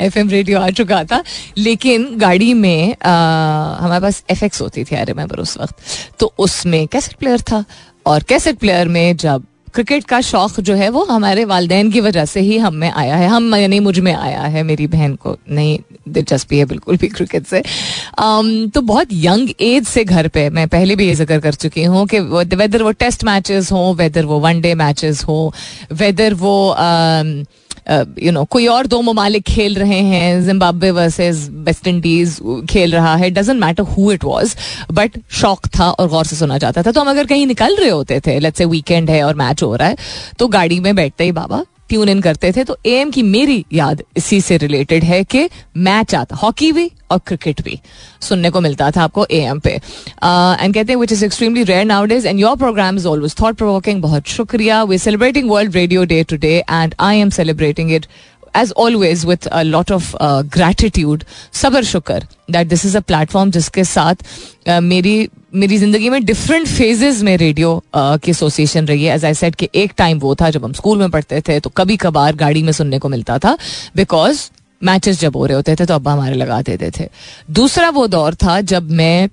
एफ़ 0.00 0.18
एम 0.18 0.28
रेडियो 0.28 0.60
आ 0.60 0.68
चुका 0.70 1.02
था। 1.04 1.22
लेकिन 1.58 2.06
गाड़ी 2.18 2.52
में 2.54 2.96
हमारे 3.02 4.00
पास 4.00 4.22
एफ़ 4.30 4.44
एक्स 4.44 4.60
होती 4.60 4.84
थी 4.84 4.96
आई 4.96 5.04
रिमेम्बर 5.04 5.38
उस 5.38 5.56
वक्त। 5.58 5.74
तो 6.18 6.32
उसमें 6.38 6.86
कैसेट 6.88 7.14
प्लेयर 7.14 7.40
था। 7.40 7.64
और 8.06 8.22
कैसेट 8.22 8.58
प्लेयर 8.58 8.88
में 8.88 9.16
जब 9.16 9.44
क्रिकेट 9.74 10.04
का 10.04 10.20
शौक 10.20 10.60
जो 10.60 10.74
है 10.74 10.88
वो 10.88 11.04
हमारे 11.04 11.44
वालदेन 11.44 11.90
की 11.90 12.00
वजह 12.00 12.24
से 12.24 12.40
ही 12.40 12.58
हम 12.58 12.74
में 12.74 12.90
आया 12.90 13.16
है। 13.16 13.28
हम 13.28 13.54
यानी 13.54 13.80
मुझमें 13.80 14.12
आया 14.14 14.40
है 14.40 14.62
मेरी 14.62 14.86
बहन 14.86 15.14
को। 15.14 15.36
नहीं 15.50 15.78
दिलचस्पी 16.08 16.58
है 16.58 16.64
बिल्कुल 16.64 16.96
भी 16.96 17.08
क्रिकेट 17.08 17.46
से। 17.46 17.62
um, 18.20 18.72
तो 18.74 18.80
बहुत 18.80 19.08
यंग 19.12 19.50
एज 19.60 19.86
से 19.86 20.04
घर 20.04 20.28
पे 20.28 20.48
मैं 20.50 20.66
पहले 20.68 20.96
भी 20.96 21.06
ये 21.06 21.14
ज़िक्र 21.14 21.38
कर 21.40 21.54
चुकी 21.54 21.84
हूँ 21.84 22.06
कि 22.06 22.20
वेदर 22.20 22.82
वो 22.82 22.90
टेस्ट 22.92 23.24
मैचेस 23.24 23.72
हों 23.72 23.94
वेदर 23.94 24.24
वो 24.24 24.40
वनडे 24.40 24.74
मैचेस 24.74 25.24
हो 25.24 25.52
वेदर 25.92 26.34
वो 26.34 26.54
um, 26.78 27.46
यू 28.22 28.32
नो 28.32 28.44
कोई 28.44 28.66
और 28.66 28.86
दो 28.86 29.00
ममालिक 29.02 29.42
खेल 29.42 29.74
रहे 29.74 29.98
हैं 30.00 30.44
जिम्बाब्वे 30.44 30.90
वर्सेज 30.90 31.48
वेस्ट 31.66 31.86
इंडीज 31.86 32.38
खेल 32.70 32.92
रहा 32.92 33.14
है 33.16 33.30
doesn't 33.30 33.60
matter 33.60 33.82
who 33.82 34.10
it 34.12 34.24
was 34.24 34.54
but 34.92 35.18
शौक 35.32 35.66
था 35.78 35.90
और 35.90 36.08
गौर 36.08 36.24
से 36.24 36.36
सुना 36.36 36.58
जाता 36.58 36.82
था। 36.82 36.92
तो 36.92 37.00
हम 37.00 37.10
अगर 37.10 37.26
कहीं 37.26 37.46
निकल 37.46 37.76
रहे 37.76 37.90
होते 37.90 38.20
थे 38.20 38.38
लेट्स 38.38 38.58
से 38.58 38.64
वीकेंड 38.64 39.10
है 39.10 39.22
और 39.22 39.34
मैच 39.34 39.62
हो 39.62 39.74
रहा 39.76 39.88
है 39.88 39.96
तो 40.38 40.48
गाड़ी 40.48 40.80
में 40.80 40.94
बैठते 40.96 41.24
ही 41.24 41.32
बाबा 41.32 41.64
ट्यून 41.94 42.08
इन 42.08 42.20
करते 42.20 42.52
थे 42.52 42.64
तो 42.64 42.76
एम 42.86 43.10
की 43.10 43.22
मेरी 43.22 43.64
याद 43.72 44.02
इसी 44.16 44.40
से 44.40 44.56
रिलेटेड 44.58 45.04
है 45.04 45.22
कि 45.24 45.48
मैच 45.76 46.14
आता 46.14 46.36
हॉकी 46.36 46.70
भी 46.72 46.90
और 47.10 47.18
क्रिकेट 47.26 47.60
भी 47.62 47.78
सुनने 48.20 48.50
को 48.50 48.60
मिलता 48.60 48.90
था 48.90 49.02
आपको 49.02 49.26
ए 49.30 49.38
एम 49.40 49.58
पे। 49.60 49.70
एंड 49.70 50.74
कहते 50.74 50.92
हैं 50.92 50.96
which 50.96 51.12
is 51.12 51.24
extremely 51.24 51.62
rare 51.64 51.84
nowadays 52.04 52.26
and 52.28 52.40
your 52.40 52.56
programme 52.56 52.96
is 52.96 53.06
always 53.08 53.34
thought 53.40 53.56
provoking 53.56 54.00
बहुत 54.02 54.28
शुक्रिया। 54.28 54.82
We 54.84 54.98
celebrating 54.98 55.50
world 55.50 55.74
radio 55.76 56.04
day 56.04 56.22
today 56.36 56.56
and 56.60 56.94
I 57.00 57.18
am 57.18 57.30
celebrating 57.30 57.92
it 57.92 58.06
as 58.56 58.72
always 58.76 59.24
with 59.26 59.46
a 59.46 59.62
lot 59.62 59.92
of 59.92 60.12
gratitude 60.54 61.24
सबर 61.52 61.84
शुक्र 61.84 62.26
that 62.50 62.68
this 62.68 62.84
is 62.86 62.96
a 62.96 63.00
platform 63.02 63.50
जिसके 63.50 63.84
साथ 63.84 64.14
uh, 64.14 64.80
मेरी 64.80 65.28
मेरी 65.54 65.78
ज़िंदगी 65.78 66.08
में 66.10 66.24
डिफरेंट 66.24 66.66
फेजेस 66.68 67.22
में 67.22 67.36
रेडियो 67.36 67.82
uh, 67.96 68.18
की 68.20 68.30
एसोसिएशन 68.30 68.86
रही 68.86 69.04
है 69.04 69.14
एज 69.14 69.24
आई 69.24 69.34
सेड 69.34 69.54
कि 69.54 69.68
एक 69.74 69.92
टाइम 69.96 70.18
वो 70.18 70.34
था 70.34 70.50
जब 70.50 70.64
हम 70.64 70.72
स्कूल 70.72 70.98
में 70.98 71.10
पढ़ते 71.10 71.40
थे 71.48 71.58
तो 71.60 71.70
कभी 71.76 71.96
कभार 71.96 72.36
गाड़ी 72.36 72.62
में 72.62 72.72
सुनने 72.72 72.98
को 72.98 73.08
मिलता 73.08 73.38
था 73.38 73.56
बिकॉज़ 73.96 74.48
मैचेस 74.82 75.20
जब 75.20 75.36
हो 75.36 75.46
रहे 75.46 75.56
होते 75.56 75.74
थे 75.76 75.86
तो 75.86 75.94
अब्बा 75.94 76.12
हमारे 76.12 76.34
लगा 76.34 76.60
देते 76.62 76.90
थे 76.98 77.08
दूसरा 77.50 77.88
वो 77.90 78.06
दौर 78.08 78.34
था 78.34 78.60
जब 78.72 78.90
मैं 78.92 79.28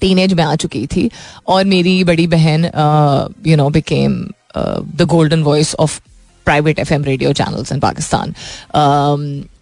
टीनेज 0.00 0.32
में 0.32 0.42
आ 0.44 0.54
चुकी 0.56 0.86
थी 0.86 1.10
और 1.48 1.64
मेरी 1.64 2.02
बड़ी 2.04 2.26
बहन 2.26 2.64
you 3.46 3.56
know 3.56 3.68
became 3.70 4.22
the 4.96 5.06
golden 5.08 5.42
voice 5.42 5.74
of 5.74 6.00
private 6.50 6.78
F 6.78 6.92
M 6.94 7.04
radio 7.04 7.32
channels 7.34 7.72
in 7.72 7.80
Pakistan 7.80 8.34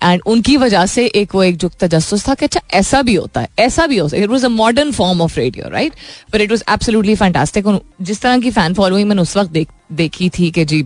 and 0.02 0.22
उनकी 0.26 0.56
वजह 0.56 0.86
से 0.88 1.06
एक 1.16 1.34
वो 1.34 1.42
एक 1.42 1.56
जो 1.56 1.70
तजस 1.80 2.28
था 2.28 2.34
कि 2.34 2.44
अच्छा 2.44 2.60
ऐसा 2.78 3.02
भी 3.02 3.14
होता 3.14 3.40
है 3.40 3.48
ऐसा 3.60 3.86
भी 3.86 3.98
हो 3.98 4.08
सकता 4.08 4.22
it 4.22 4.30
was 4.30 4.44
a 4.46 4.48
modern 4.56 4.92
form 4.92 5.22
of 5.22 5.38
radio 5.38 5.68
right 5.70 5.94
but 6.32 6.40
it 6.40 6.50
was 6.50 6.62
absolutely 6.70 7.14
fantastic 7.16 7.66
जिस 8.02 8.20
तरह 8.20 8.38
की 8.40 8.50
फ़ैन 8.50 8.74
फॉलोइंग 8.74 9.08
मैंने 9.08 9.22
उस 9.22 9.36
वक्त 9.36 9.50
देख, 9.52 9.68
देखी 9.92 10.28
थी 10.38 10.50
कि 10.50 10.64
जी 10.64 10.84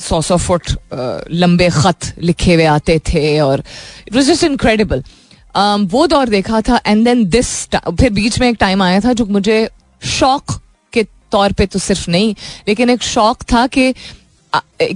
सौ 0.00 0.20
सौ 0.22 0.36
फुट 0.38 0.70
लंबे 1.32 1.68
खत 1.72 2.12
लिखे 2.20 2.54
हुए 2.54 2.64
आते 2.66 2.98
थे 3.08 3.38
और 3.40 3.62
इट 4.06 4.14
वॉज़ 4.14 4.30
जस्ट 4.30 4.44
इनक्रेडिबल 4.44 5.02
वो 5.92 6.06
दौर 6.06 6.28
देखा 6.28 6.60
था 6.60 6.80
एंड 6.86 7.04
देन 7.04 7.24
दिस 7.30 7.52
फिर 7.74 8.10
बीच 8.12 8.40
में 8.40 8.48
एक 8.48 8.56
टाइम 8.60 8.82
आया 8.82 9.00
था 9.00 9.12
जो 9.12 9.26
मुझे 9.28 9.68
शौक 10.02 10.60
के 10.92 11.02
तौर 11.32 11.52
पे 11.52 11.66
तो 11.66 11.78
सिर्फ़ 11.78 12.10
नहीं 12.10 12.34
लेकिन 12.68 12.90
एक 12.90 13.02
शौक 13.02 13.42
था 13.52 13.66
कि 13.66 13.92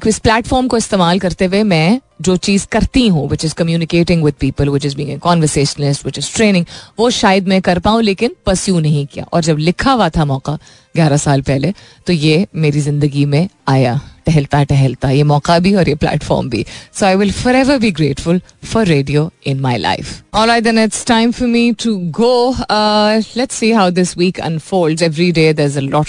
इस 0.06 0.18
प्लेटफॉर्म 0.18 0.68
को 0.68 0.76
इस्तेमाल 0.76 1.18
करते 1.18 1.44
हुए 1.44 1.62
मैं 1.62 2.00
जो 2.22 2.36
चीज़ 2.36 2.66
करती 2.72 3.06
हूँ 3.08 3.28
which 3.28 3.44
is 3.44 3.54
communicating 3.54 4.22
with 4.24 4.34
people 4.40 4.68
which 4.68 4.84
is 4.86 4.96
being 4.96 5.18
conversationalist 5.20 6.04
which 6.06 6.18
is 6.18 6.32
training 6.34 6.66
वो 6.98 7.08
शायद 7.10 7.48
मैं 7.48 7.60
कर 7.62 7.78
पाऊँ, 7.78 8.02
लेकिन 8.02 8.34
परस्यू 8.46 8.78
नहीं 8.80 9.06
किया। 9.06 9.24
और 9.32 9.42
जब 9.42 9.58
लिखा 9.58 9.92
हुआ 9.92 10.08
था 10.08 10.24
मौका 10.24 10.58
ग्यारह 10.94 11.16
साल 11.16 11.40
पहले 11.42 11.72
तो 12.06 12.12
ये 12.12 12.46
मेरी 12.54 12.80
ज़िंदगी 12.80 13.24
में 13.24 13.48
आया, 13.68 14.00
टहलता 14.26 14.62
टहलता। 14.64 15.10
ये 15.10 15.22
मौका 15.24 15.58
भी 15.58 15.74
और 15.74 15.88
ये 15.88 15.94
प्लेटफॉर्म 15.94 16.48
भी। 16.50 16.64
So 16.94 17.06
I 17.06 17.14
will 17.14 17.32
forever 17.56 17.78
be 17.78 17.90
grateful 17.92 18.40
for 18.64 18.86
radio 18.86 19.30
in 19.46 19.60
my 19.60 19.78
life 19.78 20.22
alright 20.34 20.64
then 20.64 20.78
it's 20.78 21.06
time 21.06 21.32
for 21.32 21.48
me 21.48 21.70
to 21.84 21.96
go 22.18 22.54
let's 22.70 23.54
see 23.54 23.72
how 23.72 23.90
this 23.92 24.16
week 24.18 24.40
unfolds 24.40 25.02
every 25.02 25.30
day 25.32 25.52
there 25.52 25.68
is 25.68 25.78
a 25.78 25.82
lot 25.82 26.08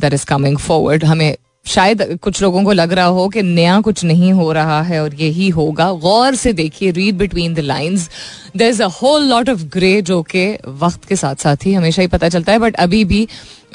that 0.00 0.12
is 0.14 0.26
coming 0.26 0.58
forward 0.58 1.04
हमें 1.04 1.34
शायद 1.66 2.18
कुछ 2.22 2.40
लोगों 2.42 2.62
को 2.64 2.72
लग 2.72 2.92
रहा 2.92 3.06
हो 3.06 3.28
कि 3.28 3.42
नया 3.42 3.80
कुछ 3.80 4.02
नहीं 4.04 4.32
हो 4.32 4.50
रहा 4.52 4.80
है 4.82 5.02
और 5.02 5.14
यही 5.14 5.48
होगा। 5.50 5.90
गौर 6.02 6.34
से 6.34 6.52
देखिए 6.52 6.90
read 6.90 7.16
between 7.18 7.54
the 7.54 7.58
lines 7.60 8.08
there 8.56 8.70
is 8.70 8.82
a 8.82 8.86
whole 9.02 9.28
lot 9.28 9.48
of 9.48 9.62
grey 9.72 10.00
जो 10.02 10.20
कि 10.24 10.46
वक्त 10.80 11.04
के 11.04 11.16
साथ 11.16 11.34
साथ 11.36 11.66
ही 11.66 11.72
हमेशा 11.74 12.02
ही 12.02 12.08
पता 12.08 12.28
चलता 12.28 12.52
है 12.52 12.58
बट 12.58 12.76
अभी 12.76 13.04
भी 13.04 13.26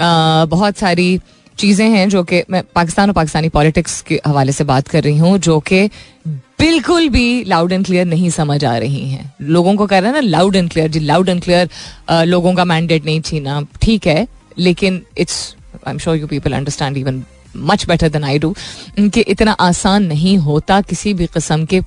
आ, 0.02 0.46
बहुत 0.46 0.78
सारी 0.78 1.20
चीज़ें 1.58 1.88
हैं 1.90 2.08
जो 2.10 2.24
कि 2.24 2.44
मैं 2.50 2.62
पाकिस्तान 2.76 3.10
और 3.10 3.14
पाकिस्तानी 3.16 3.50
पॉलिटिक्स 3.50 4.02
के 4.02 4.20
हवाले 4.26 4.52
से 4.52 4.64
बात 4.64 4.88
कर 4.88 5.04
रही 5.04 5.18
हूँ 5.18 5.38
जो 5.40 5.60
कि 5.60 5.90
बिल्कुल 6.60 7.08
भी 7.10 7.44
लाउड 7.44 7.72
एंड 7.72 7.86
क्लियर 7.86 8.06
नहीं 8.06 8.30
समझ 8.30 8.64
आ 8.66 8.78
रही 8.78 9.10
हैं। 9.10 9.34
लोगों 9.42 9.76
को 9.76 9.86
कह 9.86 10.00
रहे 10.00 10.12
हैं 10.12 10.22
ना 10.22 10.28
लाउड 10.28 10.56
एंड 10.56 10.70
क्लियर 10.72 10.90
जी 10.90 11.00
लाउड 11.00 11.30
एंड 11.30 11.42
क्लियर 11.44 11.70
लोगों 12.26 12.54
का 12.54 12.66
मैंडेट 12.66 13.06
नहीं 13.06 13.22
छीना। 13.22 13.62
ठीक 13.82 14.08
है 14.08 14.28
लेकिन 14.58 15.02
it's 15.18 15.56
I 15.88 15.92
am 15.92 15.98
sure 15.98 16.18
you 16.18 16.28
people 16.28 16.54
understand 16.54 16.98
even 16.98 17.24
much 17.58 17.86
better 17.88 18.10
than 18.10 18.24
I 18.24 18.40
do 18.40 18.54
कि 19.00 19.22
इतना 19.22 19.52
आसान 19.52 20.06
नहीं 20.06 20.38
होता 20.38 20.80
किसी 20.82 21.14
भी 21.14 21.26
किस्म 21.26 21.66
के 21.66 21.82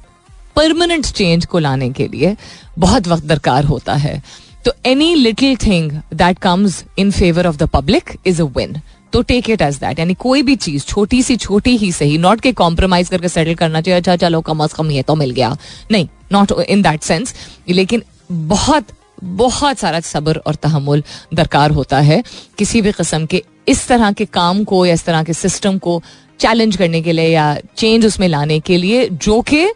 परमानेंट 0.57 1.07
चेंज 1.07 1.47
को 1.47 1.59
लाने 1.59 1.91
के 1.91 2.07
लिए। 2.09 2.37
बहुत 2.79 3.09
वक्त 3.09 3.25
दरकार 3.25 3.65
होता 3.65 3.95
है। 3.95 4.23
तो 4.65 4.73
any 4.87 5.15
little 5.15 5.57
thing 5.57 5.91
that 6.15 6.39
comes 6.39 6.85
in 6.99 7.11
favour 7.11 7.47
of 7.47 7.57
the 7.57 7.69
public 7.69 8.11
is 8.27 8.43
a 8.43 8.45
win 8.57 8.81
तो 9.13 9.23
टेक 9.23 9.51
इट 9.51 9.63
एज 9.63 9.77
दैट 9.77 9.99
यानी 9.99 10.15
कोई 10.15 10.43
भी 10.43 10.55
चीज़, 10.57 10.85
छोटी 10.85 11.23
सी, 11.23 11.37
छोटी 11.37 11.77
ही 11.77 11.91
सही 11.93 12.19
नॉट 12.19 12.41
के 12.41 12.53
कॉम्प्रोमाइज 12.53 13.09
करके 13.09 13.29
सेटल 13.29 13.55
करना 13.55 13.81
चाहिए 13.81 14.01
अच्छा 14.01 14.17
चलो, 14.17 14.41
कम 14.41 14.65
अज 14.65 14.73
कम 14.73 14.91
ये 14.91 15.03
तो 15.03 15.15
मिल 15.15 15.31
गया। 15.31 15.57
नहीं 15.91 16.09
नॉट 16.33 16.53
इन 16.61 16.83
दैट 16.83 17.03
सेंस 17.03 17.35
लेकिन 17.69 18.03
बहुत 18.33 18.87
बहुत 19.23 19.79
सारा 19.79 20.01
सब्र 20.01 20.43
और 20.47 20.55
तहमुल 20.55 21.03
दरकार 21.35 21.71
होता 21.71 21.99
है। 22.01 22.23
किसी 22.59 22.81
भी 22.83 22.93
किस्म 22.93 23.27
के 23.27 23.43
इस 23.71 23.87
तरह 23.89 24.13
के 24.13 24.25
काम 24.35 24.63
को 24.65 24.85
या 24.87 24.95
इस 24.95 25.05
तरह 25.05 25.23
के 25.25 25.33
सिस्टम 25.33 25.79
को 25.79 26.03
चैलेंज 26.41 26.77
करने 26.77 27.01
के 27.03 27.13
लिए 27.13 27.29
या 27.29 27.57
चेंज 27.77 28.07
उसमें 28.07 28.29
लाने 28.29 28.61
के 28.61 28.77
लिए 28.77 29.09
जो 29.09 29.41
कि 29.43 29.67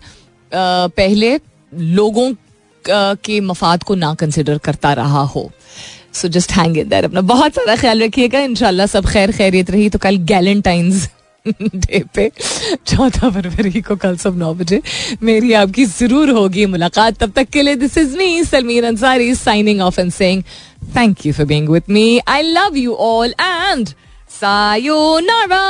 पहले 0.53 1.39
लोगों 1.73 2.33
के 2.85 3.41
मफाद 3.41 3.83
को 3.83 3.95
ना 3.95 4.15
कंसिडर 4.15 4.59
करता 4.65 4.93
रहा 4.93 5.23
हो। 5.25 5.51
So 6.13 6.29
just 6.29 6.53
hang 6.53 6.77
in 6.79 6.89
there 6.89 7.05
अपना। 7.05 7.21
बहुत 7.23 7.55
सारा 7.55 7.77
ख्याल 7.77 8.03
रखिएगा। 8.03 8.41
इंशाल्लाह 8.41 8.87
सब 8.87 9.07
खैर 9.07 9.33
खैरियत 9.33 9.71
रही। 9.71 9.89
तो 9.91 9.99
कल 9.99 10.17
गैलेंटाइंस 10.27 11.09
डे 11.47 12.03
पे, 12.15 12.31
चौदह 12.87 13.31
फरवरी 13.31 13.81
को 13.83 13.97
कल 13.97 14.17
सब 14.17 14.37
नौ 14.39 14.53
बजे, 14.55 14.81
मेरी 15.23 15.53
आपकी 15.53 15.85
ज़रूर 15.85 16.31
होगी 16.31 16.67
मुलाकात। 16.67 17.19
तब 17.23 17.33
तक 17.37 17.49
के 17.53 17.63
लिए 17.63 17.77
this 17.77 17.99
is 17.99 18.17
me 18.19 18.45
Salmeer 18.45 18.85
Ansari 18.85 19.35
signing 19.35 19.81
off 19.81 20.01
and 20.01 20.13
saying 20.13 20.43
thank 20.97 21.27
you 21.27 21.33
for 21.33 21.47
being 21.47 21.69
with 21.69 21.83
me 21.91 22.21
I 22.29 22.43
love 22.43 22.77
you 22.77 22.95
all 22.95 23.35
and 23.41 23.89
sayonara 24.41 25.63